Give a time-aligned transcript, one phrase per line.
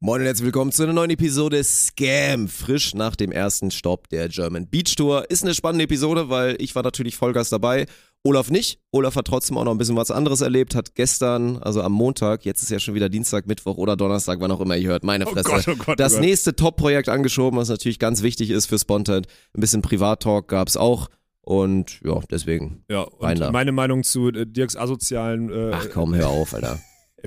[0.00, 2.48] Moin und herzlich willkommen zu einer neuen Episode Scam.
[2.48, 5.30] Frisch nach dem ersten Stopp der German Beach Tour.
[5.30, 7.86] Ist eine spannende Episode, weil ich war natürlich Vollgas dabei.
[8.22, 8.78] Olaf nicht.
[8.90, 10.74] Olaf hat trotzdem auch noch ein bisschen was anderes erlebt.
[10.74, 14.50] Hat gestern, also am Montag, jetzt ist ja schon wieder Dienstag, Mittwoch oder Donnerstag, wann
[14.50, 15.48] auch immer ihr hört, meine Oh Fresse.
[15.48, 16.20] Gott, oh Gott, oh das Gott.
[16.20, 19.22] nächste Top-Projekt angeschoben, was natürlich ganz wichtig ist für Spontan.
[19.56, 21.08] Ein bisschen Privat-Talk gab's auch.
[21.40, 22.84] Und ja, deswegen.
[22.90, 25.50] Ja, und meine Meinung zu äh, Dirks asozialen.
[25.50, 26.80] Äh, Ach komm, hör auf, Alter.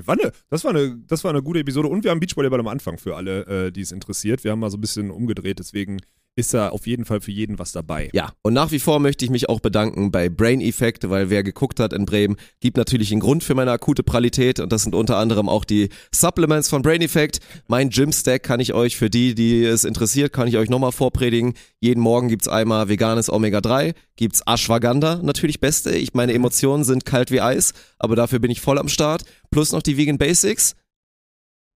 [0.06, 2.68] War eine, das, war eine, das war eine gute Episode und wir haben Beachvolleyball am
[2.68, 4.44] Anfang für alle, äh, die es interessiert.
[4.44, 6.00] Wir haben mal so ein bisschen umgedreht, deswegen
[6.36, 8.08] ist da auf jeden Fall für jeden was dabei.
[8.12, 11.42] Ja, und nach wie vor möchte ich mich auch bedanken bei Brain Effect, weil wer
[11.42, 14.94] geguckt hat in Bremen, gibt natürlich einen Grund für meine akute Pralität und das sind
[14.94, 17.40] unter anderem auch die Supplements von Brain Effect.
[17.68, 20.92] Mein Gym Stack kann ich euch, für die, die es interessiert, kann ich euch nochmal
[20.92, 21.54] vorpredigen.
[21.80, 25.90] Jeden Morgen gibt's einmal veganes Omega-3, gibt's Ashwagandha, natürlich beste.
[25.90, 29.24] Ich, meine Emotionen sind kalt wie Eis, aber dafür bin ich voll am Start.
[29.50, 30.74] Plus noch die Vegan Basics.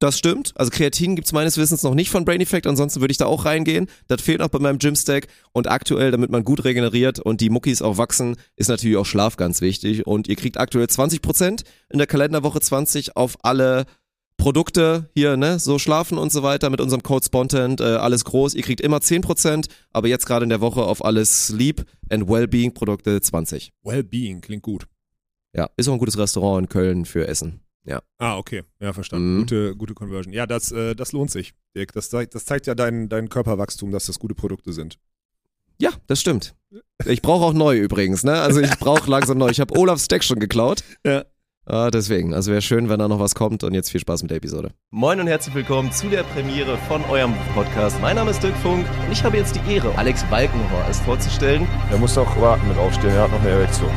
[0.00, 0.52] Das stimmt.
[0.56, 3.44] Also Kreatin gibt's meines Wissens noch nicht von Brain Effect, ansonsten würde ich da auch
[3.44, 3.88] reingehen.
[4.08, 5.28] Das fehlt noch bei meinem Gym-Stack.
[5.52, 9.36] Und aktuell, damit man gut regeneriert und die Muckis auch wachsen, ist natürlich auch Schlaf
[9.36, 10.06] ganz wichtig.
[10.06, 13.86] Und ihr kriegt aktuell 20% in der Kalenderwoche 20 auf alle
[14.36, 18.54] Produkte hier, ne, so schlafen und so weiter mit unserem Code Spontant, äh, alles groß.
[18.54, 22.74] Ihr kriegt immer 10%, aber jetzt gerade in der Woche auf alle Sleep and Wellbeing
[22.74, 23.72] Produkte 20.
[23.84, 24.86] Wellbeing klingt gut.
[25.54, 27.63] Ja, ist auch ein gutes Restaurant in Köln für Essen.
[27.86, 28.00] Ja.
[28.18, 28.62] Ah, okay.
[28.80, 29.34] Ja, verstanden.
[29.34, 29.40] Mhm.
[29.40, 30.32] Gute, gute Conversion.
[30.32, 31.92] Ja, das, äh, das lohnt sich, Dirk.
[31.92, 34.98] Das, zeigt- das zeigt ja dein, dein Körperwachstum, dass das gute Produkte sind.
[35.80, 36.54] Ja, das stimmt.
[37.04, 38.34] Ich brauche auch neu übrigens, ne?
[38.40, 39.50] Also ich brauche langsam neu.
[39.50, 40.82] Ich habe Olafs Stack schon geklaut.
[41.04, 41.24] Ja.
[41.66, 44.30] Ah, deswegen, also wäre schön, wenn da noch was kommt und jetzt viel Spaß mit
[44.30, 44.70] der Episode.
[44.90, 47.98] Moin und herzlich willkommen zu der Premiere von eurem Podcast.
[48.02, 51.66] Mein Name ist Dirk Funk und ich habe jetzt die Ehre, Alex Balkenhorst vorzustellen.
[51.90, 53.90] Er muss noch warten mit aufstehen, er hat noch eine Erektion.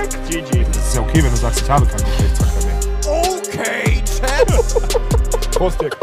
[0.00, 0.10] Rick?
[0.30, 0.64] GG.
[0.64, 2.80] Das ist ja okay, wenn du sagst, ich habe keinen Geschlechtsverkehr mehr.
[3.06, 5.50] Okay, Chad.
[5.52, 5.96] Prost, Dirk.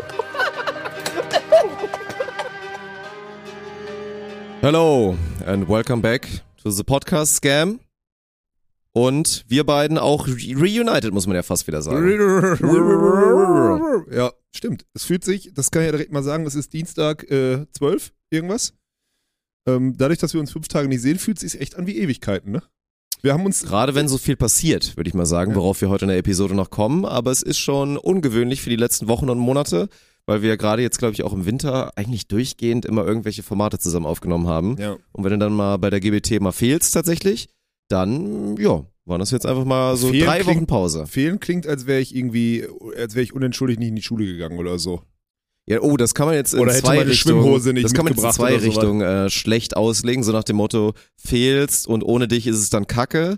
[4.61, 6.27] Hello and welcome back
[6.61, 7.79] to the podcast Scam.
[8.91, 12.07] Und wir beiden auch re- reunited, muss man ja fast wieder sagen.
[14.11, 14.85] Ja, stimmt.
[14.93, 18.11] Es fühlt sich, das kann ich ja direkt mal sagen, es ist Dienstag äh, 12,
[18.31, 18.73] irgendwas.
[19.67, 21.97] Ähm, dadurch, dass wir uns fünf Tage nicht sehen, fühlt es sich echt an wie
[21.97, 22.63] Ewigkeiten, ne?
[23.27, 25.57] Wir haben uns Gerade wenn so viel passiert, würde ich mal sagen, Ja.
[25.57, 27.03] worauf wir heute in der Episode noch kommen.
[27.03, 29.89] Aber es ist schon ungewöhnlich für die letzten Wochen und Monate,
[30.25, 34.05] weil wir gerade jetzt, glaube ich, auch im Winter eigentlich durchgehend immer irgendwelche Formate zusammen
[34.05, 34.77] aufgenommen haben.
[34.79, 37.49] ja, Und wenn du dann mal bei der GBT mal fehlst tatsächlich,
[37.89, 41.05] dann, ja, waren das jetzt einfach mal so Fehlen drei klingt- Wochen Pause.
[41.05, 42.65] fehlen klingt, als wäre ich irgendwie,
[42.97, 45.01] als wäre ich unentschuldigt nicht in die Schule gegangen oder so.
[45.69, 47.43] Ja, oh, das kann man jetzt in Oder zwei Richtungen,
[47.83, 48.55] das kann man in zwei.
[48.55, 52.87] Richtungen äh, schlecht auslegen, so nach dem Motto, fehlst und ohne dich ist es dann
[52.87, 53.37] Kacke,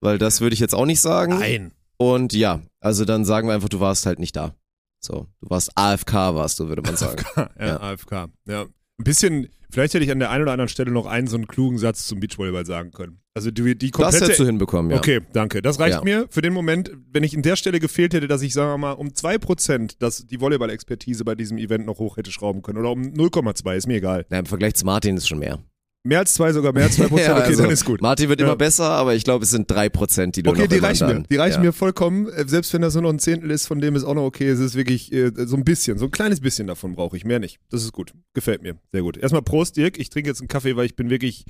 [0.00, 1.38] weil das würde ich jetzt auch nicht sagen.
[1.38, 1.72] Nein.
[1.96, 4.54] Und ja, also dann sagen wir einfach, du warst halt nicht da.
[5.02, 7.24] So, du warst AFK, warst du, würde man sagen.
[7.36, 7.80] Ja, Ja.
[7.80, 8.12] AFK.
[8.46, 8.66] Ja.
[9.00, 11.46] Ein bisschen, vielleicht hätte ich an der einen oder anderen Stelle noch einen so einen
[11.46, 13.18] klugen Satz zum Beachvolleyball sagen können.
[13.32, 14.98] Also die, die das komplette hättest du hinbekommen, ja.
[14.98, 15.62] Okay, danke.
[15.62, 16.04] Das reicht Ja.
[16.04, 18.76] mir für den Moment, wenn ich in der Stelle gefehlt hätte, dass ich, sagen wir
[18.76, 22.76] mal, um 2% dass die Volleyball-Expertise bei diesem Event noch hoch hätte schrauben können.
[22.78, 24.26] Oder um 0,2, ist mir egal.
[24.30, 25.60] Ja, Im Vergleich zu Martin ist schon mehr.
[26.02, 28.00] Mehr als zwei, sogar mehr als 2%, okay, Ja, also, dann ist gut.
[28.00, 28.46] Martin wird Ja.
[28.46, 30.88] immer besser, aber ich glaube, es sind drei Prozent, die du Okay, noch die immer
[30.88, 31.22] reichen mir.
[31.30, 31.66] Die reichen ja.
[31.68, 32.28] mir vollkommen.
[32.30, 34.48] Äh, Selbst wenn das nur noch ein Zehntel ist, von dem ist auch noch okay.
[34.48, 37.38] Es ist wirklich äh, so ein bisschen, so ein kleines bisschen davon brauche ich, mehr
[37.38, 37.58] nicht.
[37.70, 38.14] Das ist gut.
[38.32, 38.76] Gefällt mir.
[38.92, 39.18] Sehr gut.
[39.18, 39.98] Erstmal Prost, Dirk.
[39.98, 41.44] Ich trinke jetzt einen Kaffee, weil ich bin wirklich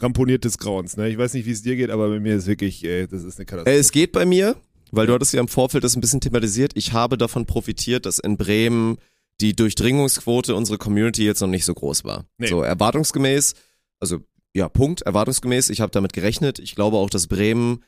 [0.00, 0.96] ramponiert des Grauens.
[0.96, 1.08] Ne?
[1.08, 3.38] Ich weiß nicht, wie es dir geht, aber bei mir ist wirklich, äh, das ist
[3.38, 3.76] eine Katastrophe.
[3.76, 4.56] Äh, Es geht bei mir,
[4.90, 6.72] weil du hattest ja im Vorfeld das ein bisschen thematisiert.
[6.74, 8.96] Ich habe davon profitiert, dass in Bremen
[9.40, 12.24] die Durchdringungsquote unserer Community jetzt noch nicht so groß war.
[12.38, 12.48] Nee.
[12.48, 13.54] So erwartungsgemäß,
[14.00, 14.20] also
[14.54, 16.58] ja, Punkt, erwartungsgemäß, ich habe damit gerechnet.
[16.58, 17.82] Ich glaube auch, dass Bremen,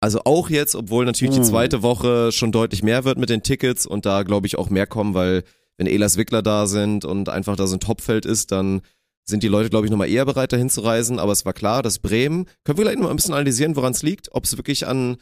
[0.00, 1.40] also auch jetzt, obwohl natürlich Uh.
[1.40, 4.68] die zweite Woche schon deutlich mehr wird mit den Tickets und da glaube ich auch
[4.68, 5.44] mehr kommen, weil
[5.78, 8.82] wenn Elas Wickler da sind und einfach da so ein Topfeld ist, dann
[9.26, 11.18] sind die Leute, glaube ich, nochmal eher bereit, dahin zu reisen.
[11.18, 13.92] Aber es war klar, dass Bremen, können wir gleich noch mal ein bisschen analysieren, woran
[13.92, 15.16] es liegt, ob es wirklich an,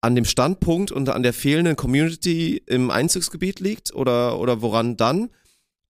[0.00, 5.30] an dem Standpunkt und an der fehlenden Community im Einzugsgebiet liegt oder, oder woran dann.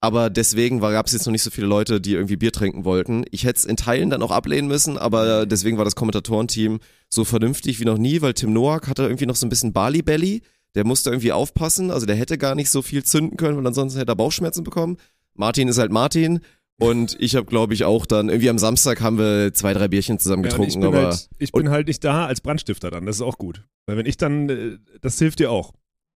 [0.02, 3.25] Aber deswegen gab es jetzt noch nicht so viele Leute, die irgendwie Bier trinken wollten.
[3.31, 6.81] Ich hätte es in Teilen dann auch ablehnen müssen, aber deswegen war das Kommentatorenteam
[7.11, 10.00] so vernünftig wie noch nie, weil Tim Noack hatte irgendwie noch so ein bisschen Bali
[10.00, 10.43] Belly.
[10.75, 13.99] Der musste irgendwie aufpassen, also der hätte gar nicht so viel zünden können, weil ansonsten
[13.99, 14.97] hätte er Bauchschmerzen bekommen.
[15.35, 16.41] Martin ist halt Martin
[16.79, 20.19] und ich habe, glaube ich, auch dann irgendwie am Samstag haben wir zwei, drei Bierchen
[20.19, 22.91] zusammen Ja, und ich getrunken, bin, aber halt, ich bin halt nicht da als Brandstifter
[22.91, 23.64] dann, das ist auch gut.
[23.87, 25.75] Weil wenn ich dann, äh, das hilft dir auch.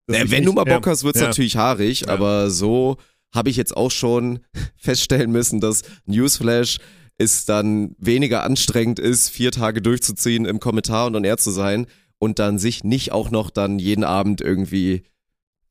[0.08, 1.28] Ich wenn nicht- du mal Bock ja, hast, wird's ja.
[1.28, 2.10] natürlich haarig, Ja.
[2.10, 2.98] aber so
[3.34, 4.40] habe ich jetzt auch schon
[4.78, 6.80] feststellen müssen, dass Newsflash
[7.18, 11.86] es dann weniger anstrengend ist, vier Tage durchzuziehen im Kommentar und on air zu sein
[12.18, 15.04] und dann sich nicht auch noch dann jeden Abend irgendwie,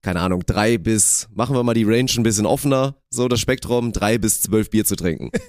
[0.03, 3.93] keine Ahnung, drei bis, machen wir mal die Range ein bisschen offener, so das Spektrum,
[3.93, 5.31] drei bis zwölf Bier zu trinken.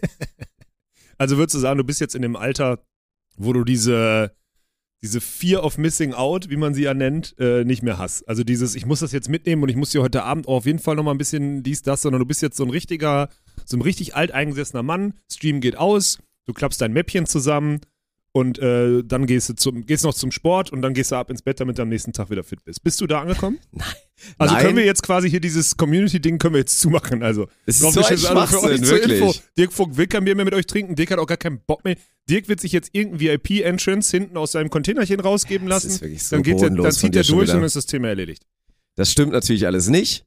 [1.17, 2.83] Also würdest du sagen, du bist jetzt in dem Alter,
[3.37, 4.35] wo du diese,
[5.03, 8.27] diese Fear of Missing Out, wie man sie ja nennt, äh, nicht mehr hast.
[8.27, 10.65] Also dieses, ich muss das jetzt mitnehmen und ich muss dir heute Abend auch auf
[10.65, 13.29] jeden Fall nochmal ein bisschen dies, das, sondern du bist jetzt so ein richtiger,
[13.65, 17.81] so ein richtig alteingesessener Mann, Stream geht aus, du klappst dein Mäppchen zusammen
[18.33, 21.29] und äh, dann gehst du zum, gehst noch zum Sport und dann gehst du ab
[21.29, 22.81] ins Bett, damit du am nächsten Tag wieder fit bist.
[22.83, 23.59] Bist du da angekommen?
[23.71, 23.87] Nein.
[24.37, 24.63] Also Nein.
[24.63, 27.23] können wir jetzt quasi hier dieses Community-Ding können wir jetzt zumachen.
[27.23, 29.19] Also Es ist so ein euch Schwachsinn, wirklich.
[29.19, 30.95] Info, Dirk Funk will kein Bier mehr mit euch trinken.
[30.95, 31.95] Dirk hat auch gar keinen Bock mehr.
[32.29, 35.95] Dirk wird sich jetzt irgendein VIP-Entrance hinten aus seinem Containerchen rausgeben Das lassen.
[35.95, 37.53] ist wirklich so dann geht der, dann zieht er durch wieder.
[37.55, 38.43] und dann ist das Thema erledigt.
[38.95, 40.25] Das stimmt natürlich alles nicht.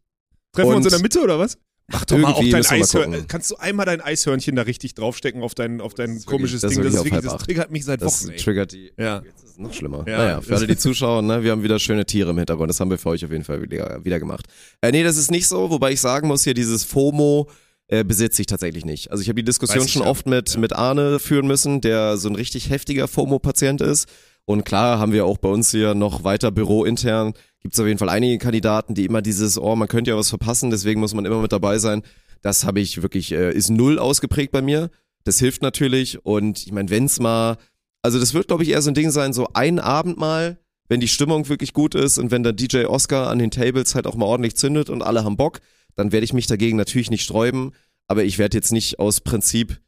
[0.52, 1.56] Treffen wir uns Und- in der Mitte oder was?
[1.88, 3.26] Mach doch mal Irgendwie dein Eishörnchen.
[3.28, 6.76] Kannst du einmal dein Eishörnchen da richtig draufstecken auf dein, auf dein ist komisches wirklich-
[6.78, 6.82] das Ding?
[6.84, 8.32] Das, ist wirklich auf das triggert mich seit Das Wochen.
[8.32, 8.38] Ey.
[8.38, 8.92] triggert die.
[8.96, 9.22] Ja.
[9.24, 10.04] Jetzt ist es noch schlimmer.
[10.08, 10.16] Ja.
[10.18, 12.70] Naja, für alle, die zuschauen, ne, wir haben wieder schöne Tiere im Hintergrund.
[12.70, 14.46] Das haben wir für euch auf jeden Fall wieder, wieder gemacht.
[14.80, 17.50] Äh, nee, das ist nicht so, wobei ich sagen muss, hier dieses FOMO
[17.88, 19.10] äh, besitze ich tatsächlich nicht.
[19.10, 20.08] Also ich habe die Diskussion schon ja.
[20.08, 20.60] oft mit, Ja.
[20.60, 24.08] mit Arne führen müssen, der so ein richtig heftiger FOMO-Patient ist.
[24.46, 27.98] Und klar haben wir auch bei uns hier noch weiter bürointern, gibt es auf jeden
[27.98, 31.24] Fall einige Kandidaten, die immer dieses, oh, man könnte ja was verpassen, deswegen muss man
[31.24, 32.02] immer mit dabei sein.
[32.42, 34.90] Das habe ich wirklich, äh, ist null ausgeprägt bei mir.
[35.24, 36.26] Das hilft natürlich.
[36.26, 37.56] Und ich meine, wenn's mal,
[38.02, 40.58] also das wird, glaube ich, eher so ein Ding sein, so ein Abend mal,
[40.90, 44.06] wenn die Stimmung wirklich gut ist und wenn der DJ Oscar an den Tables halt
[44.06, 45.60] auch mal ordentlich zündet und alle haben Bock,
[45.96, 47.72] dann werde ich mich dagegen natürlich nicht sträuben.
[48.08, 49.80] Aber ich werde jetzt nicht aus Prinzip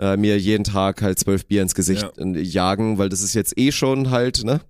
[0.00, 3.56] äh, mir jeden Tag halt zwölf Bier ins Gesicht äh, jagen, weil das ist jetzt
[3.56, 4.60] eh schon halt, ne?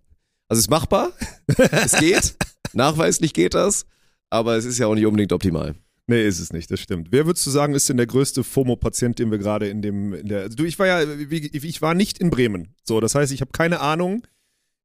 [0.48, 1.12] Also es ist machbar,
[1.70, 2.34] es geht,
[2.72, 3.86] nachweislich geht das,
[4.30, 5.74] aber es ist ja auch nicht unbedingt optimal.
[6.06, 7.08] Nee, ist es nicht, das stimmt.
[7.12, 10.26] Wer würdest du sagen, ist denn der größte FOMO-Patient, den wir gerade in dem, in
[10.26, 12.74] der, also du, ich war ja, ich war nicht in Bremen.
[12.82, 14.26] So, das heißt, ich habe keine Ahnung.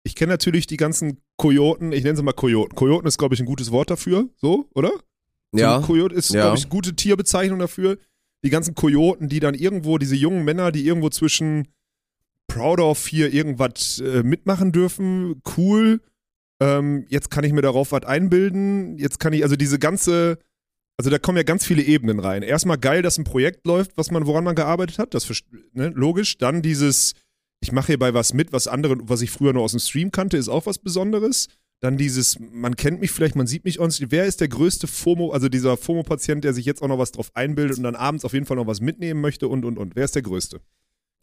[0.03, 2.75] Ich kenne natürlich die ganzen Kojoten, ich nenne sie mal Kojoten.
[2.75, 4.91] Kojoten ist, glaube ich, ein gutes Wort dafür, so, oder?
[5.51, 6.41] So Ja, ein Kojote ist, ja.
[6.41, 7.97] glaube ich, eine gute Tierbezeichnung dafür.
[8.43, 11.69] Die ganzen Kojoten, die dann irgendwo, diese jungen Männer, die irgendwo zwischen
[12.45, 16.01] proud of hier irgendwas äh, mitmachen dürfen, cool.
[16.61, 18.97] Ähm, jetzt kann ich mir darauf was einbilden.
[18.97, 20.39] Jetzt kann ich, also diese ganze,
[20.97, 22.43] also da kommen ja ganz viele Ebenen rein.
[22.43, 25.29] Erstmal geil, dass ein Projekt läuft, was man, woran man gearbeitet hat, das
[25.73, 26.37] ne, logisch.
[26.37, 27.13] Dann dieses,
[27.61, 30.37] ich mache hierbei was mit, was andere, was ich früher nur aus dem Stream kannte,
[30.37, 31.47] ist auch was Besonderes.
[31.81, 33.93] Dann dieses, man kennt mich vielleicht, man sieht mich on.
[33.99, 37.31] Wer ist der größte FOMO, also dieser FOMO-Patient, der sich jetzt auch noch was drauf
[37.33, 39.95] einbildet und dann abends auf jeden Fall noch was mitnehmen möchte und und und.
[39.95, 40.61] Wer ist der größte?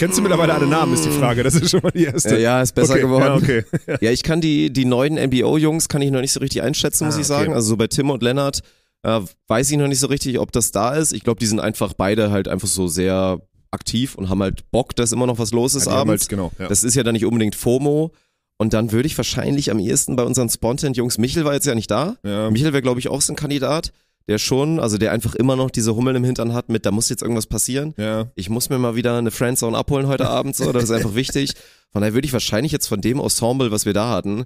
[0.02, 1.44] Kennst du mittlerweile alle Namen, ist die Frage.
[1.44, 2.37] Das ist schon mal die erste.
[2.37, 3.22] Ja, ist besser okay, geworden.
[3.25, 3.64] Ja, okay.
[4.00, 7.14] Ja, ich kann die, die neuen NBO-Jungs kann ich noch nicht so richtig einschätzen, muss
[7.14, 7.38] Ah, ich okay.
[7.38, 7.54] sagen.
[7.54, 8.62] Also so bei Tim und Lennart
[9.04, 11.12] äh, weiß ich noch nicht so richtig, ob das da ist.
[11.12, 14.96] Ich glaube, die sind einfach beide halt einfach so sehr aktiv und haben halt Bock,
[14.96, 16.25] dass immer noch was los ist Ja, abends.
[16.25, 16.66] halt- genau, ja.
[16.66, 18.10] Das ist ja dann nicht unbedingt FOMO.
[18.58, 21.93] Und dann würde ich wahrscheinlich am ehesten bei unseren Spontan-Jungs, Michel war jetzt ja nicht
[21.93, 22.16] da.
[22.25, 22.50] Ja.
[22.50, 23.93] Michel wäre, glaube ich, auch so ein Kandidat,
[24.29, 27.09] der schon, also der einfach immer noch diese Hummeln im Hintern hat mit, da muss
[27.09, 27.95] jetzt irgendwas passieren.
[27.97, 28.27] Ja.
[28.35, 31.53] Ich muss mir mal wieder eine Friendzone abholen heute Abend, so, das ist einfach wichtig.
[31.91, 34.45] Von daher würde ich wahrscheinlich jetzt von dem Ensemble, was wir da hatten,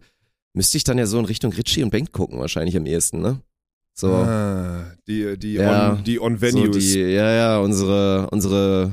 [0.55, 3.41] müsste ich dann ja so in Richtung Ritchie und Bank gucken, wahrscheinlich am ehesten, ne?
[3.95, 6.77] So, Ah, die, die, Ja, on, die on so Venues.
[6.93, 8.93] die, ja, ja, unsere, unsere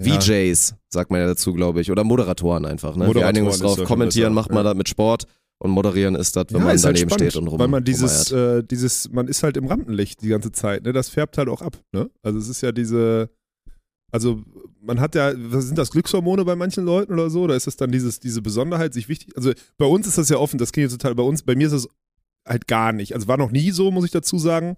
[0.00, 0.18] Ja.
[0.20, 3.02] VJs, sagt man ja dazu, glaube ich, oder Moderatoren einfach, ne?
[3.02, 4.72] Wir Moderatoren einigen uns ist drauf, kommentieren macht man ja.
[4.72, 5.26] da mit Sport
[5.62, 7.58] und moderieren ist das, wenn Ja, man ist halt daneben spannend, steht und rum.
[7.58, 10.92] Weil man dieses, äh, dieses, man ist halt im Rampenlicht die ganze Zeit, ne?
[10.92, 12.10] Das färbt halt auch ab, ne?
[12.22, 13.30] Also es ist ja diese,
[14.10, 14.42] also
[14.80, 17.46] man hat ja, was sind das, Glückshormone bei manchen Leuten oder so?
[17.46, 20.36] Da ist es dann dieses, diese Besonderheit, sich wichtig, also bei uns ist das ja
[20.38, 21.88] offen, das klingt jetzt total, bei uns, bei mir ist es
[22.46, 23.14] halt gar nicht.
[23.14, 24.76] Also war noch nie so, muss ich dazu sagen.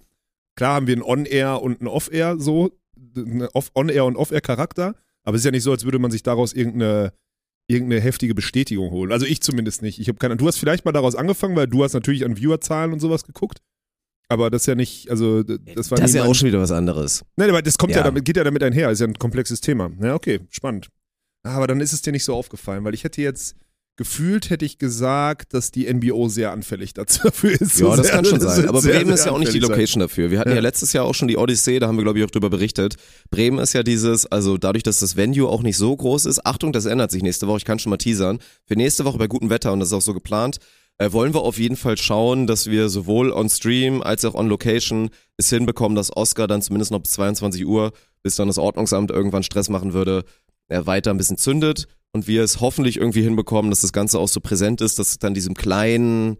[0.56, 2.72] Klar haben wir ein On-Air und ein Off-Air so,
[3.16, 6.22] ein Off- On-Air und Off-Air-Charakter, aber es ist ja nicht so, als würde man sich
[6.22, 7.12] daraus irgendeine
[7.66, 9.12] irgendeine heftige Bestätigung holen.
[9.12, 9.98] Also ich zumindest nicht.
[9.98, 10.36] Ich habe keine.
[10.36, 13.60] Du hast vielleicht mal daraus angefangen, weil du hast natürlich an Viewerzahlen und sowas geguckt.
[14.28, 16.72] Aber das ist ja nicht, also das war das ist ja auch schon wieder was
[16.72, 17.24] anderes.
[17.36, 17.98] Nein, aber das kommt ja.
[17.98, 18.04] Ja.
[18.04, 19.90] damit, geht ja damit einher, ist ja ein komplexes Thema.
[20.00, 20.88] Ja, okay, spannend.
[21.42, 23.54] Ah, Aber dann ist es dir nicht so aufgefallen, weil ich hätte jetzt
[23.96, 27.78] gefühlt hätte ich gesagt, dass die NBO sehr anfällig dazu dafür ist.
[27.80, 28.68] Ja, das sehr- kann schon das sein.
[28.68, 29.76] Aber sehr, Bremen ist sehr ja auch nicht die anfällig sein.
[29.76, 30.30] Location dafür.
[30.30, 30.56] Wir hatten ja.
[30.56, 30.60] Ja.
[30.62, 32.96] letztes Jahr auch schon die Odyssee, da haben wir, glaube ich, auch drüber berichtet.
[33.30, 36.72] Bremen ist ja dieses, also dadurch, dass das Venue auch nicht so groß ist, Achtung,
[36.72, 38.38] das ändert sich nächste Woche, ich kann schon mal teasern.
[38.66, 40.58] Für nächste Woche bei gutem Wetter, und das ist auch so geplant,
[40.98, 44.48] äh, wollen wir auf jeden Fall schauen, dass wir sowohl on Stream als auch on
[44.48, 49.10] Location es hinbekommen, dass Oscar dann zumindest noch bis 22 Uhr, bis dann das Ordnungsamt
[49.10, 50.24] irgendwann Stress machen würde,
[50.68, 54.28] er weiter ein bisschen zündet und wir es hoffentlich irgendwie hinbekommen, dass das Ganze auch
[54.28, 56.38] so präsent ist, dass es dann diesem kleinen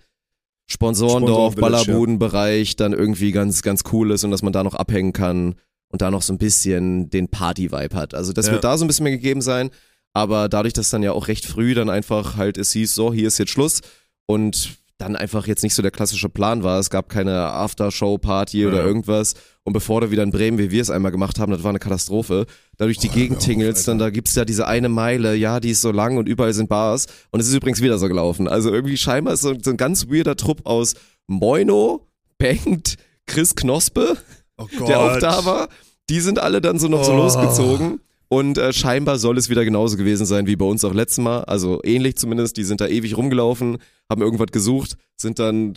[0.66, 1.84] Sponsorendorf, Sponsor-Village, ja.
[1.84, 5.56] Ballerbudenbereich dann irgendwie ganz, ganz cool ist und dass man da noch abhängen kann
[5.88, 8.14] und da noch so ein bisschen den Party-Vibe hat.
[8.14, 8.52] Also das Ja.
[8.52, 9.70] wird da so ein bisschen mehr gegeben sein,
[10.14, 13.28] aber dadurch, dass dann ja auch recht früh dann einfach halt es hieß, so, hier
[13.28, 13.80] ist jetzt Schluss
[14.26, 16.78] und dann einfach jetzt nicht so der klassische Plan war.
[16.78, 18.84] Es gab keine Aftershow-Party oder Ja.
[18.86, 19.34] irgendwas.
[19.66, 21.78] Und bevor du wieder in Bremen, wie wir es einmal gemacht haben, das war eine
[21.78, 22.44] Katastrophe.
[22.76, 25.70] Da durch die Gegend auf, tingelst, dann da gibt's ja diese eine Meile, ja, die
[25.70, 27.06] ist so lang und überall sind Bars.
[27.30, 28.46] Und es ist übrigens wieder so gelaufen.
[28.46, 30.94] Also irgendwie scheinbar ist so, so ein ganz weirder Trupp aus
[31.26, 32.06] Moino,
[32.38, 34.16] Bengt, Chris Knospe,
[34.58, 35.68] Oh der auch da war.
[36.10, 37.16] Die sind alle dann so noch so Oh.
[37.16, 38.00] losgezogen.
[38.28, 41.44] Und äh, scheinbar soll es wieder genauso gewesen sein wie bei uns auch letztes Mal.
[41.44, 42.56] Also ähnlich zumindest.
[42.58, 43.78] Die sind da ewig rumgelaufen,
[44.10, 45.74] haben irgendwas gesucht, sind dann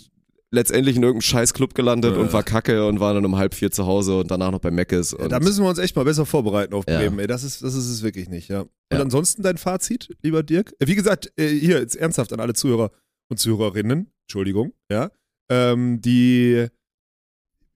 [0.52, 2.20] letztendlich in irgendeinem scheiß Club gelandet Äh.
[2.20, 4.72] und war kacke und waren dann um halb vier zu Hause und danach noch bei
[4.72, 5.14] Meckes.
[5.14, 6.98] Und Da müssen wir uns echt mal besser vorbereiten auf Ja.
[7.00, 7.20] Bremen.
[7.20, 8.62] Ey, das ist, das ist es wirklich nicht, ja.
[8.62, 9.02] Und Ja.
[9.02, 10.74] ansonsten dein Fazit, lieber Dirk?
[10.80, 12.92] Äh, Wie gesagt, äh, hier jetzt ernsthaft an alle Zuhörer
[13.30, 15.10] und Zuhörerinnen, Entschuldigung, ja.
[15.50, 16.68] Ähm, die,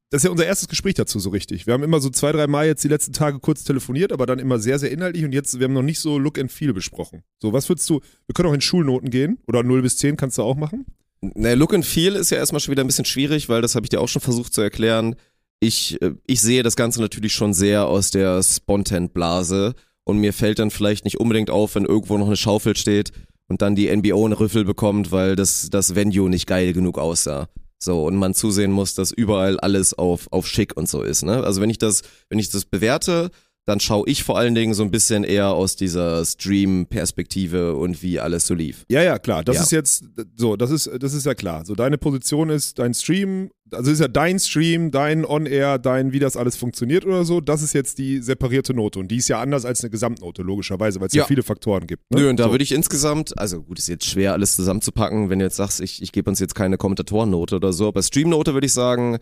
[0.09, 1.67] das ist ja unser erstes Gespräch dazu so richtig.
[1.67, 4.39] Wir haben immer so zwei, drei Mal jetzt die letzten Tage kurz telefoniert, aber dann
[4.39, 7.23] immer sehr, sehr inhaltlich und jetzt, wir haben noch nicht so Look and Feel besprochen.
[7.41, 10.37] So, was würdest du, wir können auch in Schulnoten gehen oder 0 bis 10 kannst
[10.37, 10.85] du auch machen.
[11.21, 13.85] Ne, Look and Feel ist ja erstmal schon wieder ein bisschen schwierig, weil das habe
[13.85, 15.15] ich dir auch schon versucht zu erklären.
[15.59, 20.59] Ich, äh, ich sehe das Ganze natürlich schon sehr aus der Spontan-Blase und mir fällt
[20.59, 23.11] dann vielleicht nicht unbedingt auf, wenn irgendwo noch eine Schaufel steht
[23.47, 27.47] und dann die NBO einen Rüffel bekommt, weil das, das Venue nicht geil genug aussah.
[27.77, 31.43] So, und man zusehen muss, dass überall alles auf, auf schick und so ist, ne?
[31.43, 33.31] Also wenn ich das, wenn ich das bewerte,
[33.65, 38.19] dann schaue ich vor allen Dingen so ein bisschen eher aus dieser Stream-Perspektive und wie
[38.19, 38.85] alles so lief.
[38.89, 39.43] Ja, ja, klar.
[39.43, 39.61] Das Ja.
[39.63, 40.03] ist jetzt
[40.35, 41.65] so, das ist, das ist ja klar.
[41.65, 46.19] So, deine Position ist dein Stream, also ist ja dein Stream, dein On-Air, dein, wie
[46.19, 47.39] das alles funktioniert oder so.
[47.39, 48.99] Das ist jetzt die separierte Note.
[48.99, 51.21] Und die ist ja anders als eine Gesamtnote, logischerweise, weil es ja.
[51.21, 51.27] Ja.
[51.27, 52.03] viele Faktoren gibt.
[52.11, 52.21] Ne?
[52.21, 52.51] Nö, und da so.
[52.51, 56.01] würde ich insgesamt, also gut, ist jetzt schwer alles zusammenzupacken, wenn du jetzt sagst, ich,
[56.01, 59.19] ich gebe uns jetzt keine Kommentatorennote oder so, aber Streamnote würde ich sagen,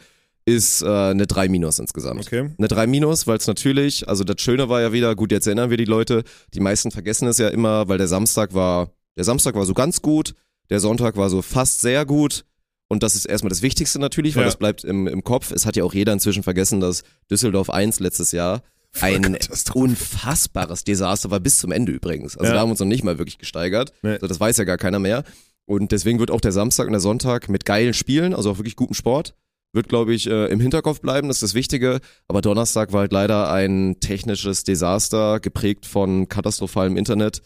[0.56, 2.22] ist äh, eine 3 minus insgesamt.
[2.26, 2.50] Okay.
[2.58, 5.70] Eine 3 minus, weil es natürlich, also das Schöne war ja wieder, gut, jetzt erinnern
[5.70, 9.56] wir die Leute, die meisten vergessen es ja immer, weil der Samstag war, der Samstag
[9.56, 10.34] war so ganz gut,
[10.70, 12.46] der Sonntag war so fast sehr gut.
[12.92, 14.48] Und das ist erstmal das Wichtigste natürlich, weil Ja.
[14.48, 15.52] das bleibt im, im Kopf.
[15.52, 18.64] Es hat ja auch jeder inzwischen vergessen, dass Düsseldorf 1 letztes Jahr
[19.00, 19.38] ein
[19.74, 22.38] unfassbares Desaster war, bis zum Ende übrigens.
[22.38, 22.54] Also Ja.
[22.56, 23.94] da haben wir uns noch nicht mal wirklich gesteigert.
[24.02, 24.14] Nee.
[24.14, 25.24] Also das weiß ja gar keiner mehr.
[25.66, 28.76] Und deswegen wird auch der Samstag und der Sonntag mit geilen Spielen, also auch wirklich
[28.76, 29.36] gutem Sport,
[29.74, 32.00] wird, glaube ich, äh, im Hinterkopf bleiben, das ist das Wichtige.
[32.28, 37.42] Aber Donnerstag war halt leider ein technisches Desaster, geprägt von katastrophalem Internet,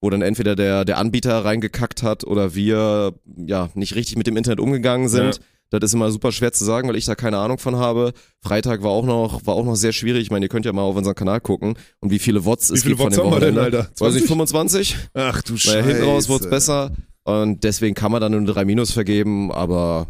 [0.00, 4.36] wo dann entweder der, der Anbieter reingekackt hat oder wir ja nicht richtig mit dem
[4.36, 5.36] Internet umgegangen sind.
[5.36, 5.42] Ja.
[5.70, 8.14] Das ist immer super schwer zu sagen, weil ich da keine Ahnung von habe.
[8.40, 10.22] Freitag war auch noch, war auch noch sehr schwierig.
[10.22, 12.74] Ich meine, ihr könnt ja mal auf unseren Kanal gucken und wie viele Wots Wie
[12.74, 13.58] es viele gibt von Wots dem haben wir denn.
[13.58, 13.90] Alter?
[13.98, 14.28] Weiß ich, 20?
[14.28, 14.96] 25?
[15.12, 15.82] Ach du Scheiße.
[15.82, 16.92] hinten raus wurde es besser.
[17.24, 20.06] Und deswegen kann man dann nur 3 Minus vergeben, aber.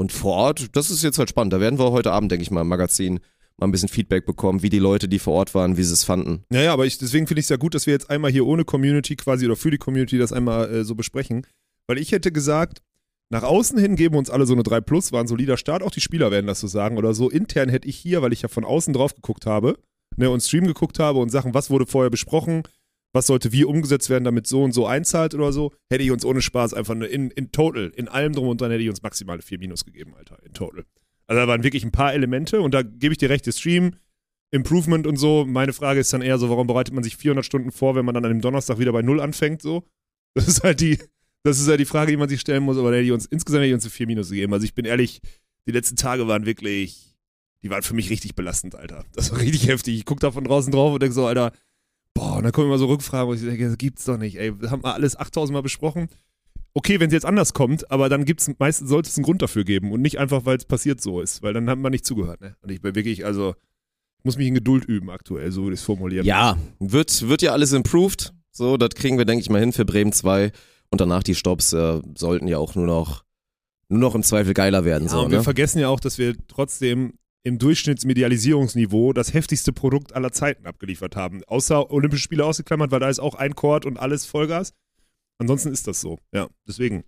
[0.00, 1.52] Und vor Ort, das ist jetzt halt spannend.
[1.52, 3.20] Da werden wir heute Abend, denke ich mal, im Magazin
[3.58, 6.04] mal ein bisschen Feedback bekommen, wie die Leute, die vor Ort waren, wie sie es
[6.04, 6.42] fanden.
[6.50, 8.46] Ja, ja, aber ich, deswegen finde ich es ja gut, dass wir jetzt einmal hier
[8.46, 11.46] ohne Community quasi oder für die Community das einmal äh, so besprechen.
[11.86, 12.80] Weil ich hätte gesagt,
[13.28, 15.90] nach außen hin geben uns alle so eine 3 Plus, war ein solider Start, auch
[15.90, 17.28] die Spieler werden das so sagen oder so.
[17.28, 19.76] Intern hätte ich hier, weil ich ja von außen drauf geguckt habe,
[20.16, 22.62] ne, und Stream geguckt habe und Sachen, was wurde vorher besprochen,
[23.12, 26.24] was sollte wie umgesetzt werden, damit so und so einzahlt oder so, hätte ich uns
[26.24, 29.02] ohne Spaß einfach eine, in, in total, in allem drum und dran hätte ich uns
[29.02, 30.84] maximale 4 Minus gegeben, Alter, in total.
[31.26, 33.94] Also da waren wirklich ein paar Elemente und da gebe ich dir recht, der Stream,
[34.52, 35.44] Improvement und so.
[35.46, 38.14] Meine Frage ist dann eher so, warum bereitet man sich 400 Stunden vor, wenn man
[38.14, 39.84] dann an dem Donnerstag wieder bei Null anfängt, so?
[40.34, 40.98] Das ist halt die,
[41.42, 43.26] das ist halt die Frage, die man sich stellen muss, aber da hätte ich uns,
[43.26, 44.52] insgesamt hätte ich uns eine 4 Minus gegeben.
[44.52, 45.20] Also ich bin ehrlich,
[45.66, 47.16] die letzten Tage waren wirklich,
[47.62, 49.04] die waren für mich richtig belastend, Alter.
[49.12, 49.96] Das war richtig heftig.
[49.96, 51.52] Ich gucke da von draußen drauf und denke so, Alter,
[52.20, 54.60] boah, und dann kommen immer so Rückfragen, wo ich denke, das gibt's doch nicht, ey.
[54.60, 56.08] Wir haben wir alles 8000 Mal besprochen.
[56.72, 59.64] Okay, wenn es jetzt anders kommt, aber dann gibt's meistens sollte es einen Grund dafür
[59.64, 62.40] geben und nicht einfach, weil es passiert so ist, weil dann hat man nicht zugehört,
[62.40, 62.54] ne?
[62.60, 63.54] Und ich bin wirklich, also,
[64.18, 66.26] ich muss mich in Geduld üben aktuell, so würde ich es formulieren.
[66.26, 68.32] Ja, wird, wird ja alles improved.
[68.52, 70.52] So, das kriegen wir, denke ich mal, hin für Bremen 2.
[70.90, 73.24] Und danach die Stops äh, sollten ja auch nur noch,
[73.88, 75.04] nur noch im Zweifel geiler werden.
[75.04, 75.44] Ja, so, und wir ne?
[75.44, 81.42] vergessen ja auch, dass wir trotzdem im Durchschnittsmedialisierungsniveau das heftigste Produkt aller Zeiten abgeliefert haben.
[81.46, 84.72] Außer Olympische Spiele ausgeklammert, weil da ist auch ein Chord und alles Vollgas.
[85.38, 86.18] Ansonsten ist das so.
[86.34, 87.04] Ja, deswegen.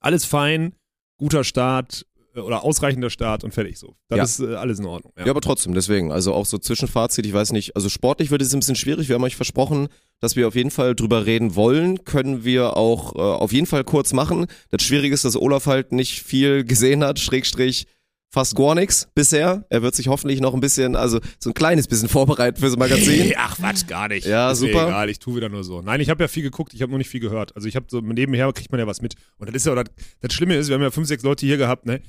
[0.00, 0.74] Alles fein,
[1.16, 3.94] guter Start äh, oder ausreichender Start und fertig so.
[4.08, 4.24] Das Ja.
[4.24, 5.12] ist äh, alles in Ordnung.
[5.16, 6.10] Ja, aber trotzdem, deswegen.
[6.10, 9.08] Also auch so Zwischenfazit, ich weiß nicht, also sportlich wird es ein bisschen schwierig.
[9.08, 9.86] Wir haben euch versprochen,
[10.18, 12.02] dass wir auf jeden Fall drüber reden wollen.
[12.02, 14.46] Können wir auch äh, auf jeden Fall kurz machen.
[14.70, 17.86] Das Schwierige ist, dass Olaf halt nicht viel gesehen hat, Schrägstrich
[18.32, 19.64] fast gar nichts bisher.
[19.68, 23.34] Er wird sich hoffentlich noch ein bisschen, also so ein kleines bisschen vorbereiten fürs Magazin.
[23.36, 24.26] Ach, Quatsch, gar nicht.
[24.26, 24.86] Ja, ist super.
[24.86, 25.82] egal, ich tue wieder nur so.
[25.82, 27.54] Nein, ich habe ja viel geguckt, ich habe noch nicht viel gehört.
[27.54, 29.14] Also ich habe so nebenher kriegt man ja was mit.
[29.36, 29.84] Und das ist ja, das,
[30.20, 32.00] das Schlimme ist, wir haben ja fünf, sechs Leute hier gehabt, ne?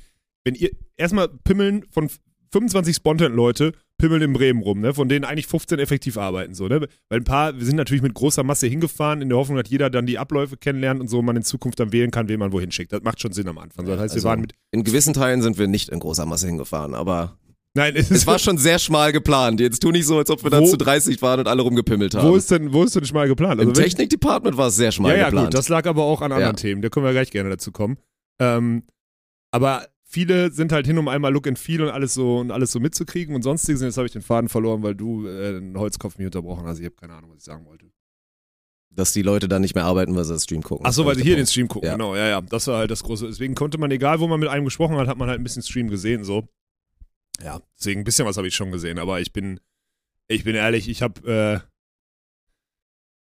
[0.46, 2.10] Wenn ihr erstmal Pimmeln von
[2.53, 4.93] 25 Spontan-Leute pimmeln in Bremen rum, ne?
[4.93, 6.53] von denen eigentlich 15 effektiv arbeiten.
[6.53, 6.88] So, ne?
[7.10, 9.89] Weil ein paar, wir sind natürlich mit großer Masse hingefahren, in der Hoffnung, dass jeder
[9.89, 12.72] dann die Abläufe kennenlernt und so man in Zukunft dann wählen kann, wen man wohin
[12.72, 12.93] schickt.
[12.93, 13.86] Das macht schon Sinn am Anfang.
[13.86, 14.53] Das heißt, Also, wir waren mit.
[14.72, 17.38] in gewissen Teilen sind wir nicht in großer Masse hingefahren, aber
[17.75, 19.60] Nein, es, es war schon sehr schmal geplant.
[19.60, 22.27] Jetzt tu nicht so, als ob wir dann zu 30 waren und alle rumgepimmelt haben.
[22.29, 23.60] wo ist denn, wo ist denn schmal geplant?
[23.62, 25.48] Im Also wenn- Technikdepartment war es sehr schmal ja, ja, geplant.
[25.48, 26.62] gut, das lag aber auch an anderen Ja.
[26.62, 26.83] Themen.
[26.83, 27.98] Da können wir gleich gerne dazu kommen.
[28.39, 28.83] Ähm,
[29.51, 32.72] aber viele sind halt hin, um einmal Look and Feel und alles so und alles
[32.72, 33.82] so mitzukriegen und sonstiges.
[33.82, 36.79] Und jetzt habe ich den Faden verloren, weil du äh, einen Holzkopf mich unterbrochen hast.
[36.79, 37.88] Ich habe keine Ahnung, was ich sagen wollte.
[38.91, 40.86] dass die Leute dann nicht mehr arbeiten, weil sie das Stream gucken.
[40.88, 41.88] Ach so, weil sie hier den Stream gucken.
[41.88, 41.93] Ja.
[41.93, 42.41] Genau, ja, ja.
[42.41, 43.25] Das war halt das große.
[43.25, 45.63] Deswegen konnte man, egal wo man mit einem gesprochen hat, hat man halt ein bisschen
[45.63, 46.48] Stream gesehen, so.
[47.43, 49.60] Ja, deswegen ein bisschen was habe ich schon gesehen, aber ich bin,
[50.27, 51.65] ich bin ehrlich, ich habe,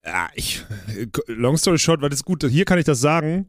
[0.05, 0.65] äh, ja, ich,
[1.29, 3.49] long story short, weil das ist gut, hier kann ich das sagen.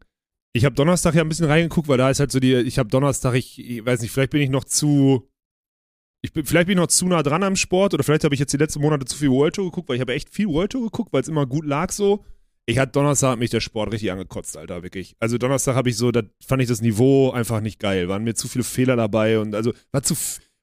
[0.53, 2.89] Ich habe Donnerstag ja ein bisschen reingeguckt, weil da ist halt so die, ich habe
[2.89, 5.29] Donnerstag, ich, ich weiß nicht, vielleicht bin ich noch zu,
[6.21, 8.39] ich bin, vielleicht bin ich noch zu nah dran am Sport oder vielleicht habe ich
[8.39, 10.73] jetzt die letzten Monate zu viel World Tour geguckt, weil ich habe echt viel World
[10.73, 12.25] Tour geguckt, weil es immer gut lag so.
[12.65, 15.15] Ich hatte Donnerstag hat mich der Sport richtig angekotzt, Alter, wirklich.
[15.19, 18.07] Also Donnerstag habe ich so, da fand ich das Niveau einfach nicht geil.
[18.07, 20.15] Waren mir zu viele Fehler dabei und also war zu,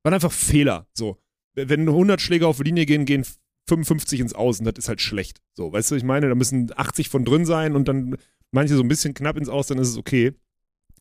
[0.04, 0.86] waren einfach Fehler.
[0.92, 1.18] So,
[1.54, 3.26] wenn 100 Schläge auf Linie gehen, gehen
[3.68, 4.64] 55 ins Außen.
[4.64, 5.40] Das ist halt schlecht.
[5.54, 6.28] So, weißt du, ich meine?
[6.28, 8.16] Da müssen 80 von drin sein und dann
[8.52, 10.32] manche so ein bisschen knapp ins Aus, dann ist es okay.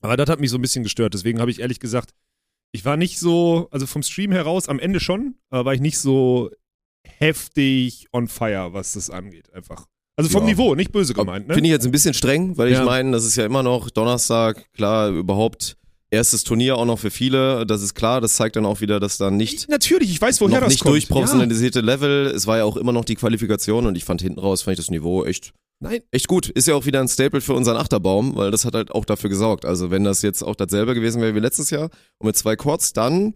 [0.02, 1.14] Aber das hat mich so ein bisschen gestört.
[1.14, 2.12] Deswegen habe ich ehrlich gesagt,
[2.72, 5.98] ich war nicht so, also vom Stream heraus am Ende schon, aber war ich nicht
[5.98, 6.50] so
[7.20, 9.86] heftig on fire, was das angeht, einfach.
[10.18, 10.50] Also vom Ja.
[10.50, 11.54] Niveau, nicht böse gemeint, ne?
[11.54, 12.80] Finde ich jetzt ein bisschen streng, weil Ja.
[12.80, 15.78] ich meine, das ist ja immer noch Donnerstag, klar, überhaupt
[16.10, 17.66] erstes Turnier auch noch für viele.
[17.66, 20.56] Das ist klar, das zeigt dann auch wieder, dass da nicht Natürlich, ich weiß, woher
[20.56, 20.94] noch das nicht kommt.
[20.94, 22.28] durchprofessionalisierte Level.
[22.28, 24.86] Es war ja auch immer noch die Qualifikation und ich fand hinten raus, fand ich
[24.86, 26.02] das Niveau echt, Nein.
[26.12, 26.50] echt gut.
[26.50, 29.30] Ist ja auch wieder ein Staple für unseren Achterbaum, weil das hat halt auch dafür
[29.30, 29.66] gesorgt.
[29.66, 32.94] Also wenn das jetzt auch dasselbe gewesen wäre wie letztes Jahr und mit zwei Chords,
[32.94, 33.36] dann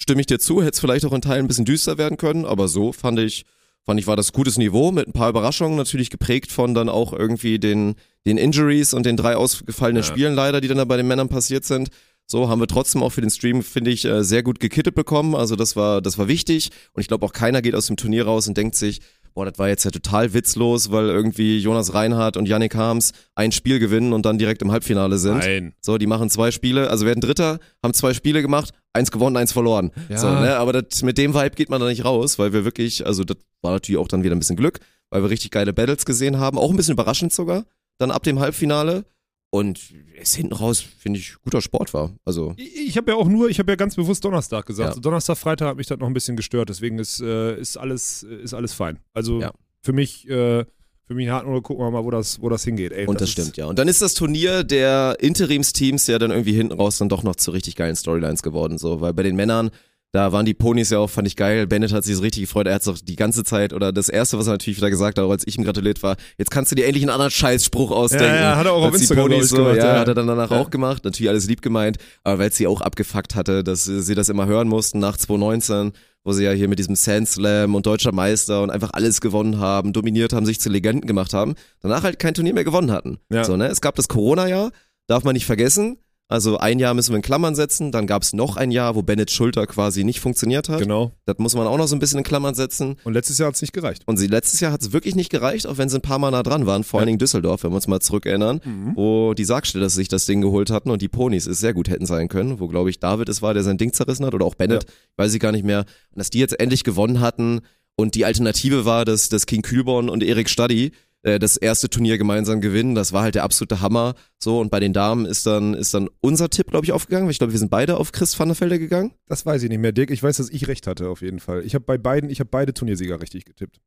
[0.00, 2.44] stimme ich dir zu, hätte es vielleicht auch in Teilen ein bisschen düster werden können,
[2.44, 3.44] aber so fand ich,
[3.84, 7.12] fand ich, war das gutes Niveau mit ein paar Überraschungen, natürlich geprägt von dann auch
[7.12, 10.08] irgendwie den, den Injuries und den drei ausgefallenen Ja.
[10.08, 11.90] Spielen leider, die dann da bei den Männern passiert sind.
[12.30, 15.34] So haben wir trotzdem auch für den Stream, finde ich, äh, sehr gut gekittet bekommen.
[15.34, 16.70] Also das war, das war wichtig.
[16.92, 19.00] Und ich glaube auch keiner geht aus dem Turnier raus und denkt sich,
[19.34, 23.50] boah, das war jetzt ja total witzlos, weil irgendwie Jonas Reinhardt und Yannick Harms ein
[23.50, 25.38] Spiel gewinnen und dann direkt im Halbfinale sind.
[25.38, 25.74] Nein.
[25.80, 29.50] So, die machen zwei Spiele, also werden Dritter, haben zwei Spiele gemacht, eins gewonnen, eins
[29.50, 29.90] verloren.
[30.08, 30.18] Ja.
[30.18, 30.56] So, ne?
[30.56, 33.38] Aber das, mit dem Vibe geht man da nicht raus, weil wir wirklich, also das
[33.60, 34.78] war natürlich auch dann wieder ein bisschen Glück,
[35.10, 37.64] weil wir richtig geile Battles gesehen haben, auch ein bisschen überraschend sogar,
[37.98, 39.04] dann ab dem Halbfinale.
[39.52, 39.80] Und
[40.20, 42.12] es hinten raus, finde ich, guter Sport war.
[42.24, 44.94] Also, Ich, ich habe ja auch nur, ich habe ja ganz bewusst Donnerstag gesagt.
[44.94, 45.00] Ja.
[45.00, 48.54] Donnerstag, Freitag hat mich das noch ein bisschen gestört, deswegen ist, äh, ist, alles, ist
[48.54, 49.00] alles fein.
[49.12, 49.52] Also Ja.
[49.82, 50.64] für mich, äh,
[51.04, 52.92] für mich ein Hartnur, gucken wir mal, wo das, wo das hingeht.
[52.92, 53.66] Ey, und das, ist- stimmt, ja.
[53.66, 57.34] Und dann ist das Turnier der Interimsteams ja dann irgendwie hinten raus dann doch noch
[57.34, 59.70] zu richtig geilen Storylines geworden, so, weil bei den Männern,
[60.12, 61.66] da waren die Ponys ja auch, fand ich geil.
[61.68, 62.66] Bennett hat sich so richtig gefreut.
[62.66, 65.24] Er hat doch die ganze Zeit, oder das erste, was er natürlich wieder gesagt hat,
[65.24, 68.26] auch als ich ihm gratuliert war, jetzt kannst du dir endlich einen anderen Scheißspruch ausdenken.
[68.26, 70.00] Ja, ja, hat er auch auf Instagram, Ponys so, gemacht, ja, ja.
[70.00, 70.60] hat er dann danach Ja.
[70.60, 71.04] auch gemacht.
[71.04, 74.66] Natürlich alles lieb gemeint, aber weil sie auch abgefuckt hatte, dass sie das immer hören
[74.66, 75.92] mussten nach 2019,
[76.24, 79.58] wo sie ja hier mit diesem Sand Slam und deutscher Meister und einfach alles gewonnen
[79.60, 83.18] haben, dominiert haben, sich zu Legenden gemacht haben, danach halt kein Turnier mehr gewonnen hatten.
[83.32, 83.44] Ja.
[83.44, 83.68] So, ne?
[83.68, 84.72] Es gab das Corona-Jahr,
[85.06, 85.98] darf man nicht vergessen.
[86.30, 89.02] Also ein Jahr müssen wir in Klammern setzen, dann gab es noch ein Jahr, wo
[89.02, 90.78] Bennets Schulter quasi nicht funktioniert hat.
[90.78, 91.10] Genau.
[91.26, 92.96] Das muss man auch noch so ein bisschen in Klammern setzen.
[93.02, 94.04] Und letztes Jahr hat es nicht gereicht.
[94.06, 96.30] Und sie, letztes Jahr hat es wirklich nicht gereicht, auch wenn sie ein paar Mal
[96.30, 98.92] nah dran waren, vor allen Dingen Düsseldorf, wenn wir uns mal zurückerinnern, Mhm.
[98.94, 102.06] wo die Sargsteller sich das Ding geholt hatten und die Ponys es sehr gut hätten
[102.06, 104.54] sein können, wo glaube ich David es war, der sein Ding zerrissen hat oder auch
[104.54, 105.80] Bennett, weiß ich gar nicht mehr.
[105.80, 107.60] Und dass die jetzt endlich gewonnen hatten
[107.96, 112.18] und die Alternative war, dass, dass King Kühlborn und Erik Stadi äh, das erste Turnier
[112.18, 114.14] gemeinsam gewinnen, das war halt der absolute Hammer.
[114.38, 117.32] So, und bei den Damen ist dann, ist dann unser Tipp, glaube ich, aufgegangen, weil
[117.32, 119.12] ich glaube, wir sind beide auf Chris van der Velde gegangen.
[119.26, 120.10] Das weiß ich nicht mehr, Dirk.
[120.10, 121.64] Ich weiß, dass ich recht hatte, auf jeden Fall.
[121.64, 123.80] Ich habe bei beiden, ich habe beide Turniersieger richtig getippt.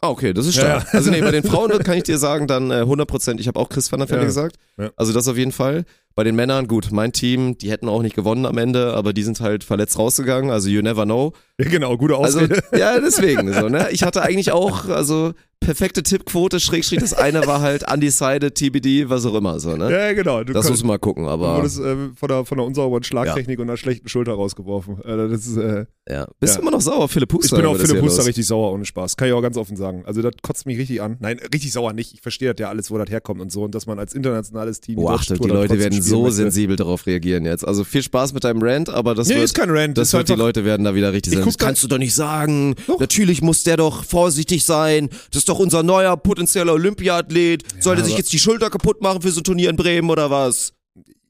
[0.00, 0.84] Ah, okay, das ist stark.
[0.84, 0.88] ja.
[0.92, 3.68] Also nee, bei den Frauen kann ich dir sagen, dann äh, 100%, ich habe auch
[3.68, 4.26] Chris van der Velde Ja.
[4.28, 4.56] gesagt.
[4.78, 4.90] Ja.
[4.94, 5.84] Also das auf jeden Fall.
[6.14, 9.24] Bei den Männern, gut, mein Team, die hätten auch nicht gewonnen am Ende, aber die
[9.24, 11.32] sind halt verletzt rausgegangen, also you never know.
[11.60, 12.62] Ja, genau, gute Also, Ausrede.
[12.78, 13.88] ja, deswegen so, ne?
[13.90, 19.26] Ich hatte eigentlich auch, also perfekte Tippquote, Schrägstrich, das eine war halt undecided, TBD, was
[19.26, 19.90] auch immer, so, ne?
[19.90, 20.38] ja, ja, genau.
[20.44, 22.64] Du Das konntest- muss man mal gucken, du aber wurdest äh, von, der, von der
[22.66, 25.02] unsauberen Schlagtechnik und einer schlechten Schulter rausgeworfen.
[25.02, 26.28] Äh, das ist, äh, ja.
[26.38, 26.60] Bist Ja.
[26.60, 27.56] du immer noch sauer, Philipp ich Huster?
[27.56, 29.16] bin auf über das Philipp Huster richtig sauer, ohne Spaß.
[29.16, 30.04] Kann ich auch ganz offen sagen.
[30.06, 31.16] Also das kotzt mich richtig an.
[31.18, 32.14] Nein, richtig sauer nicht.
[32.14, 33.64] Ich verstehe das ja alles, wo das herkommt und so.
[33.64, 36.36] Und dass man als internationales Team Tour die dann Leute werden so möchte.
[36.36, 37.66] sensibel darauf reagieren jetzt.
[37.66, 39.98] Also viel Spaß mit deinem Rant, aber das Nee, wird, ist kein Rant.
[39.98, 41.44] Das ist wird die Leute werden da wieder richtig Ich sein.
[41.44, 42.74] guck Das kannst du doch nicht sagen.
[42.86, 43.00] Doch.
[43.00, 45.08] Natürlich muss der doch vorsichtig sein.
[45.30, 47.64] Das ist doch unser neuer potenzieller Olympiaathlet.
[47.82, 50.30] Soll der sich jetzt die Schulter kaputt machen für so ein Turnier in Bremen oder
[50.30, 50.72] was?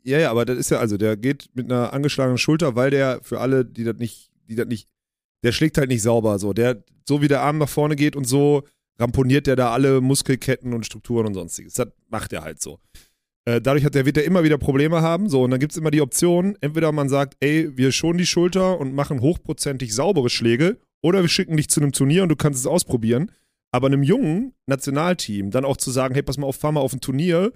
[0.05, 3.21] Ja, ja, aber das ist ja, also der geht mit einer angeschlagenen Schulter, weil der,
[3.23, 4.89] für alle, die das nicht die das nicht,
[5.43, 6.53] der schlägt halt nicht sauber, so.
[6.53, 8.65] Der, so wie der Arm nach vorne geht und so,
[8.99, 11.75] ramponiert der da alle Muskelketten und Strukturen und sonstiges.
[11.75, 12.81] Das macht er halt so.
[13.49, 15.31] Äh, dadurch hat der, wird er immer wieder Probleme haben.
[15.31, 18.27] So, und dann gibt es immer die Option, entweder man sagt, ey, wir schonen die
[18.27, 22.37] Schulter und machen hochprozentig saubere Schläge, oder wir schicken dich zu einem Turnier und du
[22.37, 23.33] kannst es ausprobieren.
[23.73, 26.93] Aber einem jungen Nationalteam dann auch zu sagen, hey, pass mal auf, fahr mal auf
[26.93, 27.53] ein Turnier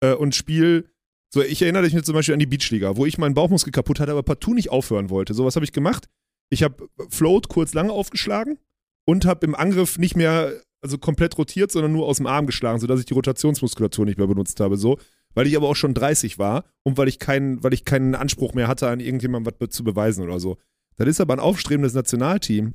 [0.00, 0.88] äh, und spiel.
[1.32, 4.10] So, ich erinnere mich zum Beispiel an die Beachliga, wo ich meinen Bauchmuskel kaputt hatte,
[4.10, 5.34] aber partout nicht aufhören wollte.
[5.34, 6.08] So, was habe ich gemacht?
[6.50, 8.58] Ich habe Float kurz lange aufgeschlagen
[9.06, 12.80] und habe im Angriff nicht mehr, also komplett rotiert, sondern nur aus dem Arm geschlagen,
[12.80, 14.76] sodass ich die Rotationsmuskulatur nicht mehr benutzt habe.
[14.76, 14.98] So,
[15.34, 18.54] weil ich aber auch schon 30 war und weil ich keinen, weil ich keinen Anspruch
[18.54, 20.56] mehr hatte, an irgendjemandem was zu beweisen oder so.
[20.96, 22.74] Das ist aber ein aufstrebendes Nationalteam,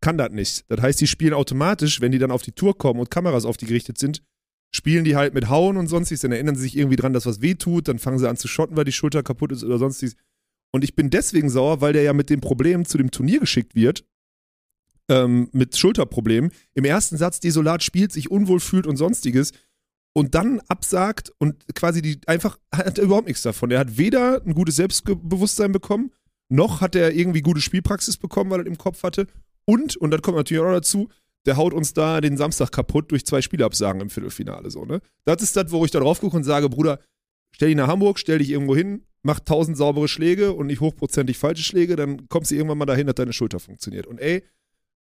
[0.00, 0.64] kann das nicht.
[0.68, 3.56] Das heißt, die spielen automatisch, wenn die dann auf die Tour kommen und Kameras auf
[3.56, 4.22] die gerichtet sind,
[4.70, 7.40] spielen die halt mit Hauen und sonstiges, dann erinnern sie sich irgendwie dran, dass was
[7.40, 10.14] weh tut, dann fangen sie an zu schotten, weil die Schulter kaputt ist oder sonstiges.
[10.70, 13.74] Und ich bin deswegen sauer, weil der ja mit dem Problem zu dem Turnier geschickt
[13.74, 14.04] wird,
[15.08, 19.52] ähm, mit Schulterproblemen, im ersten Satz desolat spielt, sich unwohl fühlt und sonstiges
[20.12, 23.70] und dann absagt und quasi die einfach hat er überhaupt nichts davon.
[23.70, 26.10] Er hat weder ein gutes Selbstbewusstsein bekommen,
[26.48, 29.26] noch hat er irgendwie gute Spielpraxis bekommen, weil er im Kopf hatte.
[29.64, 31.08] Und, und dann kommt natürlich auch noch dazu,
[31.46, 34.70] der haut uns da den Samstag kaputt durch zwei Spielabsagen im Viertelfinale.
[34.70, 35.00] So, ne?
[35.24, 37.00] Das ist das, wo ich da drauf gucke und sage, Bruder,
[37.52, 41.38] stell dich nach Hamburg, stell dich irgendwo hin, mach tausend saubere Schläge und nicht hochprozentig
[41.38, 44.06] falsche Schläge, dann kommst du irgendwann mal dahin, dass deine Schulter funktioniert.
[44.06, 44.42] Und ey,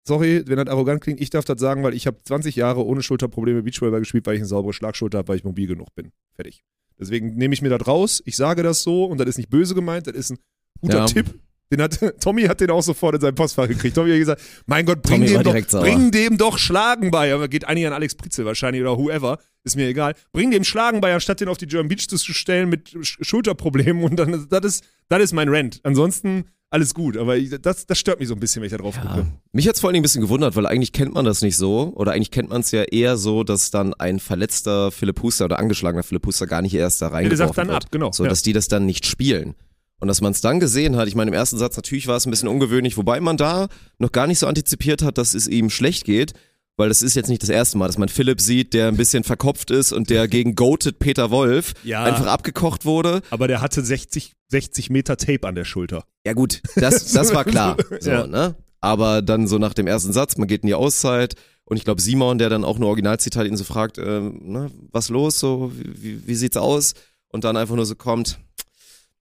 [0.09, 3.03] sorry, wenn das arrogant klingt, ich darf das sagen, weil ich habe 20 Jahre ohne
[3.03, 6.11] Schulterprobleme Beachvolleyball gespielt, weil ich eine saubere Schlagschulter habe, weil ich mobil genug bin.
[6.35, 6.65] Fertig.
[6.99, 9.75] Deswegen nehme ich mir das raus, ich sage das so und das ist nicht böse
[9.77, 10.39] gemeint, das ist ein
[10.81, 11.07] guter Ja.
[11.07, 11.39] Tipp.
[11.71, 13.95] Den hat, Tommy hat den auch sofort in sein Postfach gekriegt.
[13.95, 15.83] Tommy hat gesagt, mein Gott, bring, Tommy dem, doch, sauer.
[15.83, 17.33] bring dem doch Schlagen bei.
[17.35, 20.15] Aber geht eigentlich an Alex Pritzel wahrscheinlich oder whoever, ist mir egal.
[20.33, 24.03] Bring dem Schlagen bei, anstatt den auf die German Beach zu stellen mit Sch- Schulterproblemen.
[24.03, 25.81] Und dann, das ist, das ist mein Rant.
[25.83, 27.17] Ansonsten alles gut.
[27.17, 29.21] Aber ich, das, das stört mich so ein bisschen, wenn ich da drauf gucke.
[29.21, 29.27] Ja.
[29.53, 31.93] Mich hat's vor allen Dingen ein bisschen gewundert, weil eigentlich kennt man das nicht so.
[31.95, 35.59] Oder eigentlich kennt man es ja eher so, dass dann ein verletzter Philipp Huster oder
[35.59, 37.85] angeschlagener Philipp Huster gar nicht erst da reingeworfen sagt dann wird.
[37.85, 38.13] ab, genau.
[38.13, 38.31] So, ja.
[38.31, 39.55] dass die das dann nicht spielen.
[40.01, 42.27] Und dass man es dann gesehen hat, ich meine, im ersten Satz natürlich war es
[42.27, 45.71] ein bisschen ungewöhnlich, wobei man da noch gar nicht so antizipiert hat, dass es ihm
[45.71, 46.35] schlecht geht,
[46.79, 49.25] weil das ist jetzt nicht das erste Mal, dass man Philipp sieht, der ein bisschen
[49.25, 52.05] verkopft ist und der gegen Goated Peter Wolf Ja.
[52.05, 53.21] einfach abgekocht wurde.
[53.31, 56.05] Aber der hatte 60, 60 Meter Tape an der Schulter.
[56.25, 57.77] Ja gut, das, das war klar.
[58.01, 58.27] So, Ja.
[58.27, 58.55] ne?
[58.81, 62.01] Aber dann so nach dem ersten Satz, man geht in die Auszeit und ich glaube
[62.01, 66.03] Simon, der dann auch nur Originalzitat ihn so fragt, ähm, ne, was los, so, wie,
[66.03, 66.95] wie, wie sieht's aus?
[67.29, 68.39] Und dann einfach nur so kommt,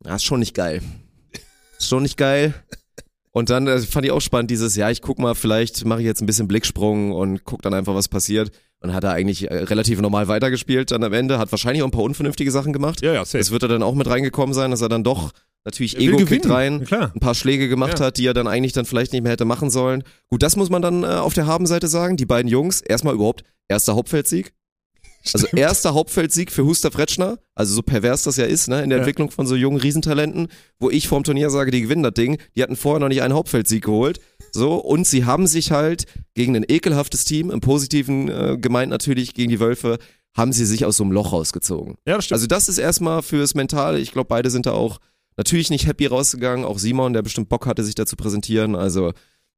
[0.05, 0.81] ja, ist schon nicht geil.
[1.79, 2.53] Ist schon nicht geil.
[3.37, 6.05] Und dann äh, fand ich auch spannend dieses, ja, ich guck mal, vielleicht mache ich
[6.07, 8.49] jetzt ein bisschen Blicksprung und guck dann einfach, was passiert.
[8.79, 11.91] Und hat er eigentlich äh, relativ normal weitergespielt dann am Ende, hat wahrscheinlich auch ein
[11.91, 13.01] paar unvernünftige Sachen gemacht.
[13.03, 13.37] Ja, ja, safe.
[13.37, 15.33] Das wird er dann auch mit reingekommen sein, dass er dann doch
[15.65, 16.51] natürlich will Ego kickt gewinnen.
[16.51, 17.11] rein, klar.
[17.13, 18.05] ein paar Schläge gemacht Ja.
[18.05, 20.03] hat, die er dann eigentlich dann vielleicht nicht mehr hätte machen sollen.
[20.29, 22.17] Gut, das muss man dann äh, auf der Habenseite sagen.
[22.17, 24.53] Die beiden Jungs, erstmal überhaupt erster Hauptfeldsieg.
[25.35, 28.97] Also erster Hauptfeldsieg für Huster Fretschner, also so pervers das ja ist, ne, in der
[28.99, 29.03] Ja.
[29.03, 30.47] Entwicklung von so jungen Riesentalenten,
[30.79, 33.33] wo ich vorm Turnier sage, die gewinnen das Ding, die hatten vorher noch nicht einen
[33.33, 34.19] Hauptfeldsieg geholt.
[34.51, 39.33] So, und sie haben sich halt gegen ein ekelhaftes Team, im Positiven äh, gemeint natürlich
[39.33, 39.97] gegen die Wölfe,
[40.35, 41.95] haben sie sich aus so einem Loch rausgezogen.
[42.07, 42.35] Ja, das stimmt.
[42.37, 43.99] Also das ist erstmal fürs Mentale.
[43.99, 44.99] Ich glaube, beide sind da auch
[45.35, 46.63] natürlich nicht happy rausgegangen.
[46.65, 48.75] Auch Simon, der bestimmt Bock hatte, sich da zu präsentieren.
[48.75, 49.13] Also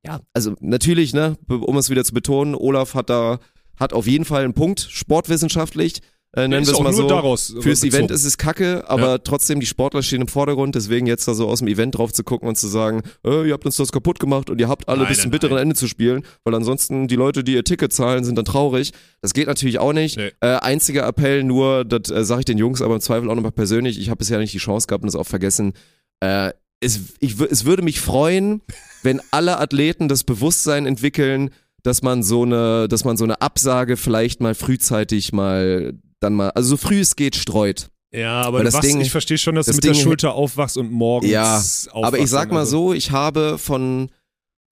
[0.05, 3.39] ja, also natürlich, ne, um es wieder zu betonen, Olaf hat da
[3.79, 6.01] hat auf jeden Fall einen Punkt, sportwissenschaftlich.
[6.35, 7.07] Äh, nennen wir es mal so.
[7.07, 7.95] daraus Fürs bezogen.
[7.95, 9.17] Event ist es kacke, aber Ja.
[9.17, 12.23] trotzdem, die Sportler stehen im Vordergrund, deswegen jetzt da so aus dem Event drauf zu
[12.23, 14.99] gucken und zu sagen, äh, ihr habt uns das kaputt gemacht und ihr habt alle
[14.99, 15.57] Nein, bis zum bitteren.
[15.57, 18.91] Ende zu spielen, weil ansonsten die Leute, die ihr Ticket zahlen, sind dann traurig.
[19.23, 20.17] Das geht natürlich auch nicht.
[20.17, 20.29] Nee.
[20.41, 23.51] Äh, einziger Appell nur, das äh, sage ich den Jungs aber im Zweifel auch nochmal
[23.51, 25.73] persönlich, ich habe bisher nicht die Chance gehabt und das auch vergessen,
[26.19, 28.61] äh, es, ich, es würde mich freuen,
[29.01, 31.49] wenn alle Athleten das Bewusstsein entwickeln,
[31.83, 36.49] dass man so eine, dass man so eine Absage vielleicht mal frühzeitig mal dann mal,
[36.51, 37.89] also so früh es geht, streut.
[38.11, 40.77] Ja, aber das was, Ding- ich verstehe schon, dass du mit der Ding- Schulter aufwachst
[40.77, 41.93] und morgens Ja, aufwachst.
[41.93, 44.09] Aber ich sag mal Also, so, ich habe von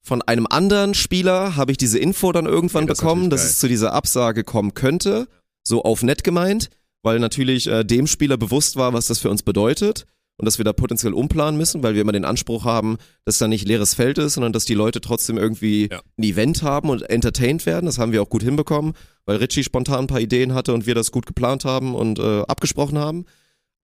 [0.03, 3.59] von einem anderen Spieler habe ich diese Info dann irgendwann Ja, das bekommen, dass es
[3.59, 5.27] zu dieser Absage kommen könnte,
[5.63, 6.69] so auf nett gemeint,
[7.03, 10.05] weil natürlich äh, dem Spieler bewusst war, was das für uns bedeutet
[10.37, 13.47] und dass wir da potenziell umplanen müssen, weil wir immer den Anspruch haben, dass da
[13.47, 16.01] nicht leeres Feld ist, sondern dass die Leute trotzdem irgendwie Ja.
[16.17, 17.85] ein Event haben und entertained werden.
[17.87, 18.93] Das haben wir auch gut hinbekommen,
[19.25, 22.41] weil Richie spontan ein paar Ideen hatte und wir das gut geplant haben und äh,
[22.41, 23.25] abgesprochen haben.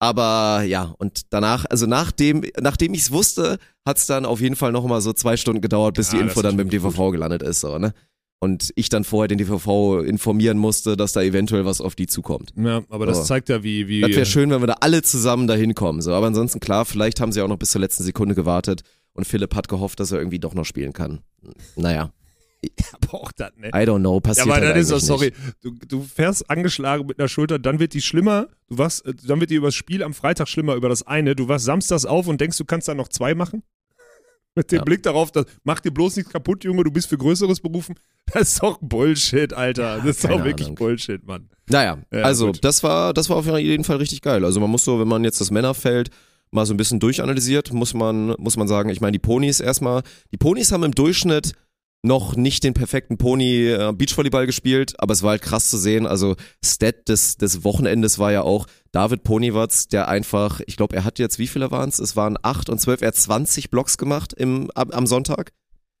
[0.00, 4.56] Aber ja, und danach, also nachdem, nachdem ich es wusste, hat es dann auf jeden
[4.56, 7.10] Fall noch mal so zwei Stunden gedauert, bis Ja, die Info dann beim wirklich DVV
[7.10, 7.60] gelandet ist.
[7.60, 7.94] So, ne?
[8.40, 12.52] Und ich dann vorher den DVV informieren musste, dass da eventuell was auf die zukommt.
[12.56, 13.24] Ja, aber das So.
[13.24, 16.02] zeigt ja, wie, wie Das wäre schön, wenn wir da alle zusammen da hinkommen.
[16.02, 16.12] So.
[16.12, 18.82] Aber ansonsten, klar, vielleicht haben sie auch noch bis zur letzten Sekunde gewartet
[19.14, 21.20] und Philipp hat gehofft, dass er irgendwie doch noch spielen kann.
[21.76, 22.12] Naja,
[22.92, 23.68] Aber auch das, ne?
[23.68, 27.06] I don't know, Ja, passiert aber halt dann ist das, sorry, du, du fährst angeschlagen
[27.06, 29.74] mit einer Schulter, dann wird die schlimmer, du warst, äh, dann wird die über das
[29.74, 32.88] Spiel am Freitag schlimmer, über das eine, du warst samstags auf und denkst, du kannst
[32.88, 33.62] da noch zwei machen?
[34.56, 34.84] Mit dem Ja.
[34.84, 37.94] Blick darauf, dass, mach dir bloß nichts kaputt, Junge, du bist für Größeres berufen.
[38.32, 39.98] Das ist doch Bullshit, Alter.
[39.98, 40.76] Das ist doch keine wirklich Ahnung.
[40.76, 41.50] Bullshit, Mann.
[41.68, 42.64] Naja, Ja, also gut.
[42.64, 44.44] das war, das war auf jeden Fall richtig geil.
[44.46, 46.08] Also man muss so, wenn man jetzt das Männerfeld
[46.50, 50.02] mal so ein bisschen durchanalysiert, muss man, muss man sagen, ich meine, die Ponys erstmal,
[50.32, 51.52] die Ponys haben im Durchschnitt
[52.04, 56.06] noch nicht den perfekten Pony äh, Beachvolleyball gespielt, aber es war halt krass zu sehen.
[56.06, 61.04] Also Stat des, des Wochenendes war ja auch David Ponywatz, der einfach, ich glaube, er
[61.04, 61.98] hat jetzt, wie viele waren es?
[61.98, 65.52] Es waren acht und zwölf, er hat 20 Blocks gemacht im, am, am Sonntag.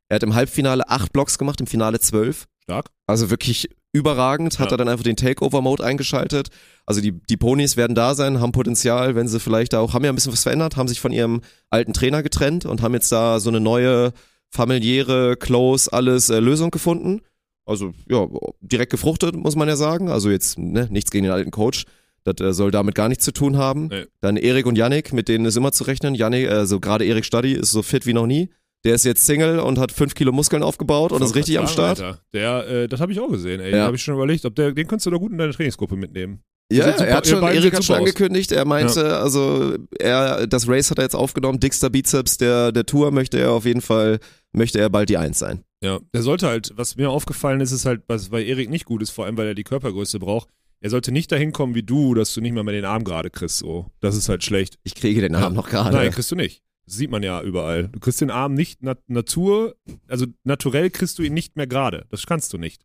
[0.08, 2.46] Er hat im Halbfinale acht Blocks gemacht, im Finale zwölf.
[2.62, 2.90] Stark.
[3.06, 4.74] Also wirklich überragend, hat Ja.
[4.74, 6.48] er dann einfach den Takeover-Mode eingeschaltet.
[6.84, 10.04] Also die, die Ponys werden da sein, haben Potenzial, wenn sie vielleicht da auch, haben
[10.04, 11.40] ja ein bisschen was verändert, haben sich von ihrem
[11.70, 14.12] alten Trainer getrennt und haben jetzt da so eine neue
[14.54, 17.20] familiäre, close, alles äh, Lösung gefunden.
[17.66, 18.28] Also ja,
[18.60, 20.08] direkt gefruchtet, muss man ja sagen.
[20.08, 21.84] Also jetzt ne, nichts gegen den alten Coach.
[22.24, 23.88] Das äh, soll damit gar nichts zu tun haben.
[23.88, 24.06] Nee.
[24.20, 26.14] Dann Erik und Yannick, mit denen ist immer zu rechnen.
[26.14, 28.48] Yannick, also gerade Erik Stadi ist so fit wie noch nie.
[28.84, 32.00] Der ist jetzt Single und hat fünf Kilo Muskeln aufgebaut und ist richtig am Start.
[32.00, 32.20] Alter.
[32.34, 33.74] Der, äh, das habe ich auch gesehen, ey.
[33.74, 33.84] Ja.
[33.84, 36.42] Habe ich schon überlegt, ob der, den könntest du da gut in deine Trainingsgruppe mitnehmen.
[36.72, 40.90] Ja, super- er hat schon, Erik hat schon angekündigt, er meinte, also er, das Race
[40.90, 44.18] hat er jetzt aufgenommen, dickster Bizeps der, der Tour möchte er auf jeden Fall,
[44.52, 45.62] möchte er bald die Eins sein.
[45.82, 49.02] Ja, der sollte halt, was mir aufgefallen ist, ist halt, was bei Erik nicht gut
[49.02, 50.48] ist, vor allem weil er die Körpergröße braucht.
[50.80, 53.30] Er sollte nicht dahin kommen wie du, dass du nicht mal mehr den Arm gerade
[53.30, 53.58] kriegst.
[53.58, 53.86] So.
[54.00, 54.78] Das ist halt schlecht.
[54.82, 55.56] Ich kriege den Arm Ja.
[55.60, 55.94] noch gerade.
[55.96, 56.62] Nein, kriegst du nicht.
[56.86, 57.88] Das sieht man ja überall.
[57.88, 59.76] Du kriegst den Arm nicht nat Natur,
[60.08, 62.04] also naturell kriegst du ihn nicht mehr gerade.
[62.10, 62.82] Das kannst du nicht.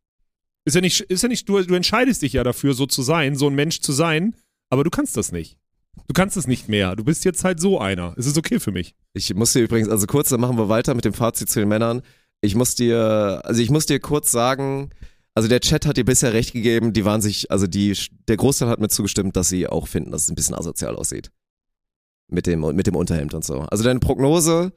[0.69, 3.35] Ist ja nicht, ist ja nicht, du, du entscheidest dich ja dafür, so zu sein,
[3.35, 4.35] so ein Mensch zu sein,
[4.69, 5.57] aber du kannst das nicht.
[6.07, 6.95] Du kannst es nicht mehr.
[6.95, 8.13] Du bist jetzt halt so einer.
[8.17, 8.93] Es ist okay für mich.
[9.13, 11.69] Ich muss dir übrigens, also kurz, dann machen wir weiter mit dem Fazit zu den
[11.69, 12.03] Männern.
[12.41, 14.91] Ich muss dir, also ich muss dir kurz sagen,
[15.33, 18.69] also der Chat hat dir bisher recht gegeben, die waren sich, also die, der Großteil
[18.69, 21.31] hat mir zugestimmt, dass sie auch finden, dass es ein bisschen asozial aussieht.
[22.27, 23.61] Mit dem, mit dem Unterhemd und so.
[23.61, 24.71] Also deine Prognose,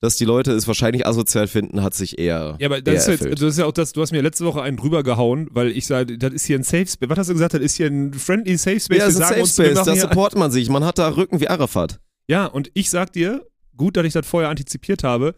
[0.00, 2.56] dass die Leute es wahrscheinlich asozial finden, hat sich eher.
[2.60, 4.62] Ja, aber das ist, jetzt, das ist ja auch das, du hast mir letzte Woche
[4.62, 7.08] einen drüber gehauen, weil ich sage, das ist hier ein Safe Space.
[7.08, 7.54] Was hast du gesagt?
[7.54, 8.98] Das ist hier ein friendly Safe Space.
[8.98, 10.68] Ja, es ist ein sagen Safe Space, da supportet man sich.
[10.68, 12.00] Man hat da Rücken wie Arafat.
[12.28, 13.44] Ja, und ich sag dir,
[13.76, 15.34] gut, dass ich das vorher antizipiert habe.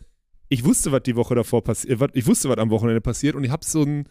[0.49, 3.51] Ich wusste, was die Woche davor passiert, ich wusste, was am Wochenende passiert und ich
[3.51, 4.09] habe so ein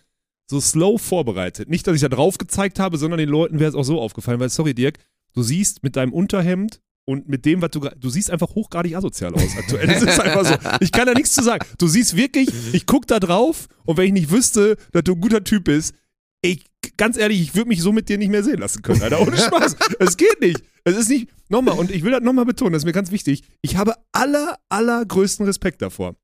[0.50, 1.70] so slow vorbereitet.
[1.70, 4.40] Nicht, dass ich da drauf gezeigt habe, sondern den Leuten wäre es auch so aufgefallen,
[4.40, 4.98] weil sorry Dirk,
[5.34, 9.34] du siehst mit deinem Unterhemd und mit dem, was du du siehst einfach hochgradig asozial
[9.34, 9.88] aus aktuell.
[9.88, 10.54] Das ist einfach so.
[10.80, 11.66] Ich kann da nichts zu sagen.
[11.80, 15.20] Du siehst wirklich, ich guck da drauf und wenn ich nicht wüsste, dass du ein
[15.20, 15.96] guter Typ bist,
[16.44, 16.66] ich,
[16.98, 19.22] ganz ehrlich, ich würde mich so mit dir nicht mehr sehen lassen können, Alter.
[19.22, 19.76] Ohne Spaß.
[19.98, 20.62] Es geht nicht.
[20.84, 23.42] Es ist nicht, nochmal, und ich will das nochmal betonen, das ist mir ganz wichtig.
[23.64, 26.16] Ich habe aller, allergrößten Respekt davor.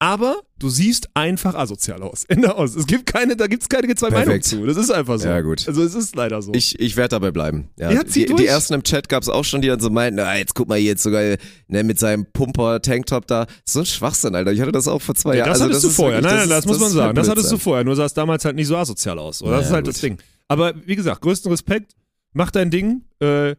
[0.00, 2.24] Aber du siehst einfach asozial aus.
[2.28, 2.74] Ende aus.
[2.74, 4.66] Es gibt keine, da gibt es keine zwei Meinungen zu.
[4.66, 5.28] Das ist einfach so.
[5.28, 5.66] Ja, gut.
[5.66, 6.52] Also es ist leider so.
[6.52, 7.70] Ich, ich werde dabei bleiben.
[7.78, 8.40] Ja, Ja, zieh die, durch.
[8.40, 10.68] die ersten im Chat gab es auch schon, die dann so meinten, na, jetzt guck
[10.68, 11.22] mal hier jetzt sogar
[11.68, 13.46] ne, mit seinem Pumper-Tanktop da.
[13.64, 14.52] So ein Schwachsinn, Alter.
[14.52, 15.48] Ich hatte das auch vor zwei Ja, Jahren.
[15.50, 16.18] das also, hattest du ist vorher.
[16.22, 17.14] wirklich- nein, nein, das, ist- muss man sagen.
[17.14, 17.64] Das hattest du Blödsinn.
[17.64, 17.84] vorher.
[17.84, 19.42] Nur sah es damals halt nicht so asozial aus.
[19.42, 19.52] Oder?
[19.52, 19.94] das Naja, ist halt gut.
[19.94, 20.18] das Ding.
[20.48, 21.92] Aber wie gesagt, größten Respekt.
[22.34, 23.02] Mach dein Ding.
[23.20, 23.54] Äh,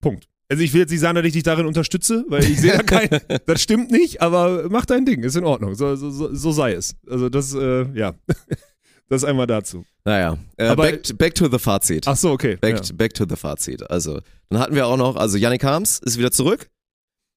[0.00, 0.28] Punkt.
[0.50, 2.82] Also ich will jetzt nicht sagen, dass ich dich darin unterstütze, weil ich sehe da
[2.82, 3.08] kein,
[3.46, 6.96] das stimmt nicht, aber mach dein Ding, ist in Ordnung, so, so, so, sei es.
[7.08, 8.14] Also das, äh, ja,
[9.08, 9.84] das einmal dazu.
[10.04, 12.08] Naja, äh, Aber- back, back to the Fazit.
[12.08, 12.56] Ach so, okay.
[12.56, 12.94] Back, ja.
[12.94, 13.90] back to the Fazit.
[13.90, 16.68] Also, dann hatten wir auch noch, also Yannick Harms ist wieder zurück.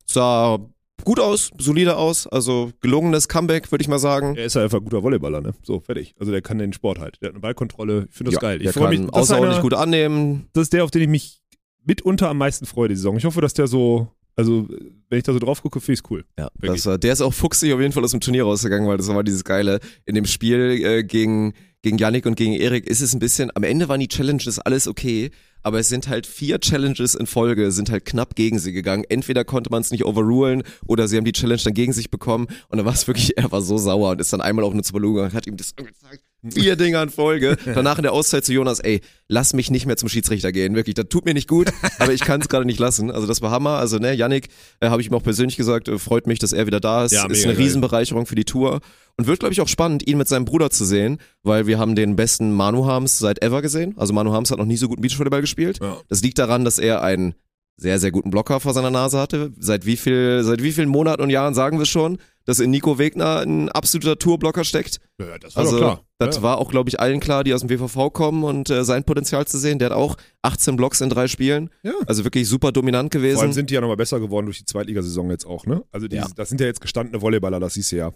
[0.05, 0.57] Sah
[1.03, 4.35] gut aus, solide aus, also gelungenes Comeback, würde ich mal sagen.
[4.37, 5.53] Er ist ja einfach ein guter Volleyballer, ne?
[5.63, 6.13] So, fertig.
[6.19, 7.17] Also der kann den Sport halt.
[7.21, 8.07] Der hat eine Ballkontrolle.
[8.09, 8.61] Ich finde das Ja, geil.
[8.61, 9.13] Ich freue kann mich.
[9.13, 10.47] Außerordentlich einer, gut annehmen.
[10.53, 11.40] das ist der, auf den ich mich
[11.83, 13.17] mitunter am meisten freue, die Saison.
[13.17, 14.67] Ich hoffe, dass der so, also
[15.09, 16.25] wenn ich da so drauf gucke, finde ich cool.
[16.37, 16.83] Ja, Wirklich.
[16.83, 19.23] das, der ist auch fuchsig auf jeden Fall aus dem Turnier rausgegangen, weil das war
[19.23, 19.79] dieses Geile.
[20.05, 23.63] In dem Spiel äh, gegen, gegen Yannick und gegen Erik ist es ein bisschen, am
[23.63, 25.31] Ende waren die Challenges alles okay,
[25.63, 29.03] aber es sind halt vier Challenges in Folge, sind halt knapp gegen sie gegangen.
[29.09, 32.47] Entweder konnte man es nicht overrulen oder sie haben die Challenge dann gegen sich bekommen
[32.69, 34.83] und dann war es wirklich, er war so sauer und ist dann einmal auf eine
[34.83, 36.23] Zubaloga und hat ihm das angezeigt.
[36.49, 37.57] Vier Dinger in Folge.
[37.65, 40.75] Danach in der Auszeit zu Jonas, ey, lass mich nicht mehr zum Schiedsrichter gehen.
[40.75, 43.11] Wirklich, das tut mir nicht gut, aber ich kann es gerade nicht lassen.
[43.11, 43.77] Also das war Hammer.
[43.77, 44.47] Also, ne, Yannick,
[44.79, 47.11] äh, habe ich ihm auch persönlich gesagt, äh, freut mich, dass er wieder da ist.
[47.11, 47.63] Ja, ist eine geil.
[47.63, 48.79] Riesenbereicherung für die Tour.
[49.17, 51.95] Und wird, glaube ich, auch spannend, ihn mit seinem Bruder zu sehen, weil wir haben
[51.95, 53.93] den besten Manu Harms seit ever gesehen.
[53.97, 55.79] Also Manu Harms hat noch nie so guten Beachvolleyball gespielt.
[55.81, 55.97] Ja.
[56.07, 57.35] Das liegt daran, dass er einen
[57.77, 59.51] sehr, sehr guten Blocker vor seiner Nase hatte.
[59.57, 62.17] Seit wie viel, seit wie vielen Monaten und Jahren sagen wir schon?
[62.45, 64.99] Dass in Nico Wegner ein absoluter Tourblocker steckt.
[65.19, 66.01] Ja, das war Also klar.
[66.17, 66.41] das ja.
[66.41, 69.45] war auch, glaube ich, allen klar, die aus dem WVV kommen und äh, sein Potenzial
[69.45, 69.77] zu sehen.
[69.79, 71.69] Der hat auch 18 Blocks in drei Spielen.
[71.83, 71.91] Ja.
[72.07, 73.35] Also wirklich super dominant gewesen.
[73.35, 75.83] Vor allem sind die ja nochmal besser geworden durch die Zweitligasaison jetzt auch, ne?
[75.91, 76.27] Also die, Ja.
[76.35, 78.11] das sind ja jetzt gestandene Volleyballer, das siehst du ja.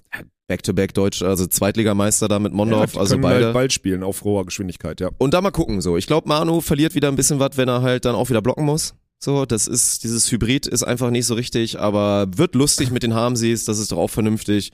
[0.48, 3.46] Back-to-back Deutsch, also Zweitligameister da mit Mondorf, die also beide.
[3.46, 5.10] halt Ball spielen auf hoher Geschwindigkeit, ja.
[5.18, 5.98] Und da mal gucken so.
[5.98, 8.66] Ich glaube, Manu verliert wieder ein bisschen was, wenn er halt dann auch wieder blocken
[8.66, 8.94] muss.
[9.26, 13.16] So, das ist, dieses Hybrid ist einfach nicht so richtig, aber wird lustig mit den
[13.16, 14.72] Harmsies, das ist doch auch vernünftig.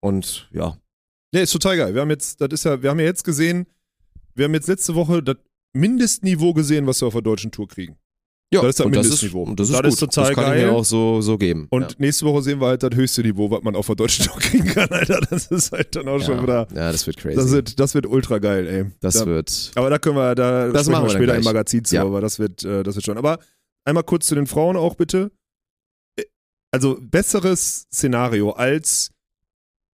[0.00, 0.76] Und ja,
[1.32, 1.94] Nee, ist total geil.
[1.94, 3.66] Wir haben jetzt, das ist ja, wir haben ja jetzt gesehen,
[4.34, 5.36] wir haben jetzt letzte Woche das
[5.72, 7.96] Mindestniveau gesehen, was wir auf der deutschen Tour kriegen.
[8.52, 9.42] ja Das ist das und das ist, Mindestniveau.
[9.44, 9.92] und das ist, Das gut.
[9.92, 10.66] ist total das kann ich geil.
[10.70, 11.66] mir auch so, so geben.
[11.70, 11.96] Und ja.
[11.98, 14.66] nächste Woche sehen wir halt das höchste Niveau, was man auf der deutschen Tour kriegen
[14.66, 15.20] kann, Alter.
[15.30, 16.42] Das ist halt dann auch schon ja.
[16.42, 17.36] wieder, ja, das wird crazy.
[17.36, 18.84] das wird, das wird ultra geil, ey.
[19.00, 19.72] das da, wird.
[19.74, 21.44] aber da können wir, da Das machen wir später im.
[21.44, 22.02] Magazin zu, Ja.
[22.02, 23.16] aber das wird, äh, das wird schon.
[23.18, 23.38] Aber
[23.86, 25.30] einmal kurz zu den Frauen auch bitte.
[26.18, 26.24] Äh,
[26.72, 29.10] Also besseres Szenario als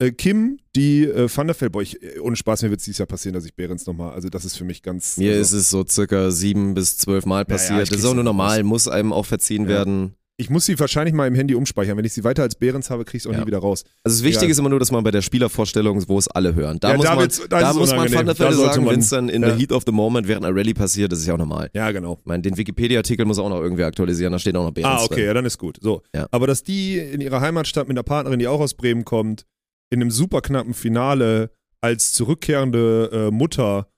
[0.02, 3.06] äh, Kim, die äh, Van der ich, äh, ohne Spaß, mir wird es dieses Jahr
[3.08, 5.18] passieren, dass ich Behrens nochmal, also das ist für mich ganz.
[5.18, 7.84] Mir also, ist es so circa sieben bis zwölf Mal passiert.
[7.84, 9.70] ich das ist auch nur normal, muss einem auch verziehen Ja.
[9.70, 10.16] werden.
[10.42, 11.96] Ich muss sie wahrscheinlich mal im Handy umspeichern.
[11.98, 13.42] Wenn ich sie weiter als Behrens habe, kriege ich es auch Ja.
[13.42, 13.84] nie wieder raus.
[14.04, 14.52] Also das Wichtige Ja.
[14.54, 17.06] ist immer nur, dass man bei der Spielervorstellung, wo es alle hören, da Ja, muss
[17.06, 19.84] da man, da da muss man sollte sagen, wenn es dann in the heat of
[19.86, 21.70] the moment während einer Rallye passiert, das ist ja auch normal.
[21.76, 22.18] Ja, genau.
[22.20, 25.06] Ich meine, den Wikipedia-Artikel muss auch noch irgendwie aktualisieren, da steht auch noch Behrens Ah,
[25.06, 25.26] okay, drin.
[25.26, 25.78] ja, dann ist gut.
[25.80, 26.02] So.
[26.32, 29.46] Aber dass die in ihrer Heimatstadt mit einer Partnerin, die auch aus Bremen kommt,
[29.92, 31.52] in einem super knappen Finale
[31.82, 33.90] als zurückkehrende äh, Mutter,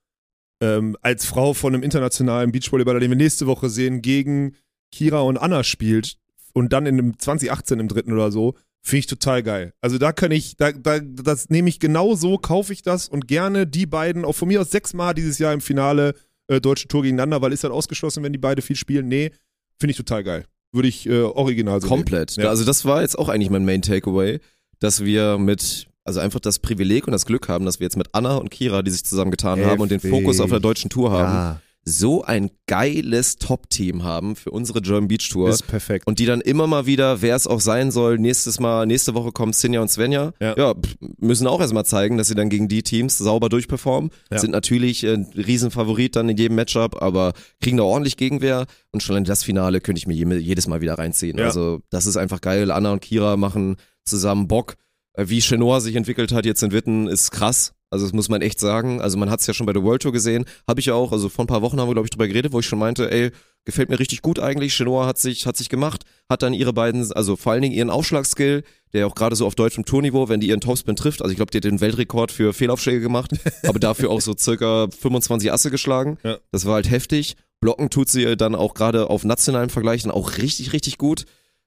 [0.62, 4.56] ähm, als Frau von einem internationalen Beachvolleyballer, den wir nächste Woche sehen, gegen
[4.92, 6.18] Kira und Anna spielt
[6.54, 9.74] und dann in einem 2018 im dritten oder so, finde ich total geil.
[9.82, 13.28] Also da kann ich, da, da, das nehme ich genau so, kaufe ich das und
[13.28, 16.14] gerne die beiden, auch von mir aus sechsmal dieses Jahr im Finale
[16.48, 19.08] äh, Deutsche Tour gegeneinander, weil ist halt ausgeschlossen, wenn die beide viel spielen.
[19.08, 19.32] Nee,
[19.80, 20.46] finde ich total geil.
[20.74, 22.36] Würde ich äh, original so Komplett.
[22.36, 22.50] Ja.
[22.50, 24.40] Also das war jetzt auch eigentlich mein Main Takeaway,
[24.80, 28.10] dass wir mit, also einfach das Privileg und das Glück haben, dass wir jetzt mit
[28.12, 30.02] Anna und Kira, die sich zusammengetan haben und den.
[30.02, 35.08] Fokus auf der deutschen Tour haben, ja, so ein geiles Top-Team haben für unsere German
[35.10, 35.50] Beach Tour.
[35.50, 36.08] ist perfekt.
[36.08, 39.32] und die dann immer mal wieder, wer es auch sein soll, nächstes Mal, nächste Woche
[39.32, 40.32] kommen Sinja und Svenja.
[40.42, 40.74] Ja.
[40.74, 44.12] pff, müssen auch erstmal zeigen, dass sie dann gegen die Teams sauber durchperformen.
[44.32, 44.40] Ja.
[44.40, 48.66] Sind natürlich äh, ein Riesenfavorit dann in jedem Matchup, aber kriegen da ordentlich Gegenwehr.
[48.92, 51.38] Und schon in das Finale könnte ich mir je- jedes Mal wieder reinziehen.
[51.38, 51.46] Ja.
[51.46, 52.72] Also das ist einfach geil.
[52.72, 54.76] Anna und Kira machen zusammen Bock.
[55.16, 57.74] Äh, Wie Chenoa sich entwickelt hat jetzt in Witten, ist krass.
[57.94, 59.02] Also das muss man echt sagen.
[59.02, 60.46] Also man hat es ja schon bei der World Tour gesehen.
[60.68, 62.52] Habe ich ja auch, also vor ein paar Wochen haben wir, glaube ich, drüber geredet,
[62.52, 63.32] wo ich schon meinte, ey,
[63.66, 64.76] gefällt mir richtig gut eigentlich.
[64.76, 67.92] Chenoa hat sich, hat sich gemacht, hat dann ihre beiden, also vor allen Dingen ihren
[67.92, 71.38] Aufschlagskill, der auch gerade so auf deutschem Tourniveau, wenn die ihren Topspin trifft, also ich
[71.38, 73.32] glaube, die hat den Weltrekord für Fehlaufschläge gemacht,
[73.68, 76.18] aber dafür auch so circa 25 Asse geschlagen.
[76.24, 76.40] Ja.
[76.52, 77.36] Das war halt heftig.
[77.62, 81.26] Blocken tut sie dann auch gerade auf nationalen Vergleichen auch richtig, richtig gut.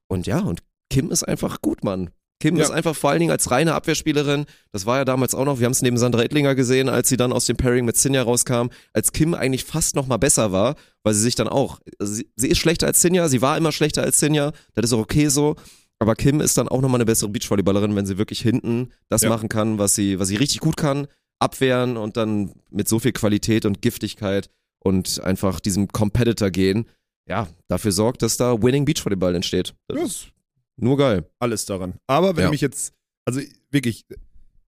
[0.08, 0.60] Und ja, und
[0.90, 2.10] Kim ist einfach gut, Mann.
[2.40, 2.64] Kim Ja.
[2.64, 5.64] ist einfach vor allen Dingen als reine Abwehrspielerin, das war ja damals auch noch, wir
[5.64, 8.68] haben es neben Sandra Ettlinger gesehen, als sie dann aus dem Pairing mit Sinja rauskam,
[8.92, 12.28] als Kim eigentlich fast noch mal besser war, weil sie sich dann auch, also sie,
[12.36, 15.28] sie ist schlechter als Sinja, sie war immer schlechter als Sinja, das ist auch okay
[15.28, 15.56] so,
[15.98, 19.30] aber Kim ist dann auch nochmal eine bessere Beachvolleyballerin, wenn sie wirklich hinten das Ja.
[19.30, 21.06] machen kann, was sie, was sie richtig gut kann,
[21.38, 26.86] abwehren und dann mit so viel Qualität und Giftigkeit und einfach diesem Competitor gehen,
[27.28, 29.74] ja, dafür sorgt, dass da Winning Beachvolleyball entsteht.
[29.88, 30.26] Das
[30.76, 31.28] nur geil.
[31.38, 31.94] alles daran.
[32.06, 32.50] Aber wenn Ja.
[32.50, 32.92] mich jetzt,
[33.24, 34.04] also wirklich,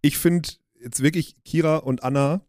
[0.02, 0.48] ich finde
[0.80, 2.40] jetzt wirklich Kira und Anna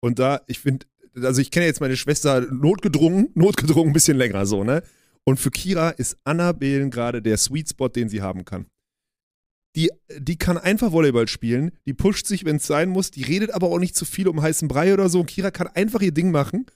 [0.00, 4.44] und da, ich finde, also ich kenne jetzt meine Schwester notgedrungen, notgedrungen ein bisschen länger
[4.46, 4.82] so, ne?
[5.24, 8.66] Und für Kira ist Anna Behlen gerade der Sweet Spot, den sie haben kann.
[9.74, 13.50] Die, die kann einfach Volleyball spielen, die pusht sich, wenn es sein muss, die redet
[13.50, 15.20] aber auch nicht zu viel um heißen Brei oder so.
[15.20, 16.66] Und Kira kann einfach ihr Ding machen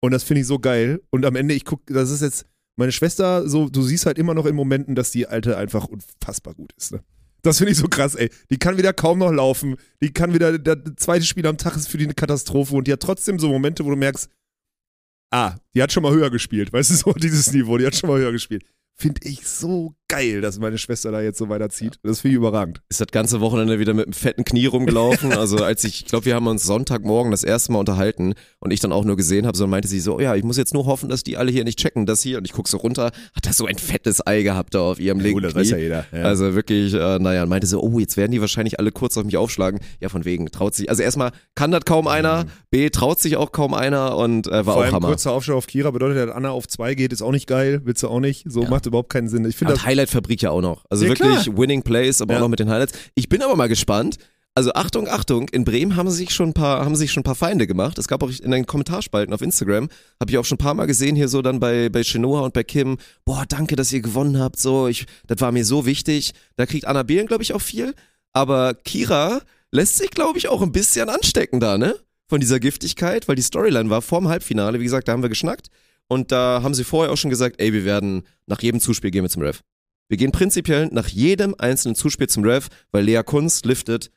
[0.00, 1.00] und das finde ich so geil.
[1.10, 2.46] Und am Ende, ich gucke, das ist jetzt,
[2.78, 6.54] meine Schwester, so, du siehst halt immer noch in Momenten, dass die Alte einfach unfassbar
[6.54, 6.92] gut ist.
[6.92, 7.02] Ne?
[7.42, 8.30] Das finde ich so krass, ey.
[8.50, 9.76] Die kann wieder kaum noch laufen.
[10.00, 12.92] Die kann wieder, der zweite Spiel am Tag ist für die eine Katastrophe und die
[12.92, 14.30] hat trotzdem so Momente, wo du merkst,
[15.30, 16.72] ah, die hat schon mal höher gespielt.
[16.72, 18.64] Weißt du, so dieses Niveau, die hat schon mal höher gespielt.
[18.94, 21.98] Finde ich so geil, dass meine Schwester da jetzt so weiterzieht.
[22.02, 22.80] Das finde ich überragend.
[22.88, 25.32] ist das ganze Wochenende wieder mit einem fetten Knie rumgelaufen.
[25.32, 28.80] Also als ich, ich glaube, wir haben uns Sonntagmorgen das erste Mal unterhalten und ich
[28.80, 30.86] dann auch nur gesehen habe, so meinte sie so, oh ja, ich muss jetzt nur
[30.86, 32.38] hoffen, dass die alle hier nicht checken, das hier.
[32.38, 35.20] Und ich gucke so runter, hat das so ein fettes Ei gehabt da auf ihrem
[35.20, 35.62] linken Knie.
[35.64, 36.06] jeder.
[36.12, 36.22] Ja.
[36.22, 39.24] Also wirklich, äh, naja, und meinte so, oh, jetzt werden die wahrscheinlich alle kurz auf
[39.24, 39.80] mich aufschlagen.
[40.00, 40.88] Ja, von wegen, traut sich.
[40.90, 44.58] Also erstmal kann das kaum einer, B, traut sich auch kaum einer und äh, war
[44.58, 44.64] Mhm.
[44.64, 45.08] Vor auch allem Hammer.
[45.08, 48.02] kurzer Aufschlag auf Kira bedeutet, dass Anna auf zwei geht, ist auch nicht geil, willst
[48.02, 48.44] du auch nicht.
[48.50, 48.70] So Ja.
[48.70, 49.44] macht überhaupt keinen Sinn.
[49.44, 49.84] Ich finde das.
[49.98, 50.84] Highlight-Fabrik ja auch noch.
[50.90, 51.58] Also Ja, wirklich klar.
[51.58, 52.38] Winning Plays, aber Ja.
[52.38, 52.92] auch noch mit den Highlights.
[53.14, 54.16] Ich bin aber mal gespannt.
[54.54, 57.36] Also Achtung, Achtung, in Bremen haben sich schon ein paar, haben sich schon ein paar
[57.36, 57.96] Feinde gemacht.
[57.96, 59.88] Es gab auch in den Kommentarspalten auf Instagram,
[60.20, 62.54] habe ich auch schon ein paar Mal gesehen, hier so dann bei, bei Shinoa und
[62.54, 66.32] bei Kim, boah, danke, dass ihr gewonnen habt, so, ich, das war mir so wichtig.
[66.56, 67.94] Da kriegt Anna Behlen, glaube ich, auch viel.
[68.32, 71.94] Aber Kira lässt sich, glaube ich, auch ein bisschen anstecken da, ne?
[72.28, 75.68] Von dieser Giftigkeit, weil die Storyline war vorm Halbfinale, wie gesagt, da haben wir geschnackt.
[76.08, 79.22] Und da haben sie vorher auch schon gesagt, ey, wir werden nach jedem Zuspiel gehen
[79.22, 79.60] wir zum Ref.
[80.08, 84.10] Wir gehen prinzipiell nach jedem einzelnen Zuspiel zum Ref, weil Lea Kunst liftet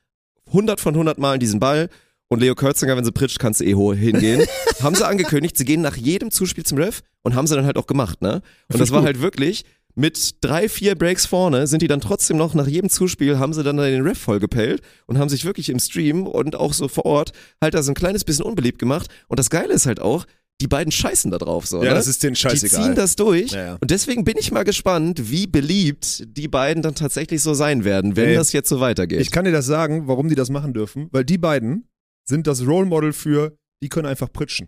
[0.47, 1.89] 100 von 100 Mal diesen Ball
[2.29, 4.45] und Leo Kürzinger, wenn sie pritscht, kannst du eh hoch hingehen.
[4.81, 7.77] haben sie angekündigt, sie gehen nach jedem Zuspiel zum Ref und haben sie dann halt
[7.77, 8.41] auch gemacht, ne?
[8.71, 9.65] Und das war halt wirklich
[9.95, 13.63] mit drei, vier Breaks vorne sind die dann trotzdem noch nach jedem Zuspiel, haben sie
[13.63, 17.33] dann den Ref vollgepellt und haben sich wirklich im Stream und auch so vor Ort
[17.61, 19.09] halt da so ein kleines bisschen unbeliebt gemacht.
[19.27, 20.25] Und das Geile ist halt auch,
[20.61, 21.77] die beiden scheißen da drauf so.
[21.83, 21.95] Ja, ne?
[21.95, 22.83] das ist Die scheißegal.
[22.83, 23.77] ziehen das durch Ja, ja.
[23.81, 28.15] und deswegen bin ich mal gespannt, wie beliebt die beiden dann tatsächlich so sein werden,
[28.15, 29.19] wenn Ey, das jetzt so weitergeht.
[29.19, 31.87] Ich kann dir das sagen, warum die das machen dürfen, weil die beiden
[32.27, 34.67] sind das Role Model für, die können einfach pritschen.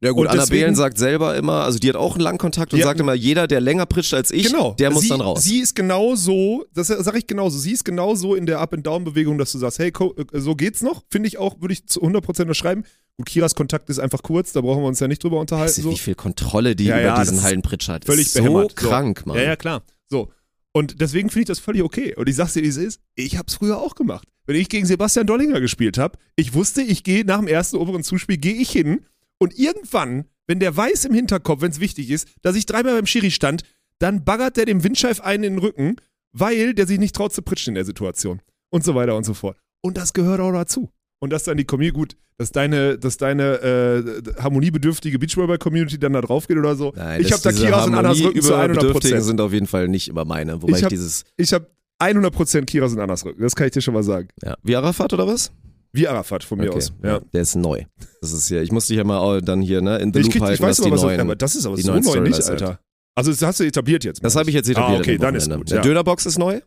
[0.00, 2.38] ja gut, und Anna deswegen- Behlen sagt selber immer, also die hat auch einen langen
[2.38, 4.74] Kontakt und sagt immer, jeder, der länger pritscht als ich, genau.
[4.74, 5.42] der muss sie, dann raus.
[5.42, 9.38] Sie ist genau so, das sage ich genauso, sie ist genau so in der Up-and-Down-Bewegung,
[9.38, 12.42] dass du sagst, hey, äh, so geht's noch, finde ich auch, würde ich zu 100%
[12.42, 12.84] unterschreiben.
[13.18, 15.68] Gut, Kiras Kontakt ist einfach kurz, da brauchen wir uns ja nicht drüber unterhalten.
[15.68, 15.90] Weißt du, so.
[15.90, 18.04] wie viel Kontrolle die Ja, über ja, diesen ist Hallenpritsch hat.
[18.04, 18.76] völlig ist so behämmert.
[18.76, 19.36] Krank, Mann.
[19.36, 19.82] Ja, ja, klar.
[20.08, 20.32] So.
[20.72, 22.14] Und deswegen finde ich das völlig okay.
[22.16, 23.00] Und ich sag's dir, wie es ist.
[23.14, 24.26] Ich hab's früher auch gemacht.
[24.46, 28.02] Wenn ich gegen Sebastian Dollinger gespielt habe, ich wusste, ich gehe nach dem ersten oberen
[28.02, 29.04] Zuspiel, gehe ich hin
[29.38, 33.06] und irgendwann, wenn der weiß im Hinterkopf, wenn es wichtig ist, dass ich dreimal beim
[33.06, 33.62] Schiri stand,
[33.98, 35.96] dann baggert der dem Windscheif einen in den Rücken,
[36.32, 38.40] weil der sich nicht traut zu pritschen in der Situation.
[38.70, 39.58] Und so weiter und so fort.
[39.80, 40.90] Und das gehört auch dazu.
[41.22, 46.20] Und dass dann die Community, gut, dass deine, dass deine äh, harmoniebedürftige Beachvolleyball-Community dann da
[46.20, 46.92] drauf geht oder so.
[46.96, 49.24] Nein, ich habe da Kiras und Annas Rücken zu 100 Harmoniebedürftigen Prozent.
[49.24, 51.66] sind auf jeden Fall nicht immer meine, wobei Ich ich, hab- dieses, Ich habe
[52.00, 53.40] 100% Kiras und Annas Rücken.
[53.40, 54.26] Das kann ich dir schon mal sagen.
[54.42, 55.52] ja, wie Arafat oder was?
[55.92, 56.92] Wie Arafat von mir Okay, aus.
[57.04, 57.20] Ja.
[57.32, 57.84] Der ist neu.
[58.20, 60.32] Das ist ja, ich musste dich ja mal dann hier, ne, in the Ich, loop
[60.32, 61.92] krieg, ich halten, weiß dass die aber, was neuen, aber das ist aber die so
[61.92, 62.48] neu nicht, halt.
[62.62, 62.80] Alter.
[63.14, 64.24] Also das hast du etabliert jetzt.
[64.24, 64.72] Das habe ich jetzt du?
[64.72, 64.98] etabliert.
[64.98, 65.70] Ah, okay, dann ist gut.
[65.70, 65.82] Der Ja.
[65.82, 66.60] Dönerbox ist neu.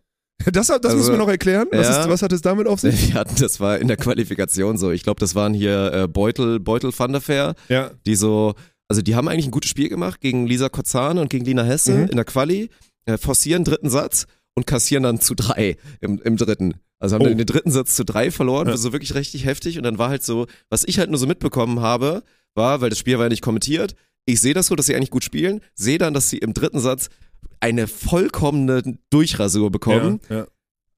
[0.51, 1.67] Das, das Also- müssen wir noch erklären.
[1.71, 2.01] Was, Ja.
[2.01, 3.07] ist, was hat es damit auf sich?
[3.13, 4.91] Wir hatten, das war in der Qualifikation so.
[4.91, 7.91] Ich glaube, das waren hier äh, Beutel, Beutel Van der Fair, Ja.
[8.05, 8.53] die so,
[8.87, 11.93] also die haben eigentlich ein gutes Spiel gemacht gegen Lisa Kozan und gegen Lina Hesse
[11.93, 12.07] Mhm.
[12.09, 12.69] in der Quali,
[13.05, 14.25] äh, forcieren dritten Satz
[14.55, 16.75] und kassieren dann zu drei im, im dritten.
[16.99, 17.25] Also haben Oh.
[17.29, 18.77] dann den dritten Satz zu drei verloren, Ja.
[18.77, 19.77] so wirklich richtig heftig.
[19.77, 22.23] Und dann war halt so, was ich halt nur so mitbekommen habe,
[22.55, 23.95] war, weil das Spiel war ja nicht kommentiert,
[24.27, 26.79] ich sehe das so, dass sie eigentlich gut spielen, sehe dann, dass sie im dritten
[26.79, 27.09] Satz
[27.65, 30.47] eine vollkommene Durchrasur bekommen Ja, ja.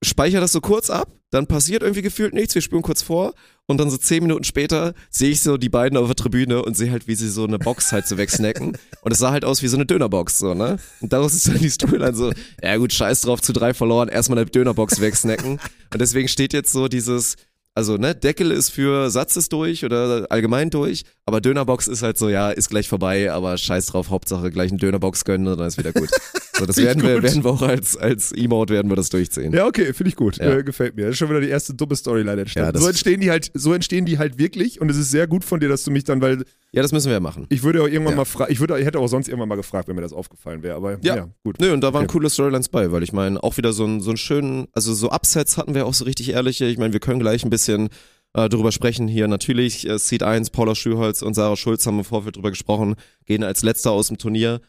[0.02, 3.32] speichere das so kurz ab, dann passiert irgendwie gefühlt nichts, wir spielen kurz vor
[3.66, 6.76] und dann so zehn Minuten später sehe ich so die beiden auf der Tribüne und
[6.76, 9.62] sehe halt, wie sie so eine Box halt so wegsnacken und es sah halt aus
[9.62, 10.78] wie so eine Dönerbox, so, ne?
[11.00, 14.38] Und daraus ist dann die Storyline so, ja gut, scheiß drauf, zu drei verloren, erstmal
[14.38, 15.52] eine Dönerbox wegsnacken
[15.92, 17.36] und deswegen steht jetzt so dieses,
[17.74, 22.18] also ne, Deckel ist für Satz ist durch oder allgemein durch, aber Dönerbox ist halt
[22.18, 25.68] so, ja, ist gleich vorbei, aber scheiß drauf, Hauptsache gleich eine Dönerbox gönnen und dann
[25.68, 26.10] ist wieder gut.
[26.58, 29.52] So, das werden wir, werden wir auch als, als Emote werden wir das durchziehen.
[29.52, 30.38] Ja, okay, finde ich gut.
[30.38, 30.56] Ja.
[30.58, 31.02] Äh, gefällt mir.
[31.04, 32.74] Das ist schon wieder die erste dumme Storyline entstanden.
[32.74, 35.44] Ja, so entstehen die halt, so entstehen die halt wirklich und es ist sehr gut
[35.44, 37.46] von dir, dass du mich dann, weil Ja, das müssen wir ja machen.
[37.48, 38.16] ich würde auch irgendwann Ja.
[38.18, 40.62] mal fragen, ich würde, ich hätte auch sonst irgendwann mal gefragt, wenn mir das aufgefallen
[40.62, 41.28] wäre, aber ja, Ja.
[41.44, 41.60] gut.
[41.60, 42.12] Nö, und da waren Okay.
[42.12, 45.10] coole Storylines bei, weil ich meine, auch wieder so einen so einen schönen, also so
[45.10, 46.64] Upsets hatten wir auch so richtig ehrliche.
[46.66, 47.88] Ich meine, wir können gleich ein bisschen
[48.34, 49.26] äh, drüber sprechen hier.
[49.28, 52.94] Natürlich, äh, Seed 1, Paula Schüholz und Sarah Schulz haben im Vorfeld drüber gesprochen,
[53.24, 54.60] gehen als letzter aus dem Turnier,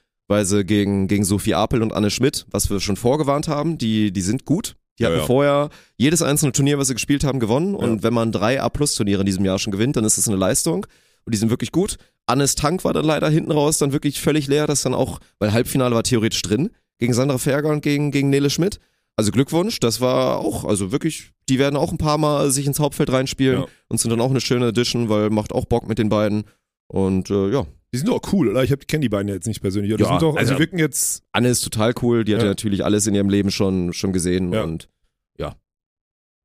[0.45, 4.21] sie gegen, gegen Sophie Apel und Anne Schmidt, was wir schon vorgewarnt haben, die, die
[4.21, 4.75] sind gut.
[4.97, 5.25] Die Ja, hatten ja.
[5.25, 7.73] vorher jedes einzelne Turnier, was sie gespielt haben, gewonnen.
[7.75, 8.03] Und Ja.
[8.03, 10.85] wenn man drei A-Plus-Turniere in diesem Jahr schon gewinnt, dann ist das eine Leistung.
[11.25, 11.97] Und die sind wirklich gut.
[12.25, 14.67] Annes Tank war dann leider hinten raus dann wirklich völlig leer.
[14.67, 16.69] Das dann auch, weil Halbfinale war theoretisch drin,
[16.99, 18.79] gegen Sandra Ferger und gegen, gegen Nele Schmidt.
[19.15, 22.79] Also Glückwunsch, das war auch, also wirklich, die werden auch ein paar Mal sich ins
[22.79, 23.65] Hauptfeld reinspielen Ja.
[23.89, 26.43] und sind dann auch eine schöne Edition, weil macht auch Bock mit den beiden.
[26.91, 28.63] Und äh, ja, Die sind doch auch cool, oder?
[28.63, 29.95] Ich kenne die beiden ja jetzt nicht persönlich.
[29.95, 32.41] Die Ja, sind doch, also, also- die wirken jetzt, Anne ist total cool, die hat
[32.41, 32.51] ja Ja.
[32.51, 34.63] natürlich alles in ihrem Leben schon, schon gesehen Ja.
[34.63, 34.89] und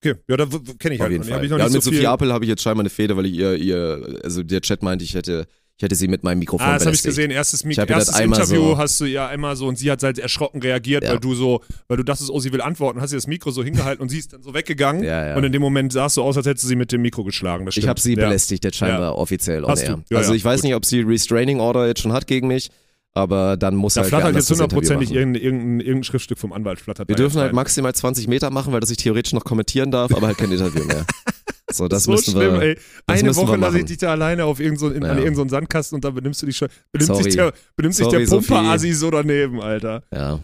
[0.06, 1.12] okay, ja, da kenne ich auf halt.
[1.12, 1.42] jeden Fall.
[1.42, 3.54] Ich Ja, mit so Sophie Apel habe ich jetzt scheinbar eine Fehde, weil ich ihr,
[3.56, 5.46] ihr, also der Chat meinte, ich hätte,
[5.76, 7.32] ich hätte sie mit meinem Mikrofon Ah, das habe ich gesehen.
[7.32, 10.62] Erstes, das erstes Interview so- hast du ja einmal so und sie hat halt erschrocken
[10.62, 11.10] reagiert, Ja.
[11.10, 13.64] weil du so, weil du dachtest, oh, sie will antworten, hast ihr das Mikro so
[13.64, 15.02] hingehalten und sie ist dann so weggegangen.
[15.02, 15.36] Ja, ja.
[15.36, 17.24] Und in dem Moment sah es so aus, als hättest du sie mit dem Mikro
[17.24, 17.66] geschlagen.
[17.66, 19.96] Das Ich habe sie belästigt, jetzt scheinbar offiziell on Hast air.
[19.96, 20.14] du?
[20.14, 20.64] Ja, also ich weiß gut.
[20.68, 22.70] nicht, ob sie Restraining Order jetzt schon hat gegen mich,
[23.12, 26.78] aber dann muss Da halt flattert jetzt das hundertprozentig irgendein, irgendein, irgendein Schriftstück vom Anwalt
[26.80, 27.08] flattert.
[27.08, 30.28] Wir dürfen halt maximal 20 Meter machen, weil dass ich theoretisch noch kommentieren darf, aber
[30.28, 31.04] halt kein Interview mehr.
[31.76, 32.62] So, das so müssen schlimm, wir.
[32.62, 32.78] ey.
[33.06, 35.24] Eine Woche lasse ich dich da alleine auf irgend so, in, an Ja.
[35.24, 36.68] irgendeinen Sandkasten und dann benimmst du dich schon.
[36.92, 37.22] Benimmt Sorry.
[37.24, 38.46] sich der, benimmt sich Sorry, der Sophie.
[38.48, 40.02] Pumper-Assi so daneben, Alter.
[40.12, 40.40] Ja,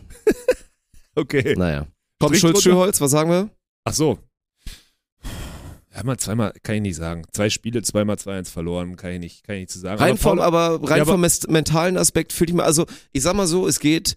[1.14, 1.54] Okay.
[1.56, 1.86] naja.
[2.18, 2.62] Komm, Schulz.
[2.62, 3.50] Schürholz, was sagen wir?
[3.84, 4.18] Ach so.
[5.94, 7.24] Ja, mal zweimal, kann ich nicht sagen.
[7.32, 10.00] Zwei Spiele, zweimal 2-1 verloren, kann ich nicht, kann ich nicht zu sagen.
[10.00, 13.22] Rein Aber vom, aber rein Ja, aber- vom mentalen Aspekt fühle ich mal, also ich
[13.22, 14.16] sag mal so, es geht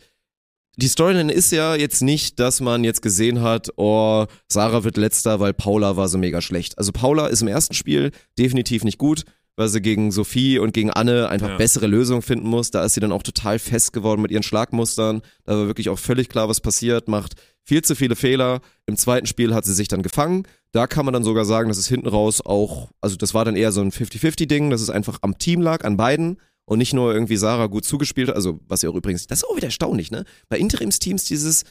[0.78, 5.40] die Storyline ist ja jetzt nicht, dass man jetzt gesehen hat, oh, Sarah wird letzter,
[5.40, 6.78] weil Paula war so mega schlecht.
[6.78, 9.24] Also Paula ist im ersten Spiel definitiv nicht gut,
[9.56, 11.58] weil sie gegen Sophie und gegen Anne einfach Ja.
[11.58, 12.72] bessere Lösungen finden muss.
[12.72, 15.22] Da ist sie dann auch total fest geworden mit ihren Schlagmustern.
[15.46, 18.62] Da war wirklich auch völlig klar, was passiert, macht viel zu viele Fehler.
[18.88, 20.48] Im zweiten Spiel hat sie sich dann gefangen.
[20.72, 23.56] Da kann man dann sogar sagen, dass es hinten raus auch, also das war dann
[23.56, 27.14] eher so ein 50-50-Ding, dass es einfach am Team lag, an beiden und nicht nur
[27.14, 28.36] irgendwie Sarah gut zugespielt hat.
[28.36, 30.24] Also, was ja auch übrigens, das ist auch wieder erstaunlich, ne?
[30.50, 31.64] Bei Interimsteams dieses,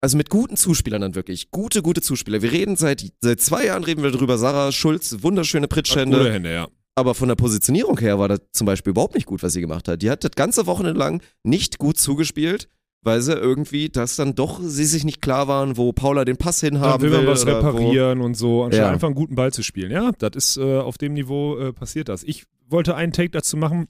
[0.00, 2.42] also mit guten Zuspielern dann wirklich, gute, gute Zuspieler.
[2.42, 6.52] Wir reden seit, seit zwei Jahren reden wir darüber, Sarah Schulz, wunderschöne Gute Pritschhände, Hände,
[6.52, 6.68] ja.
[6.94, 9.88] aber von der Positionierung her war das zum Beispiel überhaupt nicht gut, was sie gemacht
[9.88, 10.02] hat.
[10.02, 12.68] Die hat das ganze Wochenende lang nicht gut zugespielt,
[13.02, 16.60] weil sie irgendwie, dass dann doch sie sich nicht klar waren, wo Paula den Pass
[16.60, 17.18] Dann hinhaben will will.
[17.18, 18.90] man was reparieren und so, anstatt Ja.
[18.90, 19.90] einfach einen guten Ball zu spielen.
[19.90, 22.22] Ja, das ist äh, auf dem Niveau äh, passiert das.
[22.22, 23.88] Ich wollte einen Take dazu machen.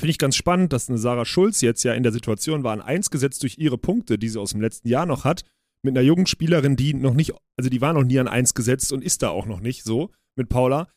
[0.00, 2.80] Finde ich ganz spannend, dass eine Sarah Schulz jetzt ja in der Situation war, an
[2.80, 5.42] eins gesetzt durch ihre Punkte, die sie aus dem letzten Jahr noch hat,
[5.82, 8.94] mit einer jungen Spielerin, die noch nicht, also die war noch nie an eins gesetzt
[8.94, 10.88] und ist da auch noch nicht so mit Paula,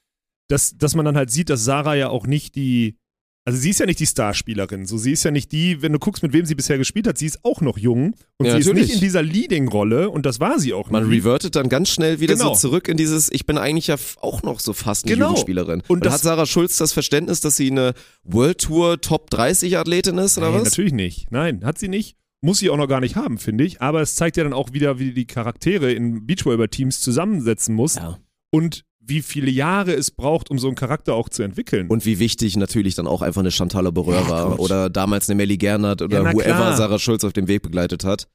[0.50, 2.98] dass, dass man dann halt sieht, dass Sarah ja auch nicht die,
[3.46, 6.00] also sie ist ja nicht die Starspielerin, so sie ist ja nicht die, wenn du
[6.00, 8.60] guckst, mit wem sie bisher gespielt hat, sie ist auch noch jung und Ja, sie
[8.60, 8.88] ist natürlich.
[8.88, 11.16] nicht in dieser Leading-Rolle und das war sie auch Man nie.
[11.18, 12.54] revertet dann ganz schnell wieder Genau.
[12.54, 15.28] so zurück in dieses, ich bin eigentlich ja auch noch so fast eine Genau.
[15.28, 15.82] Jugendspielerin.
[15.88, 20.18] Und Und, hat Sarah Schulz das Verständnis, dass sie eine World Tour Top 30 Athletin
[20.18, 20.70] ist oder Nein, was?
[20.72, 21.32] natürlich nicht.
[21.32, 22.16] Nein, hat sie nicht.
[22.42, 23.82] Muss sie auch noch gar nicht haben, finde ich.
[23.82, 28.18] Aber es zeigt ja dann auch wieder, wie die Charaktere in Beachvolleyball-Teams zusammensetzen muss Ja.
[28.52, 31.88] und wie viele Jahre es braucht, um so einen Charakter auch zu entwickeln.
[31.88, 35.36] Und wie wichtig natürlich dann auch einfach eine Chantal Bereur Ja, war oder damals eine
[35.36, 36.78] Melly Gernert oder Ja, whoever klar.
[36.78, 38.28] Sarah Schulz auf dem Weg begleitet hat.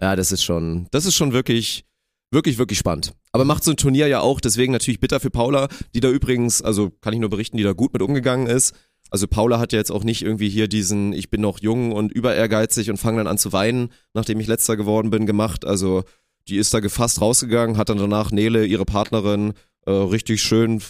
[0.00, 1.84] Ja, das ist schon, das ist schon wirklich,
[2.30, 3.12] wirklich, wirklich spannend.
[3.32, 6.62] Aber macht so ein Turnier ja auch, deswegen natürlich bitter für Paula, die da übrigens,
[6.62, 8.74] also kann ich nur berichten, die da gut mit umgegangen ist.
[9.10, 12.12] Also Paula hat ja jetzt auch nicht irgendwie hier diesen, ich bin noch jung und
[12.12, 15.64] über ehrgeizig und fange dann an zu weinen, nachdem ich letzter geworden bin, gemacht.
[15.64, 16.04] Also
[16.48, 19.54] die ist da gefasst rausgegangen, hat dann danach Nele, ihre Partnerin,
[19.88, 20.82] äh, richtig schön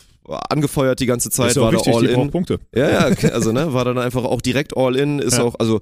[0.50, 2.30] angefeuert die ganze Zeit, ist ja war da wichtig, all in.
[2.30, 2.58] Punkte.
[2.74, 5.44] Ja, ja, also ne, war dann einfach auch direkt all in, ist Ja.
[5.44, 5.80] auch, also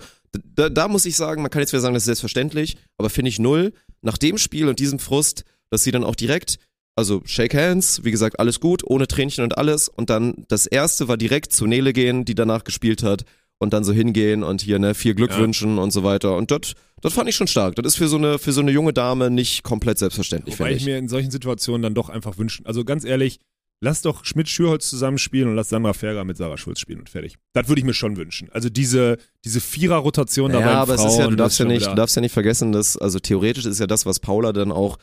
[0.55, 3.31] da, da muss ich sagen, man kann jetzt wieder sagen, das ist selbstverständlich, aber finde
[3.31, 6.59] ich null, nach dem Spiel und diesem Frust, dass sie dann auch direkt,
[6.95, 11.09] also Shake Hands, wie gesagt, alles gut, ohne Tränchen und alles und dann das erste
[11.09, 13.25] war direkt zu Nele gehen, die danach gespielt hat
[13.59, 15.39] und dann so hingehen und hier ne, viel Glück Ja.
[15.39, 17.77] wünschen und so weiter und das das fand ich schon stark.
[17.77, 20.79] Das ist für so eine für so eine junge Dame nicht komplett selbstverständlich, Wobei ich
[20.79, 20.87] ich.
[20.87, 22.65] mir in solchen Situationen dann doch einfach wünschen.
[22.67, 23.39] Also ganz ehrlich,
[23.81, 27.37] lass doch Schmidt-Schürholz zusammenspielen und lass Sandra Ferger mit Sarah Schulz spielen und fertig.
[27.53, 28.49] Das würde ich mir schon wünschen.
[28.51, 31.87] Also diese, diese Vierer-Rotation da Ja, aber es Frauen, ist ja, du darfst ja nicht,
[31.87, 34.97] du darfst ja nicht vergessen, dass, also theoretisch ist ja das, was Paula dann auch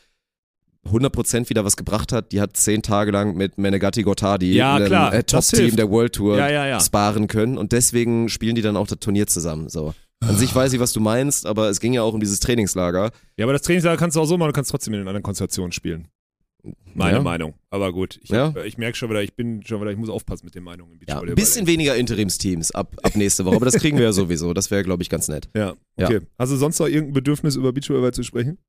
[0.89, 2.31] 100% wieder was gebracht hat.
[2.31, 6.37] Die hat zehn Tage lang mit Menegatti Gottardi, Ja, einem äh, Top-Team der World Tour,
[6.37, 6.79] Ja, ja, ja.
[6.79, 9.69] sparen können und deswegen spielen die dann auch das Turnier zusammen.
[9.69, 9.93] So.
[10.19, 13.11] An sich weiß ich, was du meinst, aber es ging ja auch um dieses Trainingslager.
[13.37, 15.23] Ja, aber das Trainingslager kannst du auch so machen, du kannst trotzdem in den anderen
[15.23, 16.07] Konstellationen spielen.
[16.93, 17.21] Meine ja.
[17.21, 17.55] Meinung.
[17.71, 18.53] Aber gut, ich, Ja.
[18.53, 20.93] hab- ich merke schon wieder, ich bin schon wieder, ich muss aufpassen mit den Meinungen
[20.93, 24.11] im Ja, ein bisschen weniger Interimsteams ab, ab nächste Woche, aber das kriegen wir ja
[24.13, 24.53] sowieso.
[24.53, 25.49] Das wäre, glaube ich, ganz nett.
[25.55, 26.07] Ja, Ja.
[26.07, 26.21] okay.
[26.39, 28.59] Hast du sonst noch irgendein Bedürfnis, über Beachvolleyball zu sprechen?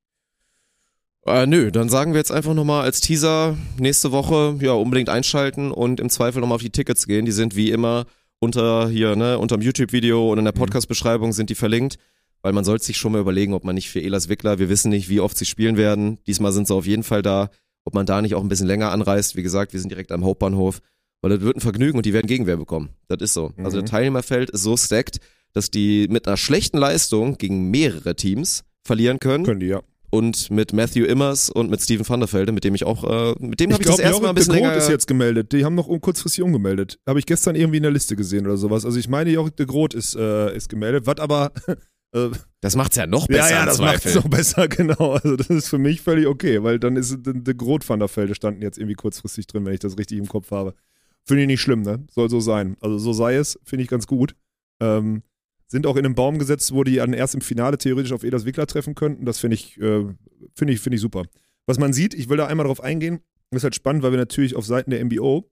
[1.27, 5.71] Äh, nö, dann sagen wir jetzt einfach nochmal als Teaser nächste Woche, ja, unbedingt einschalten
[5.71, 7.25] und im Zweifel nochmal auf die Tickets gehen.
[7.25, 8.05] Die sind wie immer
[8.39, 11.97] unter hier, ne, unterm YouTube-Video und in der Podcast-Beschreibung sind die verlinkt,
[12.43, 14.89] weil man sollte sich schon mal überlegen, ob man nicht für Elas Wickler, wir wissen
[14.89, 16.19] nicht, wie oft sie spielen werden.
[16.27, 17.49] Diesmal sind sie auf jeden Fall da,
[17.85, 19.35] ob man da nicht auch ein bisschen länger anreist.
[19.35, 20.79] Wie gesagt, wir sind direkt am Hauptbahnhof,
[21.21, 22.89] weil das wird ein Vergnügen und die werden Gegenwehr bekommen.
[23.07, 23.51] Das ist so.
[23.57, 23.81] Also Mhm.
[23.81, 25.19] das Teilnehmerfeld ist so stacked,
[25.53, 29.81] dass die mit einer schlechten Leistung gegen mehrere Teams verlieren können Können die, ja.
[30.15, 33.35] Und mit Matthew Immers und mit Steven van der Velde, mit dem ich auch, äh,
[33.39, 34.75] mit dem habe ich, das glaube, erste Mal ein bisschen de länger.
[34.77, 35.51] Ist jetzt gemeldet.
[35.51, 36.99] Die haben noch um- kurzfristig umgemeldet.
[37.05, 38.85] Habe ich gestern irgendwie in der Liste gesehen oder sowas.
[38.85, 41.05] Also ich meine, Jorik de Groot ist, äh, ist gemeldet.
[41.05, 41.51] Was aber,
[42.13, 42.29] äh,
[42.61, 45.13] das macht's ja noch besser ja, ja, das macht es noch besser, genau.
[45.13, 48.35] Also das ist für mich völlig okay, weil dann ist de Groot van der Velde
[48.35, 50.75] standen jetzt irgendwie kurzfristig drin, wenn ich das richtig im Kopf habe.
[51.25, 52.05] Finde ich nicht schlimm, ne?
[52.09, 52.77] Soll so sein.
[52.79, 54.35] Also so sei es, finde ich ganz gut.
[54.79, 55.23] Ähm,
[55.67, 58.45] sind auch in einen Baum gesetzt, wo die dann erst im Finale theoretisch auf Edas
[58.45, 59.25] Wickler treffen könnten.
[59.25, 60.05] Das finde ich, äh,
[60.53, 61.23] finde ich, finde ich super.
[61.65, 63.19] Was man sieht, ich will da einmal drauf eingehen,
[63.51, 65.49] ist halt spannend, weil wir natürlich auf Seiten der MBO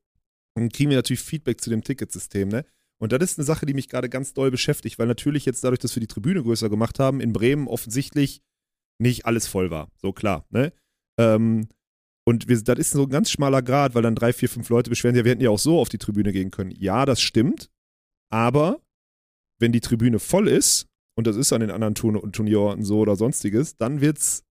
[0.56, 2.66] kriegen wir natürlich Feedback zu dem Ticketsystem, ne?
[3.00, 5.80] Und das ist eine Sache, die mich gerade ganz doll beschäftigt, weil natürlich jetzt dadurch,
[5.80, 8.42] dass wir die Tribüne größer gemacht haben, in Bremen offensichtlich
[9.00, 9.90] nicht alles voll war.
[9.98, 10.72] So klar, ne?
[11.20, 11.68] Ähm,
[12.26, 14.90] und wir, das ist so ein ganz schmaler Grad, weil dann drei, vier, fünf Leute
[14.90, 16.72] beschweren, ja, wir hätten ja auch so auf die Tribüne gehen können.
[16.72, 17.70] Ja, das stimmt.
[18.30, 18.82] Aber
[19.64, 23.16] wenn die Tribüne voll ist, und das ist an den anderen Turn Turnierorten so oder
[23.16, 24.44] sonstiges, dann wird's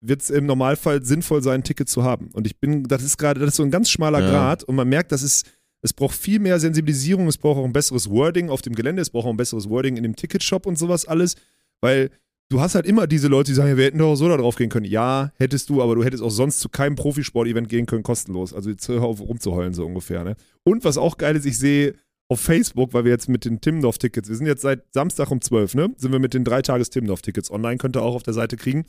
[0.00, 2.28] wird's im Normalfall sinnvoll sein, ein Ticket zu haben.
[2.32, 4.30] Und ich bin, das ist gerade, das ist so ein ganz schmaler Ja.
[4.30, 5.44] Grad und man merkt, dass es,
[5.80, 9.10] es braucht viel mehr Sensibilisierung, es braucht auch ein besseres Wording auf dem Gelände, es
[9.10, 11.36] braucht auch ein besseres Wording in dem Ticketshop und sowas alles,
[11.80, 12.10] weil
[12.50, 14.56] du hast halt immer diese Leute, die sagen, ja, wir hätten doch so da drauf
[14.56, 14.86] gehen können.
[14.86, 18.52] Ja, hättest du, aber du hättest auch sonst zu keinem Profisport-Event gehen können, kostenlos.
[18.52, 20.24] Also jetzt hör auf rumzuheulen, so ungefähr.
[20.24, 20.36] Ne?
[20.62, 21.94] Und was auch geil ist, ich sehe
[22.28, 25.74] auf Facebook, weil wir jetzt mit den Timmendorf-Tickets, wir sind jetzt seit Samstag um 12,
[25.74, 25.94] ne?
[25.96, 28.84] Sind wir mit den drei Tages Timmendorf-Tickets online, könnt ihr auch auf der Seite kriegen.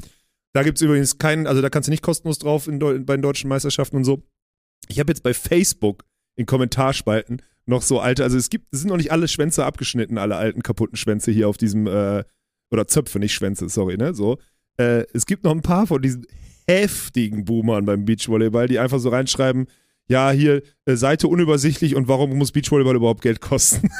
[0.54, 3.22] Da gibt es übrigens keinen, also da kannst du nicht kostenlos drauf in, bei den
[3.22, 4.24] deutschen Meisterschaften und so.
[4.88, 6.04] Ich habe jetzt bei Facebook
[6.36, 10.18] in Kommentarspalten noch so alte, also es gibt, es sind noch nicht alle Schwänze abgeschnitten,
[10.18, 12.24] alle alten kaputten Schwänze hier auf diesem, äh,
[12.72, 14.14] oder Zöpfe, nicht Schwänze, sorry, ne?
[14.14, 14.38] So.
[14.78, 16.26] Äh, es gibt noch ein paar von diesen
[16.68, 19.68] heftigen Boomern beim Beachvolleyball, die einfach so reinschreiben,
[20.08, 23.90] ja, hier, äh, Seite unübersichtlich und warum muss Beachvolleyball überhaupt Geld kosten?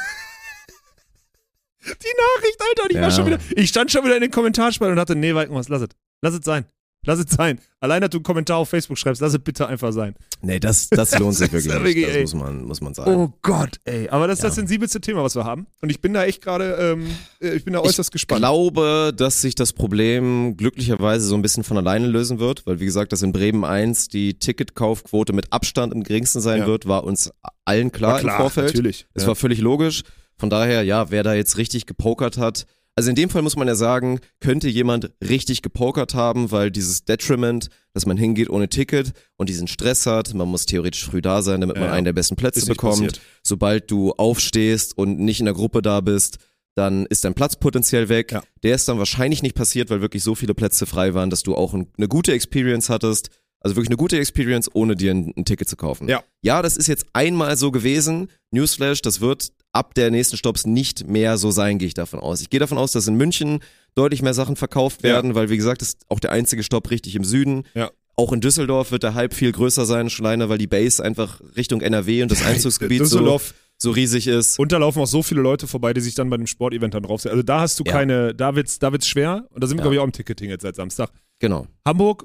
[1.80, 3.10] Die Nachricht, Alter, und ich war Ja.
[3.10, 5.88] schon wieder, ich stand schon wieder in den Kommentarspalten und dachte, nee, Walkenhaus, lass es.
[6.20, 6.66] Lass es sein.
[7.08, 7.58] Lass es sein.
[7.80, 10.14] Allein, dass du einen Kommentar auf Facebook schreibst, lass es bitte einfach sein.
[10.42, 12.06] Nee, das, das lohnt sich Das ist wirklich nicht.
[12.06, 12.22] wirklich, Das ey.
[12.22, 13.14] muss man, muss man sagen.
[13.14, 14.08] Oh Gott, ey.
[14.10, 14.48] Aber das ist Ja.
[14.50, 15.66] das sensibelste Thema, was wir haben.
[15.80, 17.06] Und ich bin da echt gerade, ähm,
[17.40, 18.40] äh, ich bin da äußerst Ich gespannt.
[18.40, 22.84] glaube, dass sich das Problem glücklicherweise so ein bisschen von alleine lösen wird, weil wie
[22.84, 26.66] gesagt, dass in Bremen 1 die Ticketkaufquote mit Abstand am geringsten sein Ja.
[26.66, 27.30] wird, war uns
[27.64, 28.66] allen klar, War klar, im Vorfeld.
[28.74, 29.06] natürlich.
[29.14, 29.28] Es Ja.
[29.28, 30.02] war völlig logisch.
[30.36, 32.66] Von daher, ja, wer da jetzt richtig gepokert hat,
[32.98, 37.04] also in dem Fall muss man ja sagen, könnte jemand richtig gepokert haben, weil dieses
[37.04, 41.40] Detriment, dass man hingeht ohne Ticket und diesen Stress hat, man muss theoretisch früh da
[41.42, 42.94] sein, damit Ja, man einen der besten Plätze bekommt.
[42.94, 43.20] passiert.
[43.44, 46.38] Sobald du aufstehst und nicht in der Gruppe da bist,
[46.74, 48.32] dann ist dein Platz potenziell weg.
[48.32, 48.42] Ja.
[48.64, 51.54] Der ist dann wahrscheinlich nicht passiert, weil wirklich so viele Plätze frei waren, dass du
[51.54, 53.30] auch ein, eine gute Experience hattest.
[53.60, 56.08] Also wirklich eine gute Experience, ohne dir ein, ein Ticket zu kaufen.
[56.08, 56.22] Ja.
[56.42, 58.28] Ja, das ist jetzt einmal so gewesen.
[58.52, 62.40] Newsflash, das wird ab der nächsten Stopps nicht mehr so sein, gehe ich davon aus.
[62.40, 63.60] Ich gehe davon aus, dass in München
[63.94, 65.10] deutlich mehr Sachen verkauft Ja.
[65.14, 67.64] werden, weil wie gesagt, das ist auch der einzige Stopp richtig im Süden.
[67.74, 67.90] Ja.
[68.16, 71.40] Auch in Düsseldorf wird der Hype viel größer sein, schon alleine, weil die Base einfach
[71.56, 73.40] Richtung NRW und das Einzugsgebiet so,
[73.76, 74.58] so riesig ist.
[74.58, 77.04] und da laufen auch so viele Leute vorbei, die sich dann bei dem Sportevent dann
[77.04, 77.32] draufsetzen.
[77.32, 77.92] Also da hast du Ja.
[77.92, 79.46] keine, da wird's, da wird's schwer.
[79.50, 79.82] Und da sind wir, Ja.
[79.82, 81.10] glaube ich, auch im Ticketing jetzt seit Samstag.
[81.40, 81.66] Genau.
[81.86, 82.24] Hamburg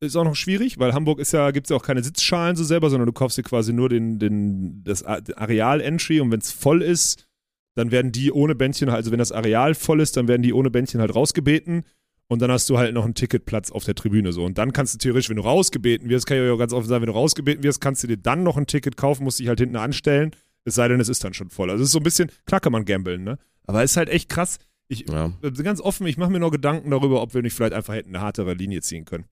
[0.00, 2.90] ist auch noch schwierig, weil Hamburg ist ja, gibt's ja auch keine Sitzschalen so selber,
[2.90, 7.26] sondern du kaufst dir quasi nur den, den, das Areal-Entry und wenn es voll ist,
[7.74, 10.70] dann werden die ohne Bändchen, also wenn das Areal voll ist, dann werden die ohne
[10.70, 11.84] Bändchen halt rausgebeten
[12.28, 14.44] und dann hast du halt noch einen Ticketplatz auf der Tribüne so.
[14.44, 17.02] Und dann kannst du theoretisch, wenn du rausgebeten wirst, kann ich ja ganz offen sagen,
[17.02, 19.60] wenn du rausgebeten wirst, kannst du dir dann noch ein Ticket kaufen, musst dich halt
[19.60, 20.32] hinten anstellen,
[20.64, 21.70] es sei denn, es ist dann schon voll.
[21.70, 23.38] Also es ist so ein bisschen, klar kann man gambeln, ne?
[23.66, 24.58] Aber es ist halt echt krass.
[24.88, 25.32] Ich, Ja.
[25.62, 28.24] ganz offen, ich mache mir noch Gedanken darüber, ob wir nicht vielleicht einfach hätten eine
[28.24, 29.26] hartere Linie ziehen können.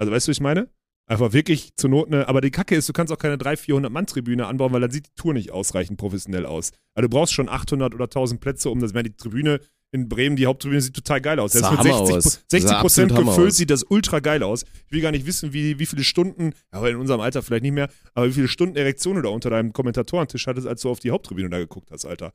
[0.00, 0.68] Also weißt du, was ich meine?
[1.06, 3.92] Einfach wirklich zur Not eine, aber die Kacke ist, du kannst auch keine 300, 400
[3.92, 6.70] Mann Tribüne anbauen, weil dann sieht die Tour nicht ausreichend professionell aus.
[6.94, 9.60] Also du brauchst schon 800 oder 1000 Plätze, um das, wenn die Tribüne
[9.92, 11.52] in Bremen, die Haupttribüne sieht total geil aus.
[11.52, 12.24] Sah Selbst mit Hammer 60, aus.
[12.24, 14.64] Sah 60 Prozent gefüllt sieht das ultra geil aus.
[14.86, 17.72] Ich will gar nicht wissen, wie, wie viele Stunden, aber in unserem Alter vielleicht nicht
[17.72, 21.00] mehr, aber wie viele Stunden Erektion du da unter deinem Kommentatorentisch hattest, als du auf
[21.00, 22.32] die Haupttribüne da geguckt hast, Alter.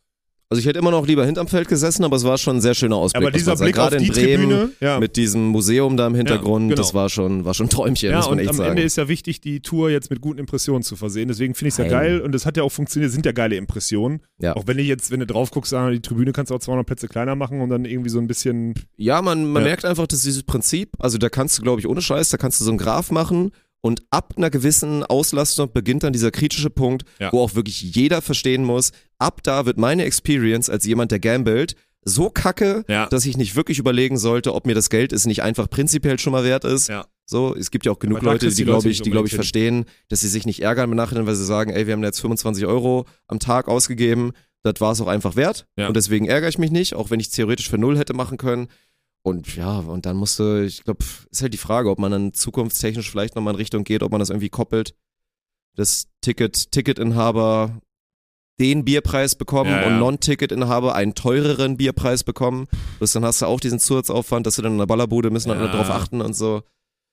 [0.50, 2.76] Also ich hätte immer noch lieber hinterm Feld gesessen, aber es war schon ein sehr
[2.76, 3.24] schöner Ausblick.
[3.24, 3.56] Aber dieser.
[3.56, 5.00] Blick auf Gerade die in Bremen Tribüne, ja.
[5.00, 6.80] mit diesem Museum da im Hintergrund, genau.
[6.80, 8.70] das war schon, war schon ein Träumchen, Ja, muss man und echt am sagen.
[8.72, 11.30] Ende ist ja wichtig, die Tour jetzt mit guten Impressionen zu versehen.
[11.30, 13.56] Deswegen finde ich es ja geil und es hat ja auch funktioniert, sind ja geile
[13.56, 14.22] Impressionen.
[14.40, 14.56] Ja.
[14.56, 16.86] Auch wenn ich jetzt, wenn du drauf guckst, sagen, die Tribüne kannst du auch 200
[16.86, 18.76] Plätze kleiner machen und dann irgendwie so ein bisschen.
[18.98, 19.70] Ja, man, man Ja.
[19.70, 22.60] merkt einfach, dass dieses Prinzip, also da kannst du, glaube ich, ohne Scheiß, da kannst
[22.60, 27.04] du so einen Graph machen und ab einer gewissen Auslastung beginnt dann dieser kritische Punkt,
[27.20, 27.32] Ja.
[27.32, 31.76] wo auch wirklich jeder verstehen muss, ab da wird meine Experience als jemand, der gambelt,
[32.04, 33.08] so kacke, Ja.
[33.08, 36.34] dass ich nicht wirklich überlegen sollte, ob mir das Geld es nicht einfach prinzipiell schon
[36.34, 36.88] mal wert ist.
[36.88, 37.06] Ja.
[37.26, 40.22] So, es gibt ja auch genug Leute, die, glaube ich, die, glaube ich, verstehen, dass
[40.22, 43.06] sie sich nicht ärgern im Nachhinein, weil sie sagen, ey, wir haben jetzt 25 Euro
[43.28, 45.66] am Tag ausgegeben, das war es auch einfach wert.
[45.78, 45.88] Ja.
[45.88, 48.38] Und deswegen ärgere ich mich nicht, auch wenn ich es theoretisch für null hätte machen
[48.38, 48.68] können.
[49.24, 53.10] Und ja, und dann musste, ich glaube, ist halt die Frage, ob man dann zukunftstechnisch
[53.10, 54.94] vielleicht nochmal in Richtung geht, ob man das irgendwie koppelt.
[55.76, 57.82] Das Ticket, Ticketinhaber
[58.60, 59.88] den Bierpreis bekommen Ja, ja.
[59.88, 62.68] und Non-Ticketinhaber einen teureren Bierpreis bekommen.
[63.00, 65.60] Bloß dann hast du auch diesen Zusatzaufwand, dass du dann in der Ballerbude müssen dann
[65.60, 65.68] Ja.
[65.68, 66.56] darauf achten und so.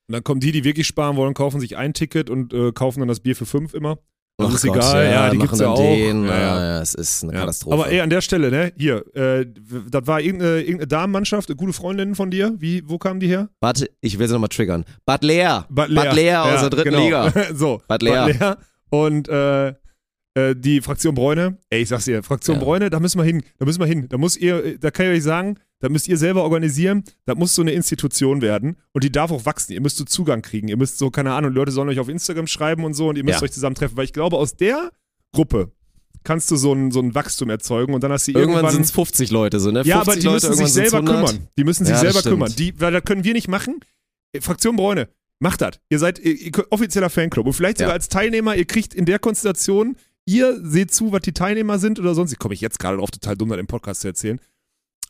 [0.08, 3.00] Und dann kommen die, die wirklich sparen wollen, kaufen sich ein Ticket und äh, kaufen
[3.00, 3.98] dann das Bier für fünf immer.
[4.38, 5.76] Das Ach ist Gott, egal, ja, die machen gibt's ja auch.
[5.76, 6.64] Den, Ja, ja, ja.
[6.76, 7.40] ja, es ist eine Ja.
[7.40, 7.74] Katastrophe.
[7.74, 9.44] Aber ey, an der Stelle, ne, hier, äh,
[9.90, 12.54] das war irgendeine, irgendeine Damenmannschaft, eine gute Freundin von dir.
[12.58, 13.50] Wie, wo kamen die her?
[13.60, 14.84] Warte, ich will sie nochmal triggern.
[15.04, 15.66] Bad Leer.
[15.68, 17.04] Bad Bad Leer aus der dritten genau.
[17.04, 17.32] Liga.
[17.54, 18.26] so, Bad Leer.
[18.26, 18.58] Bad Leer.
[18.90, 19.74] Und äh,
[20.34, 22.62] äh, die Fraktion Bräune, ey, ich sag's dir, Fraktion Ja.
[22.64, 24.08] Bräune, da müssen wir hin, da müssen wir hin.
[24.08, 27.54] Da muss ihr, da kann ich euch sagen, da müsst ihr selber organisieren, da muss
[27.54, 29.72] so eine Institution werden und die darf auch wachsen.
[29.72, 30.68] Ihr müsst so Zugang kriegen.
[30.68, 33.24] Ihr müsst so, keine Ahnung, Leute sollen euch auf Instagram schreiben und so und ihr
[33.24, 33.44] müsst Ja.
[33.44, 34.90] euch zusammentreffen, weil ich glaube, aus der
[35.34, 35.72] Gruppe
[36.24, 38.72] kannst du so ein, so ein Wachstum erzeugen und dann hast du irgendwann irgendwann.
[38.74, 39.80] sind es 50 Leute, so, ne?
[39.84, 41.16] 50 ja, aber die Leute, müssen sich selber 100.
[41.16, 41.48] kümmern.
[41.58, 42.32] Die müssen sich Ja, selber stimmt.
[42.34, 42.54] kümmern.
[42.56, 43.80] Die, weil das können wir nicht machen.
[44.32, 45.08] Äh, Fraktion Bräune,
[45.40, 45.80] macht das.
[45.90, 47.44] Ihr seid ihr, ihr, offizieller Fanclub.
[47.46, 47.94] Und vielleicht sogar Ja.
[47.94, 52.14] als Teilnehmer, ihr kriegt in der Konstellation, ihr seht zu, was die Teilnehmer sind oder
[52.14, 52.32] sonst.
[52.32, 54.40] Ich komme ich jetzt gerade drauf, total dumm, das im Podcast zu erzählen.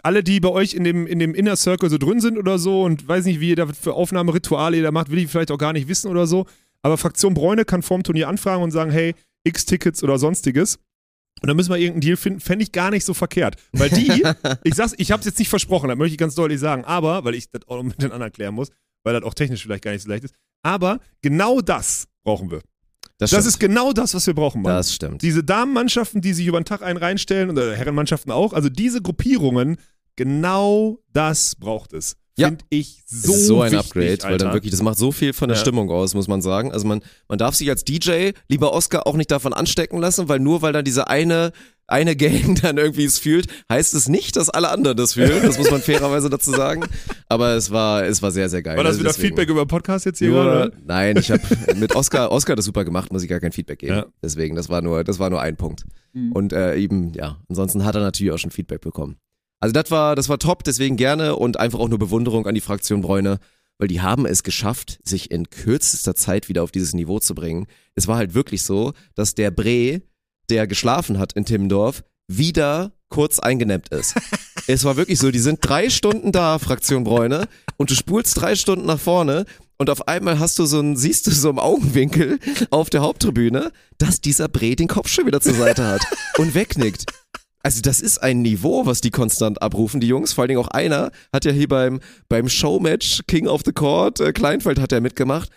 [0.03, 2.83] alle, die bei euch in dem, in dem Inner Circle so drin sind oder so
[2.83, 5.59] und weiß nicht, wie ihr da für Aufnahmerituale ihr da macht, will ich vielleicht auch
[5.59, 6.47] gar nicht wissen oder so.
[6.83, 10.77] Aber Fraktion Bräune kann vorm Turnier anfragen und sagen, hey, x Tickets oder sonstiges.
[11.41, 13.57] Und dann müssen wir irgendeinen Deal finden, fände ich gar nicht so verkehrt.
[13.73, 14.25] Weil die,
[14.65, 17.35] ich sag's, ich hab's jetzt nicht versprochen, das möchte ich ganz deutlich sagen, aber, weil
[17.35, 18.71] ich das auch noch mit den anderen klären muss,
[19.05, 20.35] weil das auch technisch vielleicht gar nicht so leicht ist,
[20.65, 22.61] aber genau das brauchen wir.
[23.23, 24.75] Das, Das ist genau das, was wir brauchen, Mann.
[24.75, 25.23] das stimmt.
[25.23, 29.77] Diese Damenmannschaften, die sich über den Tag einen reinstellen, oder Herrenmannschaften auch, also diese Gruppierungen,
[30.17, 32.17] genau das braucht es.
[32.39, 32.49] Ja.
[32.49, 34.55] Finde ich so Das ist so ein wichtig, Upgrade, weil dann Alter.
[34.55, 35.61] wirklich, das macht so viel von der Ja.
[35.61, 36.73] Stimmung aus, muss man sagen.
[36.73, 40.39] Also man, man darf sich als DJ, lieber Oscar, auch nicht davon anstecken lassen, weil
[40.39, 41.53] nur weil dann diese eine,
[41.93, 45.43] eine Gang dann irgendwie es fühlt, heißt es nicht, dass alle anderen das fühlen.
[45.43, 46.85] Das muss man fairerweise dazu sagen.
[47.29, 48.77] Aber es war, es war sehr, sehr geil.
[48.77, 50.73] War das wieder deswegen- Feedback über Podcast jetzt hier Nur, gerade?
[50.85, 51.43] nein, ich habe
[51.77, 53.95] mit Oscar, Oscar das super gemacht, muss ich gar kein Feedback geben.
[53.95, 54.07] Ja.
[54.23, 55.85] Deswegen, das war nur, das war nur ein Punkt.
[56.13, 56.33] Mhm.
[56.33, 59.17] Und äh, eben, ja, ansonsten hat er natürlich auch schon Feedback bekommen.
[59.61, 62.61] Also das war, das war top, deswegen gerne und einfach auch nur Bewunderung an die
[62.61, 63.39] Fraktion Bräune,
[63.79, 67.67] weil die haben es geschafft, sich in kürzester Zeit wieder auf dieses Niveau zu bringen.
[67.95, 70.03] Es war halt wirklich so, dass der Bre,
[70.51, 74.15] der geschlafen hat in Timmendorf, wieder kurz eingenäppt ist.
[74.67, 78.55] es war wirklich so, die sind drei Stunden da, Fraktion Bräune, und du spulst drei
[78.55, 79.45] Stunden nach vorne
[79.79, 82.39] und auf einmal hast du so ein, siehst du so im Augenwinkel
[82.71, 86.03] auf der Haupttribüne, dass dieser Bre den Kopf schon wieder zur Seite hat
[86.39, 87.07] und wegnickt.
[87.65, 90.33] Also das ist ein Niveau, was die konstant abrufen, die Jungs.
[90.33, 94.21] Vor allen Dingen auch einer hat ja hier beim, beim Showmatch King of the Court,
[94.21, 95.51] äh, Kleinfeld hat er mitgemacht.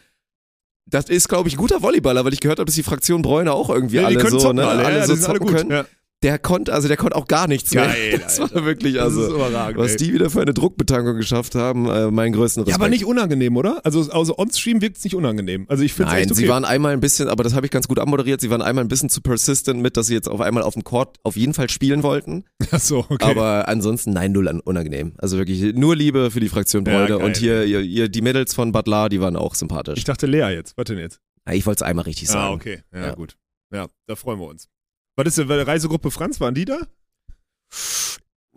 [0.96, 3.52] Das ist, glaube ich, ein guter Volleyballer, weil ich gehört habe, dass die Fraktion Bräune
[3.52, 5.58] auch irgendwie Ja, die alle so, zocken ne, alle, ja, so sind alle zocken gut.
[5.58, 5.72] können.
[5.72, 5.86] Ja.
[6.26, 8.20] Der konnte, also der konnte auch gar nichts Geil, mehr.
[8.26, 8.56] Das Alter.
[8.56, 9.98] war wirklich, also, überragend, was ey.
[9.98, 12.82] die wieder für eine Druckbetankung geschafft haben, äh, meinen größten Ja, Respekt.
[12.82, 13.80] aber nicht unangenehm, oder?
[13.86, 15.66] Also, also on-stream wirkt es nicht unangenehm.
[15.70, 16.42] Also ich finde es Nein, echt okay.
[16.42, 18.84] sie waren einmal ein bisschen, aber das habe ich ganz gut abmoderiert, sie waren einmal
[18.84, 21.54] ein bisschen zu persistent mit, dass sie jetzt auf einmal auf dem Court auf jeden
[21.54, 22.44] Fall spielen wollten.
[22.72, 23.24] Ach so, okay.
[23.24, 25.14] Aber ansonsten, nein, null an- unangenehm.
[25.20, 27.18] Also wirklich nur Liebe für die Fraktion Ja, Bräune.
[27.20, 27.24] geil.
[27.26, 29.98] und hier, ihr, ihr, die Mädels von Butler, die waren auch sympathisch.
[30.00, 30.74] ich dachte Lea jetzt.
[30.76, 31.20] Was denn jetzt?
[31.48, 32.40] Ja, ich wollte es einmal richtig sagen.
[32.46, 32.80] Ah, okay.
[32.92, 33.14] Ja, Ja.
[33.14, 33.36] gut.
[33.72, 34.68] Ja, da freuen wir uns.
[35.16, 36.80] Was ist denn, bei der Reisegruppe Franz, waren die da?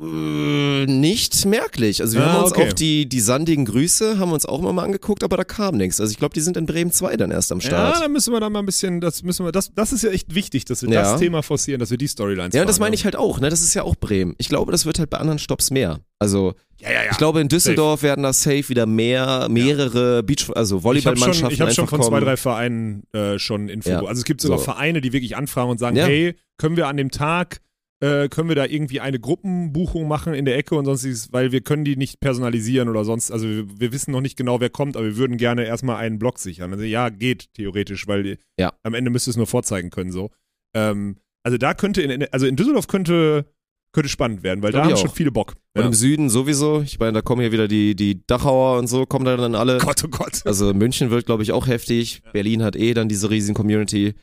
[0.00, 2.00] Äh, nicht merklich.
[2.00, 2.68] Also wir Ah, haben uns okay.
[2.68, 5.76] auch die, die sandigen Grüße, haben wir uns auch immer mal angeguckt, aber da kam
[5.76, 6.00] nichts.
[6.00, 8.00] Also ich glaube, die sind in Bremen 2 dann erst am Ja, Start.
[8.02, 10.34] da müssen wir da mal ein bisschen, das müssen wir, das, das ist ja echt
[10.34, 11.02] wichtig, dass wir Ja.
[11.02, 13.50] das Thema forcieren, dass wir die Storylines Ja, das meine ich halt auch, ne?
[13.50, 14.34] Das ist ja auch Bremen.
[14.38, 15.98] Ich glaube, das wird halt bei anderen Stops mehr.
[16.20, 17.10] Also, Ja, ja, ja.
[17.10, 20.82] ich glaube, in Düsseldorf werden da safe wieder mehr, mehrere Beach, also ich habe schon,
[20.84, 23.90] Volleyballmannschaften ich hab schon von zwei, drei Vereinen äh, schon Info.
[23.90, 23.98] Ja.
[24.04, 24.64] Also es gibt sogar So.
[24.64, 26.04] Vereine, die wirklich anfragen und sagen, Ja.
[26.06, 27.60] hey, können wir an dem Tag,
[28.00, 31.60] äh, können wir da irgendwie eine Gruppenbuchung machen in der Ecke und sonstiges, weil wir
[31.62, 34.96] können die nicht personalisieren oder sonst, also wir, wir wissen noch nicht genau, wer kommt,
[34.96, 36.72] aber wir würden gerne erstmal einen Block sichern.
[36.72, 38.72] Also ja, geht theoretisch, weil Ja.
[38.84, 40.30] am Ende müsste es nur vorzeigen können so.
[40.74, 43.46] Ähm, also da könnte, in, also in Düsseldorf könnte,
[43.92, 45.14] könnte spannend werden, weil da Glaub haben ich schon auch.
[45.16, 45.54] viele Bock.
[45.74, 45.86] Und Ja.
[45.88, 46.82] im Süden sowieso.
[46.82, 49.78] Ich meine, da kommen hier wieder die, die Dachauer und so, kommen da dann alle.
[49.78, 50.42] Gott, oh Gott.
[50.44, 52.22] Also München wird, glaube ich, auch heftig.
[52.32, 54.14] Berlin hat eh dann diese riesen Community.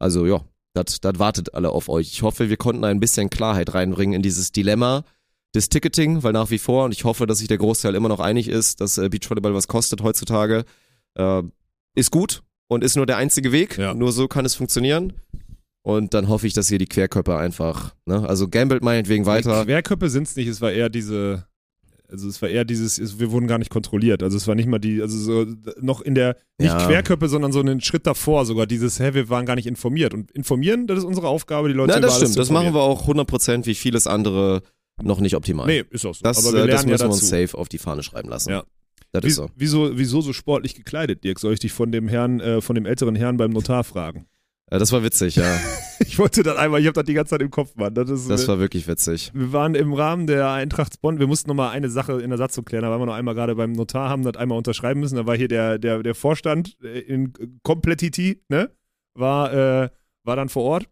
[0.00, 0.44] Also ja,
[0.74, 2.12] das wartet alle auf euch.
[2.12, 5.04] Ich hoffe, wir konnten ein bisschen Klarheit reinbringen in dieses Dilemma
[5.54, 8.20] des Ticketing, weil nach wie vor, und ich hoffe, dass sich der Großteil immer noch
[8.20, 10.64] einig ist, dass äh, Beachvolleyball was kostet heutzutage,
[11.14, 11.42] äh,
[11.94, 13.78] ist gut und ist nur der einzige Weg.
[13.78, 13.94] Ja.
[13.94, 15.12] Nur so kann es funktionieren.
[15.82, 19.64] Und dann hoffe ich, dass hier die Querkörper einfach, ne, also gambelt meinetwegen weiter.
[19.64, 21.46] Querköpfe sind es nicht, es war eher diese,
[22.08, 24.22] also es war eher dieses, es, wir wurden gar nicht kontrolliert.
[24.22, 25.46] Also es war nicht mal die, also so
[25.80, 26.86] noch in der, nicht Ja.
[26.86, 30.14] Querköpfe, sondern so einen Schritt davor sogar, dieses, hä, wir waren gar nicht informiert.
[30.14, 32.36] Und informieren, das ist unsere Aufgabe, die Leute Nein, über das stimmt.
[32.36, 34.62] Das machen wir auch 100% wie vieles andere
[35.02, 35.66] noch nicht optimal.
[35.66, 36.22] Nee, ist auch so.
[36.22, 38.28] Das, Aber wir äh, lernen das müssen ja wir uns safe auf die Fahne schreiben
[38.28, 38.50] lassen.
[38.50, 38.64] Ja.
[39.12, 39.48] Das Wie, ist so.
[39.56, 41.38] wieso, wieso so sportlich gekleidet, Dirk?
[41.38, 44.26] Soll ich dich von dem Herrn, äh, von dem älteren Herrn beim Notar fragen?
[44.70, 45.44] Ja, das war witzig, ja.
[46.06, 47.94] Ich wollte das einmal, ich habe das die ganze Zeit im Kopf, Mann.
[47.94, 49.30] Das ist, Das war wirklich witzig.
[49.32, 52.64] wir waren im Rahmen der Eintracht Bonn, wir mussten nochmal eine Sache in der Satzung
[52.64, 55.26] klären, da waren wir noch einmal gerade beim Notar, haben das einmal unterschreiben müssen, da
[55.26, 58.70] war hier der, der, der Vorstand äh, in Completity, ne,
[59.14, 59.88] war, äh,
[60.24, 60.88] war dann vor Ort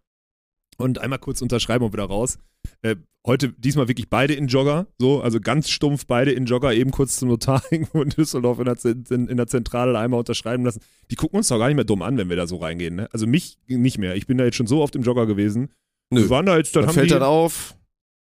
[0.82, 2.38] und einmal kurz unterschreiben und wieder raus.
[2.82, 6.90] Äh, heute diesmal wirklich beide in Jogger, so, also ganz stumpf beide in Jogger, eben
[6.90, 10.80] kurz zum Notar irgendwo in Düsseldorf in der, Zen- in der Zentrale einmal unterschreiben lassen.
[11.10, 13.08] Die gucken uns doch gar nicht mehr dumm an, wenn wir da so reingehen, ne?
[13.12, 14.16] Also mich nicht mehr.
[14.16, 15.70] Ich bin da jetzt schon so oft im Jogger gewesen.
[16.10, 16.22] Nö.
[16.22, 17.74] Wir waren da jetzt, dann Da haben fällt die, dann auf,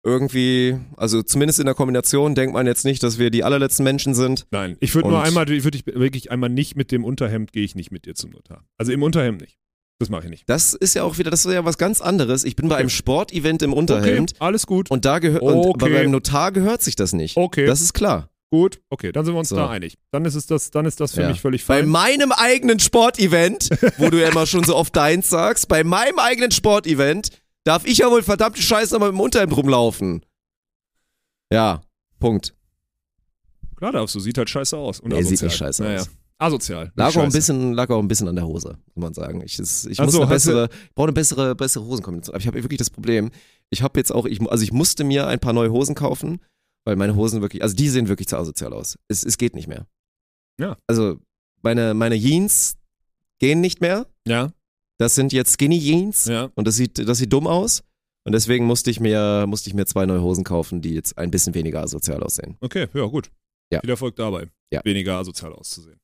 [0.05, 4.15] irgendwie, also zumindest in der Kombination denkt man jetzt nicht, dass wir die allerletzten Menschen
[4.15, 4.47] sind.
[4.51, 7.75] Nein, ich würde nur einmal, ich würde wirklich einmal nicht mit dem Unterhemd gehe ich
[7.75, 8.65] nicht mit dir zum Notar.
[8.79, 9.59] Also im Unterhemd nicht.
[10.01, 10.49] Das mache ich nicht.
[10.49, 12.45] Das ist ja auch wieder, das ist ja was ganz anderes.
[12.45, 12.81] Ich bin bei Okay.
[12.83, 14.91] einem Sportevent im Unterhemd Okay, alles gut.
[14.91, 15.69] und da gehört, Okay.
[15.71, 17.37] und beim Notar gehört sich das nicht.
[17.37, 18.29] Okay, Das ist klar.
[18.51, 18.81] gut.
[18.91, 19.57] Okay, dann sind wir uns So.
[19.57, 19.99] da einig.
[20.13, 21.29] Dann ist es das, dann ist das für Ja.
[21.31, 21.89] mich völlig Bei fein.
[21.89, 26.53] meinem eigenen Sportevent, wo du ja immer schon so oft deins sagst, bei meinem eigenen
[26.53, 27.31] Sportevent
[27.65, 30.25] darf ich ja wohl verdammte Scheiße mal mit dem Unterhemd rumlaufen.
[31.53, 31.81] Ja,
[32.21, 32.55] Punkt.
[33.77, 35.01] Klar darfst du, sieht halt scheiße aus.
[35.01, 36.01] Und Nee, sieht nicht scheiße naja.
[36.03, 36.11] aus.
[36.39, 36.93] Asozial.
[36.95, 39.43] Lag auch, ein bisschen, lag auch ein bisschen an der Hose, muss man sagen.
[39.45, 42.35] Ich, ich Ach muss so, eine hast du- bessere, ich brauche eine bessere, bessere Hosenkombination.
[42.35, 43.31] Aber ich habe wirklich das Problem,
[43.71, 46.41] ich habe jetzt auch, ich, also ich musste mir ein paar neue Hosen kaufen,
[46.87, 48.97] weil meine Hosen wirklich, also die sehen wirklich zu asozial aus.
[49.09, 49.87] Es, es geht nicht mehr.
[50.61, 50.77] Ja.
[50.87, 51.19] Also
[51.63, 52.77] meine, meine Jeans
[53.41, 54.07] gehen nicht mehr.
[54.27, 54.53] Ja,
[54.99, 56.51] Das sind jetzt Skinny Jeans ja.
[56.55, 57.83] und das sieht, das sieht dumm aus.
[58.25, 61.31] Und deswegen musste ich mir, musste ich mir zwei neue Hosen kaufen, die jetzt ein
[61.31, 62.57] bisschen weniger asozial aussehen.
[62.61, 63.31] Okay, ja, gut.
[63.73, 63.81] Ja.
[63.81, 64.49] Viel Erfolg dabei.
[64.73, 64.83] Ja.
[64.85, 65.99] Weniger asozial auszusehen.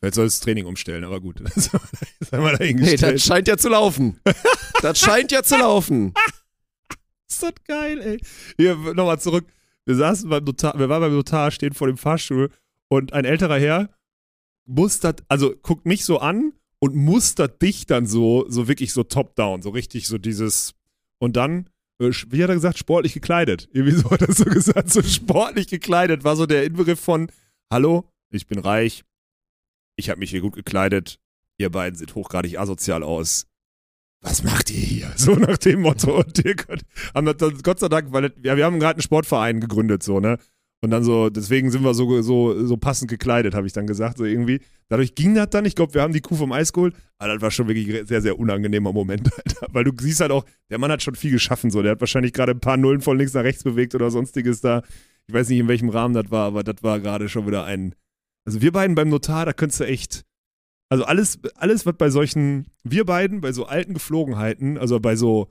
[0.00, 1.40] Vielleicht soll das Training umstellen, aber gut.
[1.54, 1.70] Das
[2.32, 3.14] mal Nee, dahingestellt.
[3.16, 4.20] das scheint ja zu laufen.
[4.82, 6.12] das scheint ja zu laufen.
[7.28, 8.20] ist das geil, ey.
[8.58, 9.46] Hier, nochmal zurück.
[9.84, 12.50] Wir saßen beim Notar, wir waren beim Notar, stehen vor dem Fahrstuhl
[12.88, 13.88] und ein älterer Herr
[14.66, 19.62] mustert, also guckt mich so an und mustert dich dann so, so wirklich so top-down,
[19.62, 20.74] so richtig so dieses,
[21.18, 21.70] und dann,
[22.00, 23.68] äh, wie hat er gesagt, sportlich gekleidet.
[23.72, 27.30] Irgendwie so hat er so gesagt, so sportlich gekleidet, war so der Inbegriff von,
[27.70, 29.04] hallo, ich bin reich,
[29.96, 31.18] ich habe mich hier gut gekleidet,
[31.58, 33.46] ihr beiden seht hochgradig asozial aus.
[34.22, 35.12] Was macht ihr hier?
[35.16, 36.18] So nach dem Motto.
[36.18, 36.82] Und ihr könnt,
[37.14, 40.38] haben das, Gott sei Dank, weil ja, wir haben gerade einen Sportverein gegründet, so, ne?
[40.82, 44.18] Und dann so, deswegen sind wir so, so, so passend gekleidet, habe ich dann gesagt,
[44.18, 44.60] so irgendwie.
[44.88, 45.64] Dadurch ging das dann.
[45.64, 46.94] Ich glaube, wir haben die Kuh vom Eis geholt.
[47.18, 49.66] Aber das war schon wirklich ein sehr, sehr unangenehmer Moment, Alter.
[49.72, 51.82] Weil du siehst halt auch, der Mann hat schon viel geschaffen, so.
[51.82, 54.82] Der hat wahrscheinlich gerade ein paar Nullen von links nach rechts bewegt oder sonstiges da.
[55.26, 57.94] Ich weiß nicht, in welchem Rahmen das war, aber das war gerade schon wieder ein.
[58.46, 60.24] Also wir beiden beim Notar, da könntest du echt.
[60.88, 65.48] Also alles, alles, was bei solchen, wir beiden, bei so alten Geflogenheiten, also bei so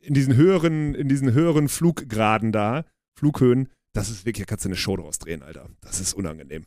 [0.00, 2.84] in diesen höheren, in diesen höheren Fluggraden da,
[3.18, 5.66] Flughöhen, das ist wirklich, da kannst du eine Show draus drehen, Alter.
[5.82, 6.64] Das ist unangenehm.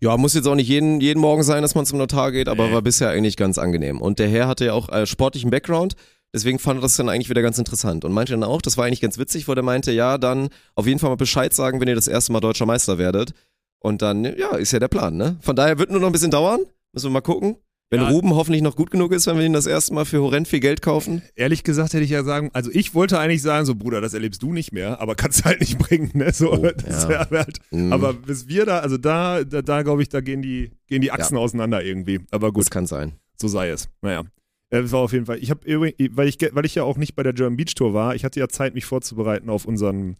[0.00, 2.68] Ja, muss jetzt auch nicht jeden, jeden Morgen sein, dass man zum Notar geht, aber
[2.68, 2.72] Nee.
[2.74, 4.00] war bisher eigentlich ganz angenehm.
[4.00, 5.94] Und der Herr hatte ja auch äh, sportlichen Background,
[6.34, 8.04] deswegen fand er das dann eigentlich wieder ganz interessant.
[8.04, 10.86] Und meinte dann auch, das war eigentlich ganz witzig, wo der meinte, ja, dann auf
[10.86, 13.32] jeden Fall mal Bescheid sagen, wenn ihr das erste Mal deutscher Meister werdet.
[13.80, 15.36] Und dann, ja, ist ja der Plan, ne?
[15.40, 16.60] Von daher wird nur noch ein bisschen dauern.
[16.92, 17.56] Müssen wir mal gucken.
[17.92, 18.08] Wenn Ja.
[18.08, 20.60] Ruben hoffentlich noch gut genug ist, wenn wir ihn das erste Mal für horrend viel
[20.60, 21.22] Geld kaufen.
[21.34, 24.42] Ehrlich gesagt hätte ich ja sagen, also ich wollte eigentlich sagen, so Bruder, das erlebst
[24.44, 26.32] du nicht mehr, aber kannst halt nicht bringen, ne?
[26.32, 27.28] So, Oh, das ja.
[27.30, 27.92] halt, Mhm.
[27.92, 31.10] aber bis wir da, also da, da, da glaube ich, da gehen die, gehen die
[31.10, 32.20] Achsen auseinander irgendwie.
[32.30, 32.62] Aber gut.
[32.62, 33.14] das kann sein.
[33.40, 33.88] So sei es.
[34.02, 34.22] Naja.
[34.68, 35.38] Äh, Es war auf jeden Fall.
[35.38, 38.14] Ich habe weil ich, weil ich ja auch nicht bei der German Beach Tour war,
[38.14, 40.16] ich hatte ja Zeit, mich vorzubereiten auf unseren,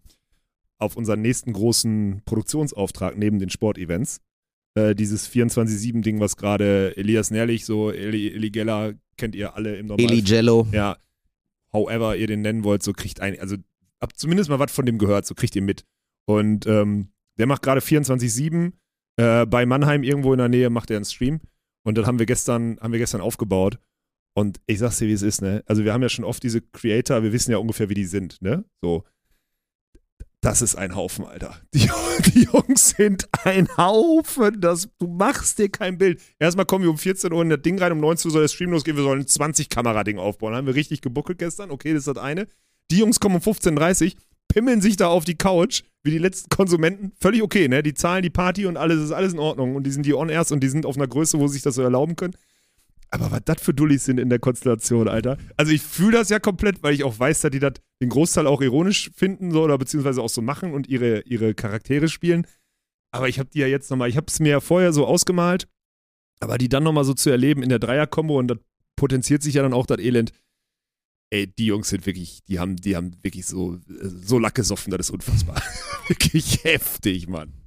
[0.81, 4.19] auf unseren nächsten großen Produktionsauftrag neben den Sportevents.
[4.75, 9.87] Äh, dieses 24-7-Ding, was gerade Elias Nährlich, so Eli, Eli Geller, kennt ihr alle im
[9.87, 10.05] Normal.
[10.05, 10.67] Eli Jello.
[10.71, 10.97] Ja.
[11.73, 13.55] However ihr den nennen wollt, so kriegt ein, also
[14.01, 15.85] habt zumindest mal was von dem gehört, so kriegt ihr mit.
[16.25, 18.73] Und ähm, der macht gerade 24-7
[19.17, 21.41] äh, bei Mannheim irgendwo in der Nähe, macht er einen Stream.
[21.83, 23.79] Und dann haben wir gestern, haben wir gestern aufgebaut.
[24.33, 25.63] Und ich sag's dir, wie es ist, ne?
[25.65, 28.41] Also wir haben ja schon oft diese Creator, wir wissen ja ungefähr, wie die sind,
[28.41, 28.63] ne?
[28.81, 29.03] So.
[30.43, 31.55] Das ist ein Haufen, Alter.
[31.75, 31.87] Die,
[32.33, 34.59] die Jungs sind ein Haufen.
[34.59, 36.19] Das, du machst dir kein Bild.
[36.39, 38.47] Erstmal kommen wir um 14 Uhr in das Ding rein, um 19 Uhr soll der
[38.47, 40.55] Stream losgehen, wir sollen ein 20-Kamera-Ding aufbauen.
[40.55, 41.69] haben wir richtig gebuckelt gestern.
[41.69, 42.47] Okay, das ist das eine.
[42.89, 46.49] Die Jungs kommen um 15.30 Uhr, pimmeln sich da auf die Couch, wie die letzten
[46.49, 47.11] Konsumenten.
[47.19, 47.83] Völlig okay, ne?
[47.83, 49.75] Die zahlen die Party und alles ist alles in Ordnung.
[49.75, 51.75] Und die sind die On-Airs und die sind auf einer Größe, wo sie sich das
[51.75, 52.33] so erlauben können.
[53.13, 55.37] Aber was das für Dullis sind in der Konstellation, Alter.
[55.57, 58.47] Also ich fühle das ja komplett, weil ich auch weiß, dass die das den Großteil
[58.47, 62.47] auch ironisch finden so, oder beziehungsweise auch so machen und ihre, ihre Charaktere spielen.
[63.13, 65.67] Aber ich habe die ja jetzt nochmal, ich habe es mir ja vorher so ausgemalt,
[66.39, 68.57] aber die dann nochmal so zu erleben in der Dreier-Kombo und das
[68.95, 70.31] potenziert sich ja dann auch das Elend.
[71.29, 75.07] Ey, die Jungs sind wirklich, die haben, die haben wirklich so, so Lack gesoffen, das
[75.07, 75.61] ist unfassbar.
[76.07, 77.60] wirklich heftig, Mann.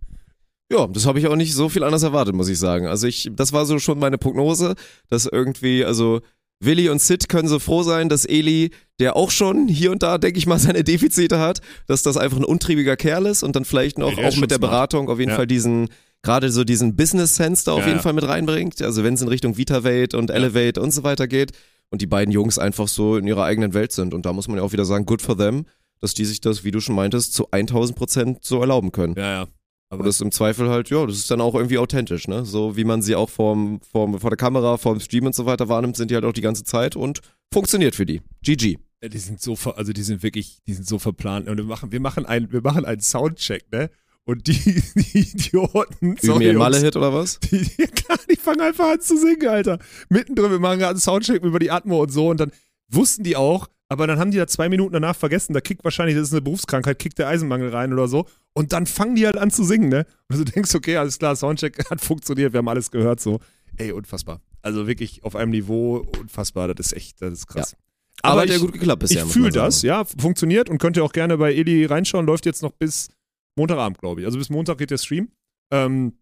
[0.72, 2.86] Ja, das habe ich auch nicht so viel anders erwartet, muss ich sagen.
[2.86, 4.74] Also ich, das war so schon meine Prognose,
[5.10, 6.20] dass irgendwie, also
[6.60, 10.16] Willi und Sid können so froh sein, dass Eli, der auch schon hier und da,
[10.18, 13.64] denke ich mal, seine Defizite hat, dass das einfach ein untriebiger Kerl ist und dann
[13.64, 14.60] vielleicht noch auch mit der smart.
[14.60, 15.36] Beratung auf jeden Ja.
[15.36, 15.88] Fall diesen,
[16.22, 18.00] gerade so diesen Business-Sense da auf Ja, jeden.
[18.00, 18.80] Fall mit reinbringt.
[18.80, 21.52] Also wenn es in Richtung VitaVate und Elevate und so weiter geht
[21.90, 24.56] und die beiden Jungs einfach so in ihrer eigenen Welt sind und da muss man
[24.56, 25.66] ja auch wieder sagen, good for them,
[26.00, 29.14] dass die sich das, wie du schon meintest, zu 1000 Prozent so erlauben können.
[29.18, 29.46] Ja, ja.
[29.94, 32.44] Aber das ist im Zweifel halt, ja, das ist dann auch irgendwie authentisch, ne?
[32.44, 35.68] So wie man sie auch vorm, vorm, vor der Kamera, vorm Stream und so weiter
[35.68, 37.20] wahrnimmt, sind die halt auch die ganze Zeit und
[37.52, 38.20] funktioniert für die.
[38.42, 38.78] GG.
[39.02, 41.48] Ja, Die sind so, ver- also die sind wirklich, die sind so verplant.
[41.48, 43.90] Und wir machen, wir machen einen, wir machen einen Soundcheck, ne?
[44.26, 44.54] Und die,
[44.94, 47.38] die Idioten, Üben sorry, Malle-Hit oder was?
[47.50, 49.78] die, die, klar, die fangen einfach an zu singen, Alter.
[50.08, 52.50] Mittendrin, wir machen gerade einen Soundcheck über die Atmo und so und dann
[52.88, 56.16] wussten die auch, aber dann haben die da zwei Minuten danach vergessen, da kickt wahrscheinlich,
[56.16, 59.38] das ist eine Berufskrankheit, kickt der Eisenmangel rein oder so und dann fangen die halt
[59.38, 60.04] an zu singen, ne?
[60.28, 63.38] Und du denkst, okay, alles klar, Soundcheck hat funktioniert, wir haben alles gehört, so.
[63.76, 64.40] Ey, unfassbar.
[64.62, 67.76] Also wirklich auf einem Niveau unfassbar, das ist echt, das ist krass.
[68.22, 69.24] Aber, hat ich, ja gut geklappt bisher.
[69.24, 72.26] ich fühle das, ja, funktioniert und könnt ihr auch gerne bei Eli reinschauen.
[72.26, 73.10] Läuft jetzt noch bis
[73.56, 74.26] Montagabend, glaube ich.
[74.26, 75.28] Also bis Montag geht der Stream.
[75.72, 76.18] Ähm,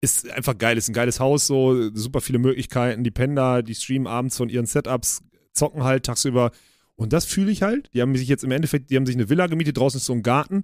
[0.00, 3.04] ist einfach geil, ist ein geiles Haus, so super viele Möglichkeiten.
[3.04, 5.22] Die pennen da, die streamen abends von ihren Setups,
[5.56, 6.50] zocken halt tagsüber.
[6.96, 7.90] Und das fühle ich halt.
[7.94, 10.12] Die haben sich jetzt im Endeffekt, die haben sich eine Villa gemietet, draußen ist so
[10.14, 10.62] ein Garten.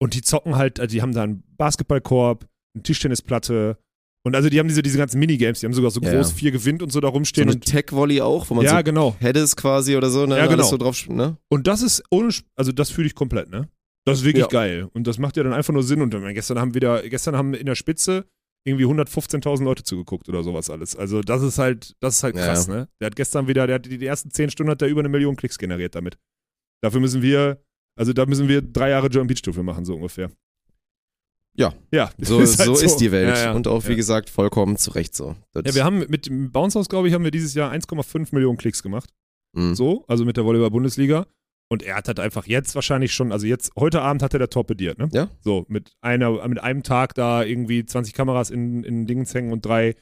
[0.00, 3.78] Und die zocken halt, also die haben da einen Basketballkorb, eine Tischtennisplatte.
[4.24, 6.36] Und also die haben diese, diese ganzen Minigames, die haben sogar so Ja, groß ja.
[6.36, 7.48] vier gewinnt und so da So rumstehen.
[7.48, 9.16] eine und, Tech-Volley auch, wo man ja, so genau.
[9.20, 10.36] Heades quasi oder so, ne?
[10.38, 10.64] Ja, genau.
[10.64, 11.36] So drauf, ne?
[11.48, 13.68] Und das ist ohne, also das fühle ich komplett, ne?
[14.04, 14.48] Das ist wirklich Ja.
[14.48, 14.88] geil.
[14.92, 16.00] Und das macht ja dann einfach nur Sinn.
[16.02, 18.24] Und dann, gestern haben wieder, gestern haben in der Spitze
[18.68, 20.94] irgendwie 115.000 Leute zugeguckt oder sowas alles.
[20.96, 22.88] Also das ist halt, das ist halt Ja, krass, ne?
[23.00, 25.08] Der hat gestern wieder, der hat die, die ersten 10 Stunden hat der über eine
[25.08, 26.18] Million Klicks generiert damit.
[26.82, 27.62] Dafür müssen wir,
[27.98, 30.30] also da müssen wir drei Jahre John Beach Tour machen, so ungefähr.
[31.56, 31.74] Ja.
[31.90, 33.36] Ja, So, ist halt so ist die Welt.
[33.36, 33.52] Ja, ja.
[33.52, 35.34] Und auch, wie gesagt, vollkommen zu Recht so.
[35.52, 38.28] Das, Ja, wir haben mit dem Bounce House, glaube ich, haben wir dieses Jahr 1,5
[38.32, 39.12] Millionen Klicks gemacht.
[39.56, 39.74] Mhm.
[39.74, 41.26] So, also mit der Volleyball-Bundesliga.
[41.68, 44.48] Und er hat halt einfach jetzt wahrscheinlich schon, also jetzt, heute Abend hat er der
[44.48, 45.08] torpediert, ne?
[45.12, 45.28] Ja.
[45.40, 49.64] So, mit einer, mit einem Tag da irgendwie 20 Kameras in, in Dingens hängen und
[49.66, 49.94] drei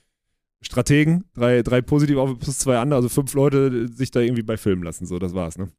[0.63, 4.57] Strategen, drei, drei positiv auf plus zwei andere, also fünf Leute sich da irgendwie bei
[4.57, 5.07] filmen lassen.
[5.07, 5.71] So, das war's, ne?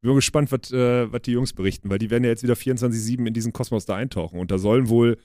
[0.00, 2.54] Bin mal gespannt, was äh, was die Jungs berichten, weil die werden ja jetzt wieder
[2.54, 4.40] 24-7 in diesen Kosmos da eintauchen.
[4.40, 5.18] Und da sollen wohl,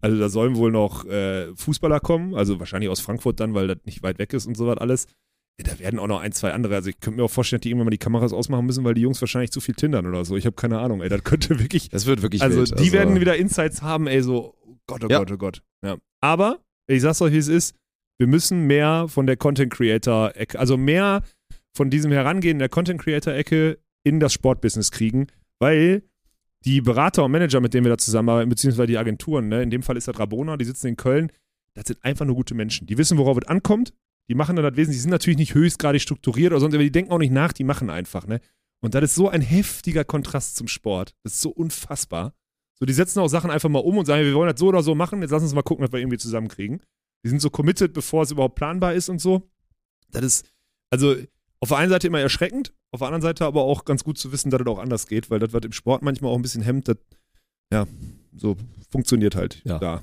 [0.00, 3.78] also da sollen wohl noch äh, Fußballer kommen, also wahrscheinlich aus Frankfurt dann, weil das
[3.84, 5.06] nicht weit weg ist und so was alles.
[5.58, 6.74] Da werden auch noch ein, zwei andere.
[6.76, 8.94] Also ich könnte mir auch vorstellen, dass die irgendwann mal die Kameras ausmachen müssen, weil
[8.94, 10.36] die Jungs wahrscheinlich zu viel tindern oder so.
[10.36, 11.08] Ich habe keine Ahnung, ey.
[11.10, 11.90] Das könnte wirklich.
[11.90, 12.78] Das wird wirklich Also wild.
[12.80, 15.18] die werden wieder Insights haben, ey, so oh Gott, oh Ja.
[15.18, 15.62] Gott, oh Gott.
[15.84, 15.98] Ja.
[16.22, 17.74] Aber, ich sag's euch, wie es ist,
[18.18, 21.22] wir müssen mehr von der Content Creator-Ecke, also mehr
[21.76, 25.26] von diesem Herangehen der Content Creator-Ecke in das Sportbusiness kriegen,
[25.58, 26.02] weil
[26.64, 29.82] die Berater und Manager, mit denen wir da zusammenarbeiten, beziehungsweise die Agenturen, ne, in dem
[29.82, 31.30] Fall ist das Rabona, die sitzen in Köln,
[31.74, 32.86] das sind einfach nur gute Menschen.
[32.86, 33.92] Die wissen, worauf es ankommt,
[34.30, 36.92] die machen dann das Wesen, die sind natürlich nicht höchstgradig strukturiert oder sonst, aber die
[36.92, 38.40] denken auch nicht nach, die machen einfach, ne?
[38.80, 41.14] Und das ist so ein heftiger Kontrast zum Sport.
[41.22, 42.32] Das ist so unfassbar.
[42.78, 44.82] So, die setzen auch Sachen einfach mal um und sagen, wir wollen das so oder
[44.82, 46.80] so machen, jetzt lass uns mal gucken, was wir irgendwie zusammenkriegen.
[47.24, 49.42] Die sind so committed, bevor es überhaupt planbar ist und so.
[50.12, 50.46] Das ist,
[50.90, 51.14] also
[51.58, 54.32] auf der einen Seite immer erschreckend, auf der anderen Seite aber auch ganz gut zu
[54.32, 56.62] wissen, dass das auch anders geht, weil das, was im Sport manchmal auch ein bisschen
[56.62, 56.96] hemmt, das,
[57.70, 57.86] ja,
[58.34, 58.56] so
[58.90, 59.78] funktioniert halt Ja.
[59.78, 60.02] da.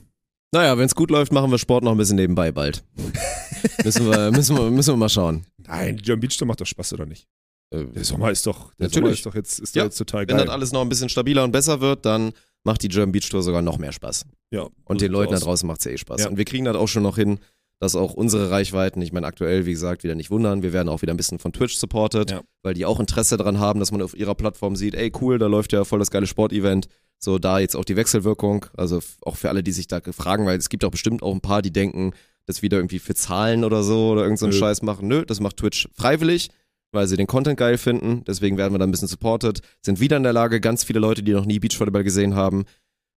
[0.54, 2.84] Naja, wenn es gut läuft, machen wir Sport noch ein bisschen nebenbei bald.
[3.84, 5.46] müssen, wir, müssen, wir, müssen wir mal schauen.
[5.58, 7.28] Nein, die John Beach Tour macht doch Spaß, oder nicht?
[7.72, 8.94] Äh, Der Sommer ist doch, der Natürlich.
[8.94, 10.46] Sommer ist doch jetzt, ist Ja, jetzt total Wenn geil.
[10.46, 12.32] das alles noch ein bisschen stabiler und besser wird, dann
[12.64, 14.26] macht die German Beach Tour sogar noch mehr Spaß.
[14.52, 16.22] ja, Und den Leuten da draußen macht es ja eh Spaß.
[16.22, 16.30] Ja.
[16.30, 17.40] Und wir kriegen das auch schon noch hin,
[17.80, 21.02] dass auch unsere Reichweiten, ich meine aktuell, wie gesagt, wieder nicht wundern, wir werden auch
[21.04, 22.42] wieder ein bisschen von Twitch supported, Ja.
[22.64, 25.46] weil die auch Interesse daran haben, dass man auf ihrer Plattform sieht, ey cool, da
[25.48, 26.88] läuft ja voll das geile Sportevent.
[27.20, 30.58] So, da jetzt auch die Wechselwirkung, also auch für alle, die sich da fragen, weil
[30.58, 32.14] es gibt auch bestimmt auch ein paar, die denken,
[32.48, 34.52] das wieder irgendwie für Zahlen oder so oder irgend so.
[34.52, 35.08] Scheiß machen.
[35.08, 36.50] Nö, das macht Twitch freiwillig,
[36.92, 38.24] weil sie den Content geil finden.
[38.26, 39.62] Deswegen werden wir da ein bisschen supported.
[39.82, 42.66] Sind wieder in der Lage, ganz viele Leute, die noch nie Beachvolleyball gesehen haben,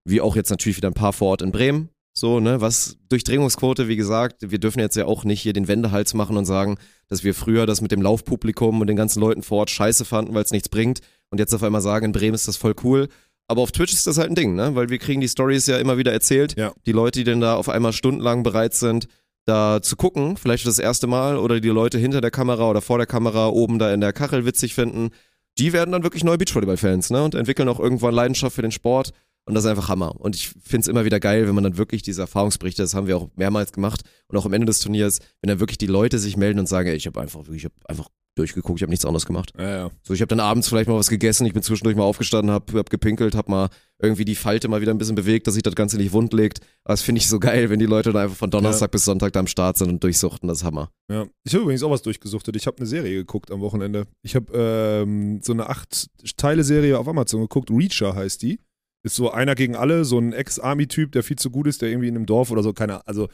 [0.05, 1.89] wie auch jetzt natürlich wieder ein paar vor Ort in Bremen.
[2.13, 6.13] So, ne, was Durchdringungsquote, wie gesagt, wir dürfen jetzt ja auch nicht hier den Wendehals
[6.13, 6.77] machen und sagen,
[7.07, 10.35] dass wir früher das mit dem Laufpublikum und den ganzen Leuten vor Ort scheiße fanden,
[10.35, 11.01] weil es nichts bringt
[11.31, 13.09] und jetzt auf einmal sagen, in Bremen ist das voll cool.
[13.47, 14.77] Aber auf Twitch ist das halt ein Ding, ne?
[14.77, 16.57] Weil wir kriegen die Stories ja immer wieder erzählt.
[16.57, 16.73] Ja.
[16.87, 19.09] Die Leute, die denn da auf einmal stundenlang bereit sind,
[19.47, 22.99] da zu gucken, vielleicht das erste Mal, oder die Leute hinter der Kamera oder vor
[22.99, 25.11] der Kamera oben da in der Kachel witzig finden,
[25.59, 27.23] die werden dann wirklich neue Beachvolleyball-Fans, ne?
[27.23, 29.13] Und entwickeln auch irgendwann Leidenschaft für den Sport.
[29.47, 30.15] Und das ist einfach Hammer.
[30.21, 33.17] Und ich find's immer wieder geil, wenn man dann wirklich diese Erfahrungsberichte, das haben wir
[33.17, 36.37] auch mehrmals gemacht und auch am Ende des Turniers, wenn dann wirklich die Leute sich
[36.37, 39.27] melden und sagen, ey, ich habe einfach, ich habe einfach durchgeguckt, ich habe nichts anderes
[39.27, 39.53] gemacht.
[39.59, 39.91] Ja, ja.
[40.03, 42.73] So, ich habe dann abends vielleicht mal was gegessen, ich bin zwischendurch mal aufgestanden, hab,
[42.73, 43.69] hab gepinkelt, hab mal
[44.01, 46.61] irgendwie die Falte mal wieder ein bisschen bewegt, dass sich das Ganze nicht wund legt.
[46.85, 49.33] Aber das finde ich so geil, wenn die Leute dann einfach von Donnerstag bis Sonntag
[49.33, 50.91] da am Start sind und durchsuchten, das ist Hammer.
[51.11, 51.27] Ja.
[51.45, 52.57] Ich habe übrigens auch was durchgesuchtet.
[52.57, 54.07] Ich habe eine Serie geguckt am Wochenende.
[54.23, 57.71] Ich habe ähm, so eine acht-Teile-Serie auf Amazon geguckt.
[57.71, 58.61] Reacher heißt die.
[59.03, 62.09] Ist so einer gegen alle, so ein Ex-Army-Typ, der viel zu gut ist, der irgendwie
[62.09, 63.29] in einem Dorf oder so, keine Also,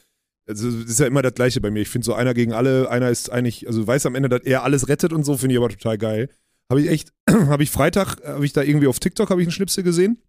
[0.49, 1.81] also das ist ja immer das Gleiche bei mir.
[1.81, 4.63] Ich finde so einer gegen alle, einer ist eigentlich, also weiß am Ende, dass er
[4.63, 6.29] alles rettet und so, finde ich aber total geil.
[6.71, 9.53] Habe ich echt, habe ich Freitag, habe ich da irgendwie auf TikTok, habe ich einen
[9.53, 10.23] Schnipsel gesehen.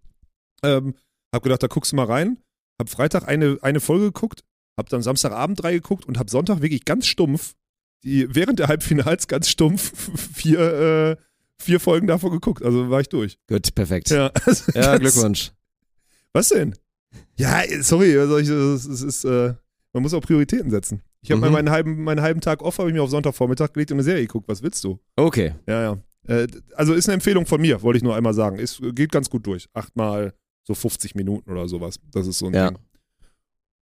[0.63, 0.95] Ähm,
[1.34, 2.38] hab gedacht, da guckst du mal rein.
[2.80, 4.43] Hab Freitag eine, eine Folge geguckt,
[4.78, 7.55] hab dann Samstagabend drei geguckt und hab Sonntag wirklich ganz stumpf,
[8.03, 9.93] die, während der Halbfinals ganz stumpf,
[10.34, 11.15] vier, äh,
[11.59, 12.63] vier Folgen davon geguckt.
[12.63, 13.39] Also war ich durch.
[13.47, 14.09] Gut, perfekt.
[14.09, 15.51] Ja, also Ja, Glückwunsch.
[16.34, 16.76] Was denn?
[17.38, 19.53] Ja, sorry, also ich, es ist, es ist, äh,
[19.97, 21.01] man muss auch Prioritäten setzen.
[21.21, 21.51] Ich habe Mhm.
[21.53, 24.21] meinen halben, meinen halben Tag off, habe ich mir auf Sonntagvormittag gelegt und eine Serie
[24.21, 24.47] geguckt.
[24.47, 24.99] Was willst du?
[25.15, 25.53] Okay.
[25.67, 25.97] Ja, ja.
[26.27, 28.57] Äh, also ist eine Empfehlung von mir, wollte ich nur einmal sagen.
[28.59, 29.67] Ist, geht ganz gut durch.
[29.73, 30.33] Achtmal
[30.63, 31.99] so 50 Minuten oder sowas.
[32.11, 32.69] Das ist so ein Ja.
[32.69, 32.77] Ding.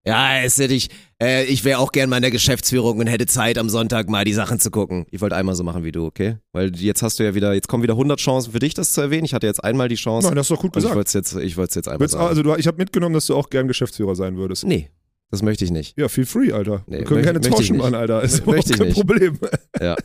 [0.08, 0.90] Ja, es hätte ich,
[1.20, 4.24] äh, ich wäre auch gern mal in der Geschäftsführung und hätte Zeit am Sonntag mal
[4.24, 5.08] die Sachen zu gucken.
[5.10, 6.38] Ich wollte einmal so machen wie du, okay?
[6.52, 9.02] Weil jetzt hast du ja wieder, jetzt kommen wieder 100 Chancen für dich, das zu
[9.02, 9.26] erwähnen.
[9.26, 10.28] Ich hatte jetzt einmal die Chance.
[10.28, 10.96] Nein, das ist doch gut und ich gesagt.
[10.96, 12.28] wollte es jetzt, ich wollte es jetzt einmal Willst, sagen.
[12.28, 14.64] also du, ich habe mitgenommen, dass du auch gern Geschäftsführer sein würdest.
[14.68, 14.92] nee,
[15.32, 15.98] das möchte ich nicht.
[15.98, 16.84] Ja, feel free, Alter.
[16.88, 17.78] Nee, Wir können ich tauschen.
[17.78, 18.22] Mann, Alter.
[18.24, 18.96] Ist Möchte ich kein nicht.
[18.98, 19.38] Problem.
[19.82, 19.96] Ja.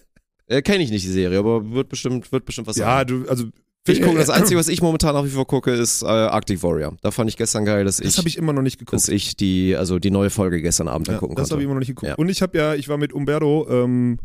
[0.46, 3.06] Äh, Kenne ich nicht die Serie, aber wird bestimmt, wird bestimmt was Ja, sein.
[3.06, 3.44] du, also.
[3.86, 6.96] Ich gucke, das Einzige, was ich momentan nach wie vor gucke, ist äh, Arctic Warrior.
[7.02, 8.94] Da fand ich gestern geil, dass Das ich, habe ich immer noch nicht geguckt.
[8.94, 11.62] dass ich die, also die neue Folge gestern Abend Ja, gucken das habe konnte.
[11.62, 12.08] ich immer noch nicht geguckt.
[12.08, 12.14] Ja.
[12.16, 14.18] Und ich habe ja, ich war mit Umberto ähm,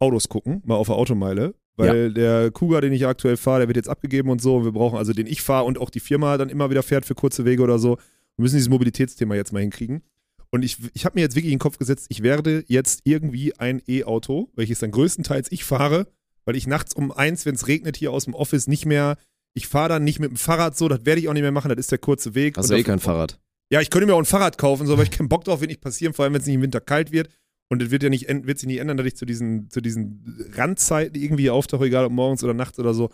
[0.00, 3.76] Autos gucken, mal auf der Automeile, weil der Kuga, den ich aktuell fahre, der wird
[3.76, 4.56] jetzt abgegeben und so.
[4.56, 7.04] Und wir brauchen also den ich fahre und auch die Firma dann immer wieder fährt
[7.06, 7.96] für kurze Wege oder so.
[8.36, 10.02] Wir müssen dieses Mobilitätsthema jetzt mal hinkriegen.
[10.50, 13.54] Und ich, ich habe mir jetzt wirklich in den Kopf gesetzt, ich werde jetzt irgendwie
[13.58, 16.06] ein E-Auto, welches dann größtenteils ich fahre,
[16.44, 19.18] weil ich nachts um eins, wenn es regnet, hier aus dem Office nicht mehr,
[19.54, 21.68] ich fahre dann nicht mit dem Fahrrad so, das werde ich auch nicht mehr machen,
[21.68, 22.56] das ist der kurze Weg.
[22.56, 23.38] Hast du eh kein Fahrrad.
[23.70, 25.70] ja, ich könnte mir auch ein Fahrrad kaufen, so, aber ich keinen Bock drauf, wird
[25.70, 27.28] nicht passieren, vor allem wenn es nicht im Winter kalt wird.
[27.70, 30.48] Und es wird ja nicht, wird sich nicht ändern, dass ich zu diesen, zu diesen
[30.54, 33.10] Randzeiten irgendwie auftauche, egal ob morgens oder nachts oder so.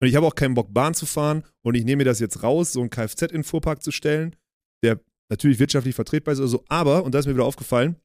[0.00, 1.42] Und ich habe auch keinen Bock, Bahn zu fahren.
[1.62, 4.36] Und ich nehme mir das jetzt raus, so ein Kfz in den Fuhrpark zu stellen,
[4.84, 5.00] der
[5.30, 6.64] natürlich wirtschaftlich vertretbar ist oder so.
[6.68, 7.96] Aber, und da ist mir wieder aufgefallen,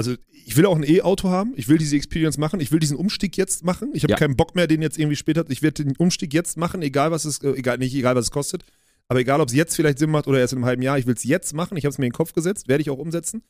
[0.00, 2.96] also ich will auch ein E-Auto haben, ich will diese Experience machen, ich will diesen
[2.96, 3.90] Umstieg jetzt machen.
[3.94, 4.16] Ich habe Ja.
[4.18, 5.44] keinen Bock mehr, den jetzt irgendwie später.
[5.48, 8.30] Ich werde den Umstieg jetzt machen, egal was es, äh, egal, nicht egal was es
[8.30, 8.64] kostet.
[9.08, 11.06] Aber egal, ob es jetzt vielleicht Sinn macht oder erst in einem halben Jahr, ich
[11.06, 11.76] will es jetzt machen.
[11.76, 13.42] Ich habe es mir in den Kopf gesetzt, werde ich auch umsetzen.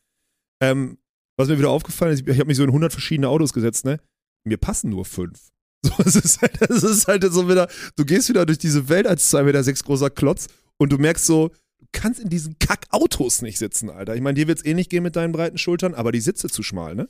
[0.63, 0.99] Ähm,
[1.37, 4.01] was mir wieder aufgefallen ist, ich habe mich so in 100 verschiedene Autos gesetzt, ne?
[4.45, 5.51] Mir passen nur fünf.
[5.85, 9.07] So, es ist halt, es ist halt so wieder, du gehst wieder durch diese Welt
[9.07, 11.53] als 2,6 Meter sechs großer Klotz und du merkst so,
[11.93, 14.15] kannst in diesen Kack-Autos nicht sitzen, Alter.
[14.15, 16.49] Ich meine, dir wird es eh nicht gehen mit deinen breiten Schultern, aber die Sitze
[16.49, 17.09] zu schmal, ne?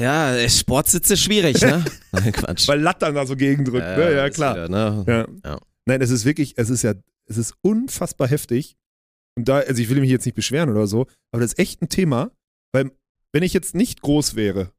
[0.00, 1.84] Ja, äh, Sportsitze schwierig, ne?
[2.12, 2.66] Nein, Quatsch.
[2.68, 4.14] Weil Latt dann da so gegendrückt, ne?
[4.14, 4.54] Ja, klar.
[4.54, 5.04] Wieder, ne?
[5.06, 5.50] Ja.
[5.50, 5.60] Ja.
[5.86, 6.94] Nein, es ist wirklich, es ist ja,
[7.26, 8.76] es ist unfassbar heftig.
[9.36, 11.80] Und da, also ich will mich jetzt nicht beschweren oder so, aber das ist echt
[11.80, 12.32] ein Thema,
[12.72, 12.90] weil
[13.32, 14.72] wenn ich jetzt nicht groß wäre,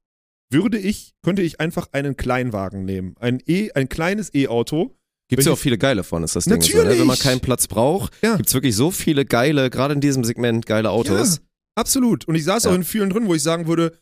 [0.51, 3.15] würde ich, könnte ich einfach einen Kleinwagen nehmen.
[3.19, 4.98] Ein E, ein kleines E-Auto.
[5.29, 6.59] Gibt's Wenn ja ich- auch viele geile von, ist das Ding.
[6.61, 6.75] So, ne?
[6.83, 6.99] Natürlich.
[6.99, 8.35] Wenn man keinen Platz braucht, Ja.
[8.35, 11.35] gibt's wirklich so viele geile, gerade in diesem Segment, geile Autos.
[11.37, 11.41] Ja,
[11.75, 12.27] absolut.
[12.27, 12.71] Und ich saß Ja.
[12.71, 13.97] auch in vielen drin, wo ich sagen würde,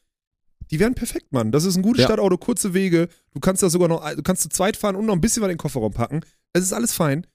[0.72, 1.52] die wären perfekt, Mann.
[1.52, 2.08] Das ist ein gutes Ja.
[2.08, 3.10] Stadtauto, kurze Wege.
[3.34, 5.48] Du kannst da sogar noch, du kannst zu zweit fahren und noch ein bisschen was
[5.48, 6.22] in den Kofferraum packen.
[6.54, 7.28] Es ist alles fein.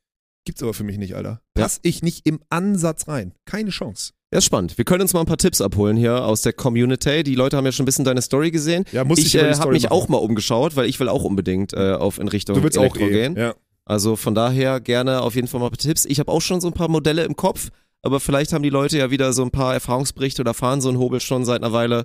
[0.45, 1.41] Gibt's aber für mich nicht, Alter.
[1.55, 3.33] Pass ich nicht im Ansatz rein.
[3.45, 4.13] Keine Chance.
[4.33, 4.77] Ja, ist spannend.
[4.79, 7.23] Wir können uns mal ein paar Tipps abholen hier aus der Community.
[7.23, 8.85] Die Leute haben ja schon ein bisschen deine Story gesehen.
[8.91, 9.93] Ja, muss ich die äh, habe mich machen.
[9.93, 12.83] auch mal umgeschaut, weil ich will auch unbedingt äh, auf in Richtung Du willst auch
[12.83, 13.11] Elektro eh.
[13.11, 13.37] gehen.
[13.37, 13.55] Ja.
[13.85, 16.05] Also von daher gerne auf jeden Fall mal ein paar Tipps.
[16.05, 17.71] Ich habe auch schon so ein paar Modelle im Kopf,
[18.03, 20.99] aber vielleicht haben die Leute ja wieder so ein paar Erfahrungsberichte oder fahren so einen
[20.99, 22.05] Hobel schon seit einer Weile.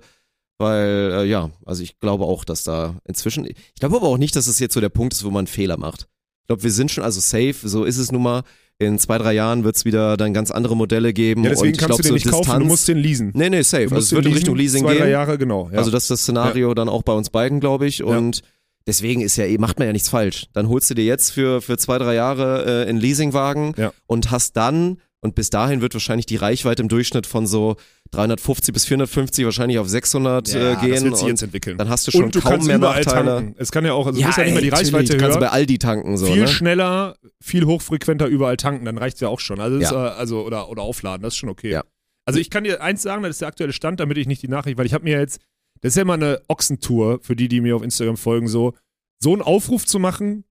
[0.59, 4.35] Weil, äh, ja, also ich glaube auch, dass da inzwischen, ich glaube aber auch nicht,
[4.35, 6.07] dass es jetzt so der Punkt ist, wo man einen Fehler macht.
[6.43, 8.43] Ich glaube, wir sind schon also safe, so ist es nun mal.
[8.79, 11.43] In zwei, drei Jahren wird es wieder dann ganz andere Modelle geben.
[11.43, 12.97] ja, deswegen und ich kannst glaub, du den so nicht kaufen, Distanz, du musst den
[12.97, 13.31] leasen.
[13.33, 13.83] Nee, nee, safe.
[13.85, 15.11] Also es wird in Richtung Leasing zwei, drei gehen.
[15.11, 15.69] Jahre, genau.
[15.71, 15.79] Ja.
[15.79, 18.03] Also das ist das Szenario dann auch bei uns beiden, glaube ich.
[18.03, 18.41] Und
[18.87, 20.47] deswegen ist ja eh, macht man ja nichts falsch.
[20.53, 23.91] Dann holst du dir jetzt für, für zwei, drei Jahre äh, einen Leasingwagen Ja.
[24.07, 27.75] und hast dann, und bis dahin wird wahrscheinlich die Reichweite im Durchschnitt von so
[28.11, 30.91] 350 bis 450 wahrscheinlich auf 600 ja, äh, gehen.
[30.93, 31.77] das wird sich jetzt entwickeln.
[31.77, 33.25] dann hast du schon und du kaum kannst mehr überall Nachteile.
[33.25, 33.55] tanken.
[33.57, 35.41] Es kann ja auch, also es muss ja nicht mehr die Reichweite du kannst höher.
[35.47, 36.47] bei Aldi tanken so, viel ne?
[36.47, 39.59] schneller, viel hochfrequenter überall tanken, dann reicht es ja auch schon.
[39.59, 39.83] Also, Ja.
[39.87, 41.71] ist, äh, also oder, oder aufladen, das ist schon okay.
[41.71, 41.83] Ja.
[42.25, 44.47] Also ich kann dir eins sagen, das ist der aktuelle Stand, damit ich nicht die
[44.49, 45.39] Nachricht, weil ich habe mir jetzt,
[45.81, 48.73] das ist ja immer eine Ochsentour, für die, die mir auf Instagram folgen, so,
[49.19, 50.43] so einen Aufruf zu machen,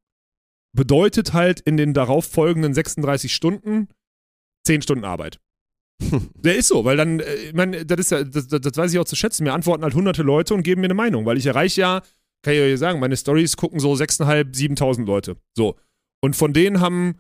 [0.74, 3.88] bedeutet halt in den darauf folgenden 36 Stunden
[4.66, 5.40] 10 Stunden Arbeit.
[6.34, 8.92] Der ist so, weil dann, äh, ich meine, das ist ja, das, das, das weiß
[8.92, 9.44] ich auch zu schätzen.
[9.44, 12.02] Mir antworten halt hunderte Leute und geben mir eine Meinung, weil ich erreiche ja,
[12.42, 15.36] kann ich euch sagen, meine Stories gucken so 6.500, 7.000 Leute.
[15.56, 15.76] So.
[16.20, 17.16] Und von denen haben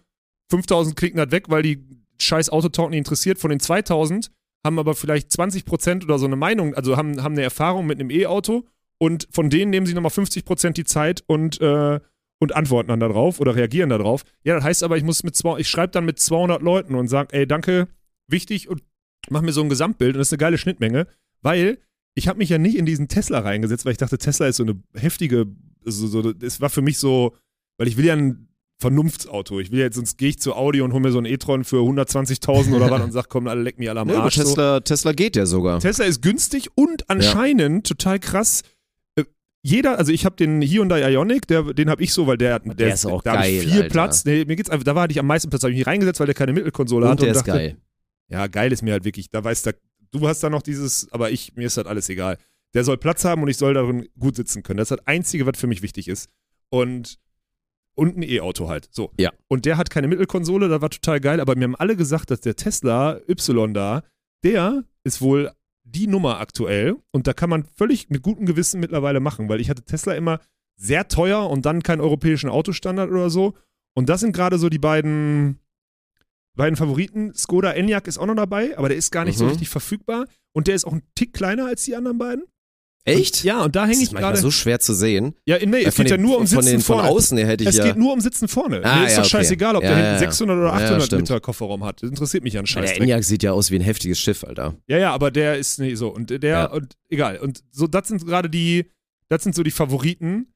[0.52, 1.84] 5.000 klicken das weg, weil die
[2.18, 3.38] scheiß Autotalk nicht interessiert.
[3.38, 4.30] Von den 2.000
[4.64, 8.10] haben aber vielleicht 20% oder so eine Meinung, also haben, haben eine Erfahrung mit einem
[8.10, 8.64] E-Auto
[8.98, 12.00] und von denen nehmen sie nochmal 50% die Zeit und, äh,
[12.38, 14.24] und antworten dann darauf oder reagieren darauf.
[14.44, 17.34] Ja, das heißt aber, ich muss mit ich schreibe dann mit 200 Leuten und sage,
[17.34, 17.88] ey, danke,
[18.28, 18.82] wichtig und
[19.30, 21.06] mach mir so ein Gesamtbild und das ist eine geile Schnittmenge,
[21.42, 21.78] weil
[22.14, 24.62] ich habe mich ja nicht in diesen Tesla reingesetzt, weil ich dachte, Tesla ist so
[24.62, 25.46] eine heftige,
[25.84, 27.36] so, so, es war für mich so,
[27.78, 28.45] weil ich will ja ein
[28.78, 29.58] Vernunftsauto.
[29.60, 31.76] Ich will jetzt, sonst gehe ich zu Audi und hole mir so einen e-tron für
[31.78, 34.36] 120.000 oder was und sag, komm, alle leck mich alle am Ja, aber Arsch.
[34.36, 34.42] so.
[34.42, 35.80] Tesla, Tesla geht ja sogar.
[35.80, 38.62] Tesla ist günstig und anscheinend total krass.
[39.16, 39.24] äh,
[39.62, 42.92] Jeder, also ich habe den Hyundai Ionic, der, den habe ich so, weil der, der,
[42.92, 43.88] ist auch da geil, viel Alter.
[43.88, 44.24] Platz.
[44.26, 46.26] Nee, mir geht's einfach, da hatte ich am meisten Platz, habe ich mich reingesetzt, weil
[46.26, 47.76] der keine Mittelkonsole Und hat der und ist dachte, geil.
[48.28, 49.30] ja, geil ist mir halt wirklich.
[49.30, 49.74] Da weiß der,
[50.10, 52.36] du hast da noch dieses, aber ich, mir ist halt alles egal.
[52.74, 54.76] Der soll Platz haben und ich soll darin gut sitzen können.
[54.76, 56.28] Das ist das Einzige, was für mich wichtig ist.
[56.68, 57.18] Und,
[57.96, 58.88] und ein E-Auto halt.
[58.92, 59.10] So.
[59.18, 59.32] Ja.
[59.48, 62.40] Und der hat keine Mittelkonsole, das war total geil, aber mir haben alle gesagt, dass
[62.40, 64.02] der Tesla Y da,
[64.44, 65.50] der ist wohl
[65.84, 69.70] die Nummer aktuell und da kann man völlig mit gutem Gewissen mittlerweile machen, weil ich
[69.70, 70.40] hatte Tesla immer
[70.76, 73.54] sehr teuer und dann keinen europäischen Autostandard oder so.
[73.94, 75.58] Und das sind gerade so die beiden,
[76.54, 77.32] beiden Favoriten.
[77.34, 79.50] Skoda Enyaq ist auch noch dabei, aber der ist gar nicht so Mhm.
[79.50, 82.44] richtig verfügbar und der ist auch ein Tick kleiner als die anderen beiden.
[83.08, 83.44] Echt?
[83.44, 84.42] Ja, und da hänge Das ich ist manchmal gerade.
[84.42, 85.34] so schwer zu sehen.
[85.46, 87.08] ja, nee, Weil es von geht ja den- nur um von Sitzen den, Von vorne.
[87.10, 87.84] außen her hätte ich Es ja.
[87.84, 88.80] geht nur um Sitzen vorne.
[88.84, 89.28] Ah, Mir ist ja, doch okay.
[89.30, 90.18] scheißegal, ob Ja, der hinten ja, ja.
[90.18, 91.20] 600 oder Ja, 800 stimmt.
[91.22, 92.02] Liter Kofferraum hat.
[92.02, 92.92] Das interessiert mich an der Scheiß.
[92.98, 94.74] Enyaq sieht ja aus wie ein heftiges Schiff, Alter.
[94.88, 96.64] Ja, ja, aber der ist nee, so und der Ja.
[96.66, 98.86] und egal und so das sind gerade die
[99.28, 100.52] das sind so die Favoriten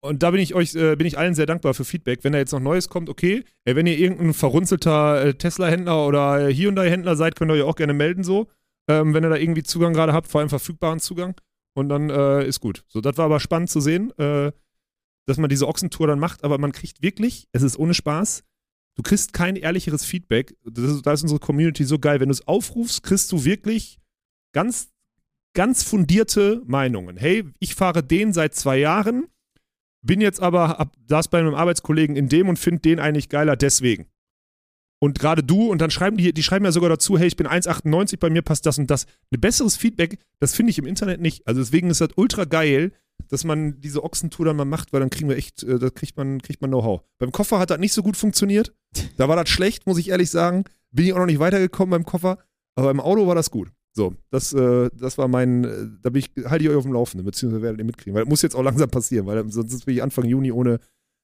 [0.00, 2.24] und da bin ich euch äh, bin ich allen sehr dankbar für Feedback.
[2.24, 3.44] Wenn da jetzt noch Neues kommt, okay.
[3.64, 7.54] Äh, wenn ihr irgendein verrunzelter äh, Tesla Händler oder äh, Hyundai Händler seid, könnt ihr
[7.54, 8.48] euch auch gerne melden so.
[8.88, 11.34] Ähm, wenn ihr da irgendwie Zugang gerade habt, vor allem verfügbaren Zugang
[11.74, 12.84] und dann äh, ist gut.
[12.88, 14.52] So, das war aber spannend zu sehen, äh,
[15.26, 18.44] dass man diese Ochsentour dann macht, aber man kriegt wirklich, es ist ohne Spaß,
[18.96, 20.54] du kriegst kein ehrlicheres Feedback.
[20.64, 22.20] Ist, da ist unsere Community so geil.
[22.20, 23.98] Wenn du es aufrufst, kriegst du wirklich
[24.52, 24.90] ganz,
[25.54, 27.16] ganz fundierte Meinungen.
[27.16, 29.28] Hey, ich fahre den seit zwei Jahren,
[30.02, 33.56] bin jetzt aber, ab, saß bei einem Arbeitskollegen in dem und finde den eigentlich geiler
[33.56, 34.06] deswegen.
[35.02, 37.48] Und gerade du, und dann schreiben die, die schreiben ja sogar dazu, hey, ich bin
[37.48, 39.06] 1,98, bei mir passt das und das.
[39.32, 41.44] Ein besseres Feedback, das finde ich im Internet nicht.
[41.44, 42.92] Also deswegen ist das ultra geil,
[43.26, 46.16] dass man diese Ochsentour dann mal macht, weil dann kriegen wir echt, äh, da kriegt
[46.16, 47.02] man, kriegt man Know-how.
[47.18, 48.74] Beim Koffer hat das nicht so gut funktioniert.
[49.16, 50.66] Da war das schlecht, muss ich ehrlich sagen.
[50.92, 52.38] Bin ich auch noch nicht weitergekommen beim Koffer,
[52.76, 53.72] aber im Auto war das gut.
[53.92, 56.92] So, das, äh, das war mein, äh, da bin ich, halte ich euch auf dem
[56.92, 59.96] Laufenden, beziehungsweise werdet ihr mitkriegen, weil das muss jetzt auch langsam passieren, weil sonst bin
[59.96, 60.78] ich Anfang Juni ohne,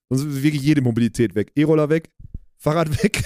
[0.08, 1.52] sonst ist wirklich jede Mobilität weg.
[1.54, 2.10] E-Roller weg,
[2.56, 3.22] Fahrrad weg,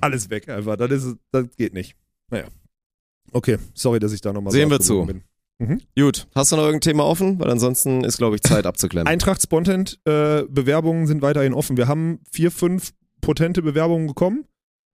[0.00, 0.76] alles weg einfach.
[0.76, 1.96] Das, ist, das geht nicht.
[2.30, 2.46] Naja.
[3.32, 5.06] Okay, sorry, dass ich da nochmal Sehen so wir zu.
[5.06, 5.22] bin.
[5.94, 7.38] Gut, hast du noch irgendein Thema offen?
[7.38, 9.06] Weil ansonsten ist, glaube ich, Zeit abzuklemmen.
[9.06, 11.76] Eintracht Spontent, äh, Bewerbungen sind weiterhin offen.
[11.76, 14.46] Wir haben vier, fünf potente Bewerbungen bekommen.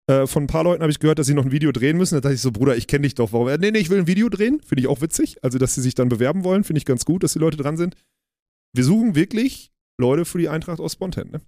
[0.09, 2.17] Äh, von ein paar Leuten habe ich gehört, dass sie noch ein Video drehen müssen.
[2.17, 3.33] Da dachte ich so, Bruder, ich kenne dich doch.
[3.33, 3.47] Warum?
[3.47, 4.61] Äh, nee, nee, ich will ein Video drehen.
[4.61, 5.43] Finde ich auch witzig.
[5.45, 7.77] Also, dass sie sich dann bewerben wollen, finde ich ganz gut, dass die Leute dran
[7.77, 7.95] sind.
[8.73, 11.33] Wir suchen wirklich Leute für die Eintracht aus Spontent.
[11.33, 11.41] Ne?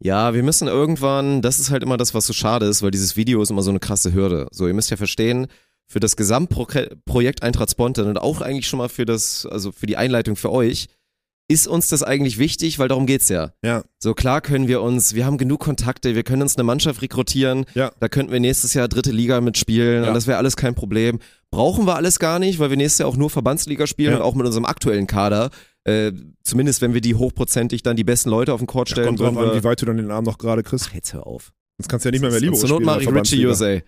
[0.00, 3.16] Ja, wir müssen irgendwann, das ist halt immer das, was so schade ist, weil dieses
[3.16, 4.46] Video ist immer so eine krasse Hürde.
[4.52, 5.48] So, ihr müsst ja verstehen,
[5.90, 9.96] für das Gesamtprojekt Eintracht Spontan und auch eigentlich schon mal für das, also für die
[9.96, 10.86] Einleitung für euch,
[11.50, 13.52] ist uns das eigentlich wichtig, weil darum geht's ja.
[13.64, 13.82] Ja.
[13.98, 17.64] So klar können wir uns, wir haben genug Kontakte, wir können uns eine Mannschaft rekrutieren,
[17.74, 17.90] Ja.
[18.00, 20.08] da könnten wir nächstes Jahr dritte Liga mitspielen Ja.
[20.08, 21.20] und das wäre alles kein Problem.
[21.50, 24.16] Brauchen wir alles gar nicht, weil wir nächstes Jahr auch nur Verbandsliga spielen Ja.
[24.18, 25.48] und auch mit unserem aktuellen Kader,
[25.88, 26.12] äh,
[26.44, 29.06] zumindest wenn wir die hochprozentig dann die besten Leute auf den Court stellen.
[29.08, 30.86] Kommt drauf an, wir- wie weit du dann den Arm noch gerade kriegst.
[30.90, 31.52] Ach, jetzt hör auf.
[31.78, 32.82] Sonst kannst du ja nicht mehr mehr Libero Zur spielen.
[32.84, 33.46] Not mache ich Richie.
[33.46, 33.78] USA.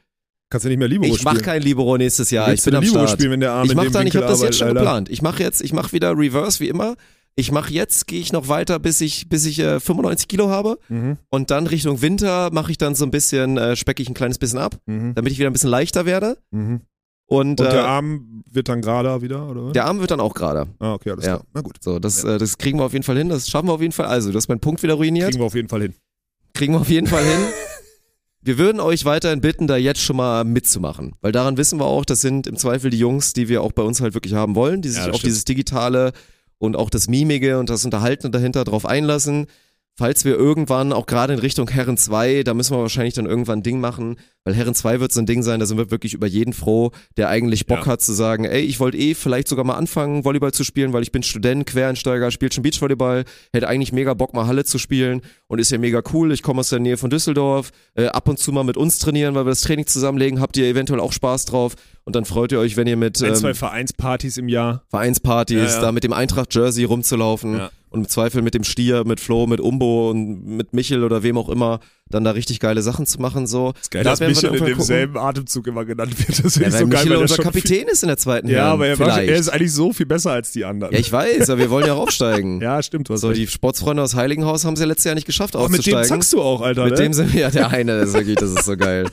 [0.53, 1.35] Kannst du nicht mehr Libero Ich spielen.
[1.35, 2.53] mache kein Libero nächstes Jahr.
[2.53, 3.19] Ich bin am Libero Start.
[3.19, 4.69] spielen, wenn der Arm Ich in mach dem dann, ich Winkel habe das jetzt schon
[4.69, 4.81] Alter.
[4.81, 5.09] geplant.
[5.09, 6.97] Ich mache jetzt, ich mache wieder Reverse wie immer.
[7.37, 10.79] Ich mache jetzt, gehe ich noch weiter, bis ich, bis ich äh, 95 Kilo habe.
[10.89, 11.17] Mhm.
[11.31, 14.39] Und dann Richtung Winter mache ich dann so ein bisschen, äh, specke ich ein kleines
[14.39, 15.15] bisschen ab, Mhm.
[15.15, 16.37] damit ich wieder ein bisschen leichter werde.
[16.51, 16.81] Mhm.
[17.31, 19.71] Und, Und äh, der Arm wird dann gerader wieder, oder?
[19.73, 20.67] der Arm wird dann auch gerade.
[20.81, 21.37] Ah, okay, alles Ja.
[21.37, 21.47] klar.
[21.55, 21.77] Na gut.
[21.81, 23.29] So, das, äh, das kriegen wir auf jeden Fall hin.
[23.29, 24.07] Das schaffen wir auf jeden Fall.
[24.07, 25.29] Also, du hast meinen Punkt wieder ruiniert.
[25.31, 25.95] Kriegen wir auf jeden Fall hin.
[26.55, 27.39] Kriegen wir auf jeden Fall hin.
[28.43, 31.15] Wir würden euch weiterhin bitten, da jetzt schon mal mitzumachen.
[31.21, 33.83] Weil daran wissen wir auch, das sind im Zweifel die Jungs, die wir auch bei
[33.83, 35.27] uns halt wirklich haben wollen, die sich Ja, auf stimmt.
[35.27, 36.13] dieses Digitale
[36.57, 39.47] und auch das Mimige und das Unterhalten dahinter drauf einlassen.
[40.01, 43.59] Falls wir irgendwann auch gerade in Richtung Herren 2, da müssen wir wahrscheinlich dann irgendwann
[43.59, 46.15] ein Ding machen, weil Herren 2 wird so ein Ding sein, da sind wir wirklich
[46.15, 47.93] über jeden froh, der eigentlich Bock Ja.
[47.93, 51.03] hat zu sagen, ey, ich wollte eh vielleicht sogar mal anfangen, Volleyball zu spielen, weil
[51.03, 55.21] ich bin Student, Quereinsteiger, spielt schon Beachvolleyball, hätte eigentlich mega Bock mal Halle zu spielen
[55.51, 56.31] und ist ja mega cool.
[56.31, 59.35] Ich komme aus der Nähe von Düsseldorf, äh, ab und zu mal mit uns trainieren,
[59.35, 61.75] weil wir das Training zusammenlegen, habt ihr eventuell auch Spaß drauf
[62.05, 64.85] und dann freut ihr euch, wenn ihr mit Ein, ähm, zwei Vereinspartys im Jahr.
[64.91, 65.81] Vereinspartys, Ja, ja.
[65.81, 67.71] da mit dem Eintracht-Jersey rumzulaufen Ja.
[67.89, 71.37] und im Zweifel mit dem Stier, mit Flo, mit Umbo und mit Michel oder wem
[71.37, 73.47] auch immer, dann da richtig geile Sachen zu machen.
[73.47, 73.73] So.
[73.81, 76.45] Ist geil, Da dass Michel in demselben Atemzug immer genannt wird.
[76.45, 78.69] Das Ja, ist so geil, Michel unser schon Kapitän ist in der zweiten ja, Herren,
[78.73, 80.93] aber er, war, er ist eigentlich so viel besser als die anderen.
[80.93, 82.61] ja, ich weiß, aber wir wollen ja auch aufsteigen.
[82.71, 83.09] Ja, stimmt.
[83.09, 83.41] So, recht.
[83.41, 86.09] die Sportsfreunde aus Heiligenhaus haben es ja letztes Jahr nicht geschafft Aber mit dem aufzusteigen.
[86.09, 86.85] zackst du auch, Alter.
[86.85, 87.03] Mit ne?
[87.05, 89.07] dem sind wir, ja, der eine, das ist wirklich, das ist so geil.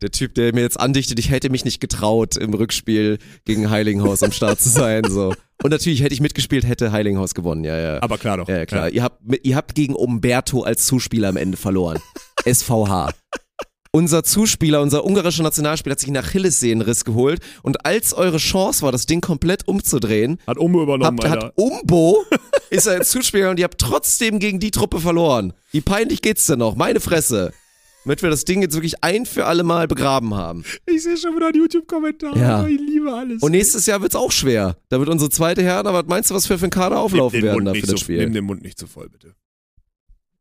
[0.00, 4.22] Der Typ, der mir jetzt andichtet, ich hätte mich nicht getraut, im Rückspiel gegen Heiligenhaus
[4.22, 5.34] am Start zu sein, so.
[5.62, 8.02] Und natürlich hätte ich mitgespielt, hätte Heiligenhaus gewonnen, ja, ja.
[8.02, 8.48] aber klar doch.
[8.48, 8.90] Ja, ja, klar.
[8.90, 11.98] Ihr, habt, ihr habt gegen Umberto als Zuspieler am Ende verloren.
[12.44, 13.10] SVH.
[13.94, 18.90] Unser Zuspieler, unser ungarischer Nationalspieler hat sich einen Achillessehnenriss geholt und als eure Chance war,
[18.90, 21.46] das Ding komplett umzudrehen, Hat Umbo übernommen, habt, Alter.
[21.48, 22.24] hat Umbo,
[22.70, 25.52] ist er als Zuspieler und ihr habt trotzdem gegen die Truppe verloren.
[25.72, 26.74] Wie peinlich geht's denn noch?
[26.74, 27.52] Meine Fresse.
[28.04, 30.64] Damit wir das Ding jetzt wirklich ein für alle Mal begraben haben.
[30.86, 32.36] Ich sehe schon wieder einen YouTube-Kommentar.
[32.36, 32.66] Ja.
[32.66, 33.42] Ich liebe alles.
[33.42, 34.76] Und nächstes Jahr wird's auch schwer.
[34.88, 37.40] Da wird unsere zweite Herren, aber was meinst du, was wir für ein Kader auflaufen
[37.42, 38.18] werden Mund da für das so, Spiel?
[38.18, 39.34] Nimm den Mund nicht zu voll, bitte.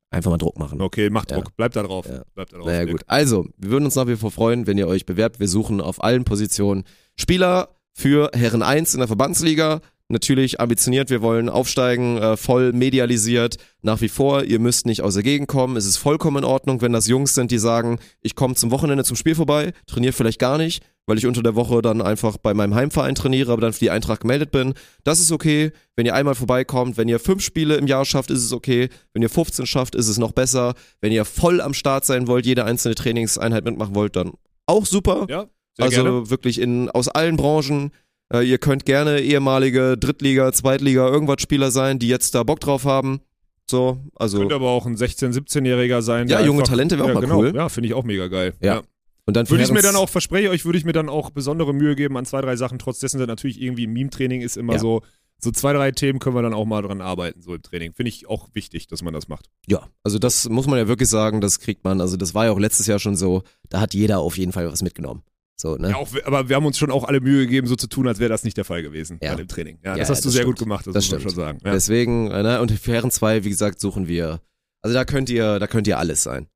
[0.09, 0.81] Einfach mal Druck machen.
[0.81, 1.37] Okay, macht Ja.
[1.37, 1.55] Druck.
[1.55, 2.05] Bleibt da drauf.
[2.07, 2.23] Ja.
[2.33, 2.65] Bleibt da drauf.
[2.65, 2.91] Naja Dirk.
[2.91, 3.01] gut.
[3.07, 5.39] Also, wir würden uns nach wie vor freuen, wenn ihr euch bewerbt.
[5.39, 6.83] Wir suchen auf allen Positionen
[7.17, 9.81] Spieler für Herren 1 in der Verbandsliga.
[10.11, 13.55] Natürlich ambitioniert, wir wollen aufsteigen, äh, voll medialisiert.
[13.81, 15.77] Nach wie vor, ihr müsst nicht aus der Gegend kommen.
[15.77, 19.05] Es ist vollkommen in Ordnung, wenn das Jungs sind, die sagen, ich komme zum Wochenende
[19.05, 22.53] zum Spiel vorbei, trainiere vielleicht gar nicht, weil ich unter der Woche dann einfach bei
[22.53, 24.73] meinem Heimverein trainiere, aber dann für die Eintracht gemeldet bin.
[25.05, 25.71] Das ist okay.
[25.95, 28.89] Wenn ihr einmal vorbeikommt, wenn ihr fünf Spiele im Jahr schafft, ist es okay.
[29.13, 30.73] Wenn ihr 15 schafft, ist es noch besser.
[30.99, 34.33] Wenn ihr voll am Start sein wollt, jede einzelne Trainingseinheit mitmachen wollt, dann
[34.65, 35.25] auch super.
[35.29, 35.47] Ja,
[35.77, 36.29] also gerne.
[36.29, 37.91] wirklich in, aus allen Branchen.
[38.31, 42.85] Äh, ihr könnt gerne ehemalige Drittliga, Zweitliga, irgendwas Spieler sein, die jetzt da Bock drauf
[42.85, 43.21] haben.
[43.69, 44.39] So, also.
[44.39, 46.27] Könnte aber auch ein 16-, 17-Jähriger sein.
[46.27, 47.37] Ja, junge einfach- Talente wäre auch ja, mal genau.
[47.39, 47.53] cool.
[47.55, 48.53] Ja, finde ich auch mega geil.
[48.61, 48.81] Ja.
[49.25, 51.29] Und dann Würde ich mir dann auch, verspreche ich euch, würde ich mir dann auch
[51.29, 52.79] besondere Mühe geben an zwei, drei Sachen.
[52.79, 54.79] Trotz dessen dass natürlich irgendwie Meme-Training ist immer Ja.
[54.79, 55.03] so,
[55.37, 57.93] so zwei, drei Themen können wir dann auch mal dran arbeiten, so im Training.
[57.93, 59.49] Finde ich auch wichtig, dass man das macht.
[59.67, 62.01] Ja, also das muss man ja wirklich sagen, das kriegt man.
[62.01, 63.43] Also das war ja auch letztes Jahr schon so.
[63.69, 65.21] Da hat jeder auf jeden Fall was mitgenommen.
[65.61, 65.89] So, ne?
[65.91, 68.17] Ja, auch, aber wir haben uns schon auch alle Mühe gegeben, so zu tun, als
[68.19, 69.29] wäre das nicht der Fall gewesen Ja.
[69.31, 69.77] bei dem Training.
[69.83, 70.57] Ja, Ja, das ja, hast du das sehr stimmt.
[70.57, 71.31] gut gemacht, das, Das muss man stimmt.
[71.33, 71.59] schon sagen.
[71.63, 71.71] Ja.
[71.71, 74.41] Deswegen, äh, ne, und für Herren 2, wie gesagt, suchen wir.
[74.81, 76.47] Also da könnt ihr, da könnt ihr alles sein.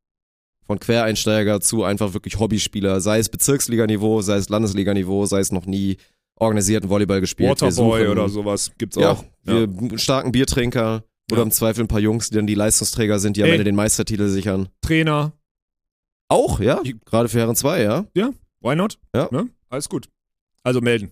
[0.66, 5.68] Von Quereinsteiger zu einfach wirklich Hobbyspieler, sei es Bezirksliganiveau, sei es Landesliganiveau, sei es noch
[5.68, 5.98] nie
[6.40, 7.50] organisierten Volleyball gespielt.
[7.62, 9.24] Waterboy oder sowas gibt's Ja, auch.
[9.46, 9.68] Ja.
[9.70, 11.44] wir starken Biertrinker oder Ja.
[11.44, 13.54] im Zweifel ein paar Jungs, die dann die Leistungsträger sind, die am Ey.
[13.54, 14.68] Ende den Meistertitel sichern.
[14.82, 15.34] Trainer,
[16.28, 16.82] Auch, ja?
[17.06, 18.06] Gerade für Herren 2, ja?
[18.66, 18.98] Why not?
[19.16, 19.30] Ja.
[19.32, 19.50] Ne?
[19.70, 20.10] Alles gut.
[20.64, 21.12] Also melden.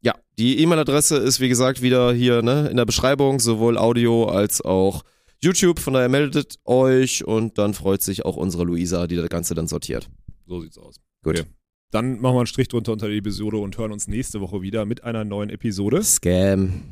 [0.00, 4.60] Ja, die E-Mail-Adresse ist wie gesagt wieder hier ne, in der Beschreibung, sowohl Audio als
[4.60, 5.02] auch
[5.40, 5.78] YouTube.
[5.78, 9.66] Von daher meldet euch und dann freut sich auch unsere Luisa, die das Ganze dann
[9.66, 10.10] sortiert.
[10.46, 10.96] So sieht's aus.
[11.22, 11.38] Gut.
[11.38, 11.48] Okay.
[11.90, 14.84] Dann machen wir einen Strich drunter unter die Episode und hören uns nächste Woche wieder
[14.84, 16.02] mit einer neuen Episode.
[16.02, 16.84] Scam.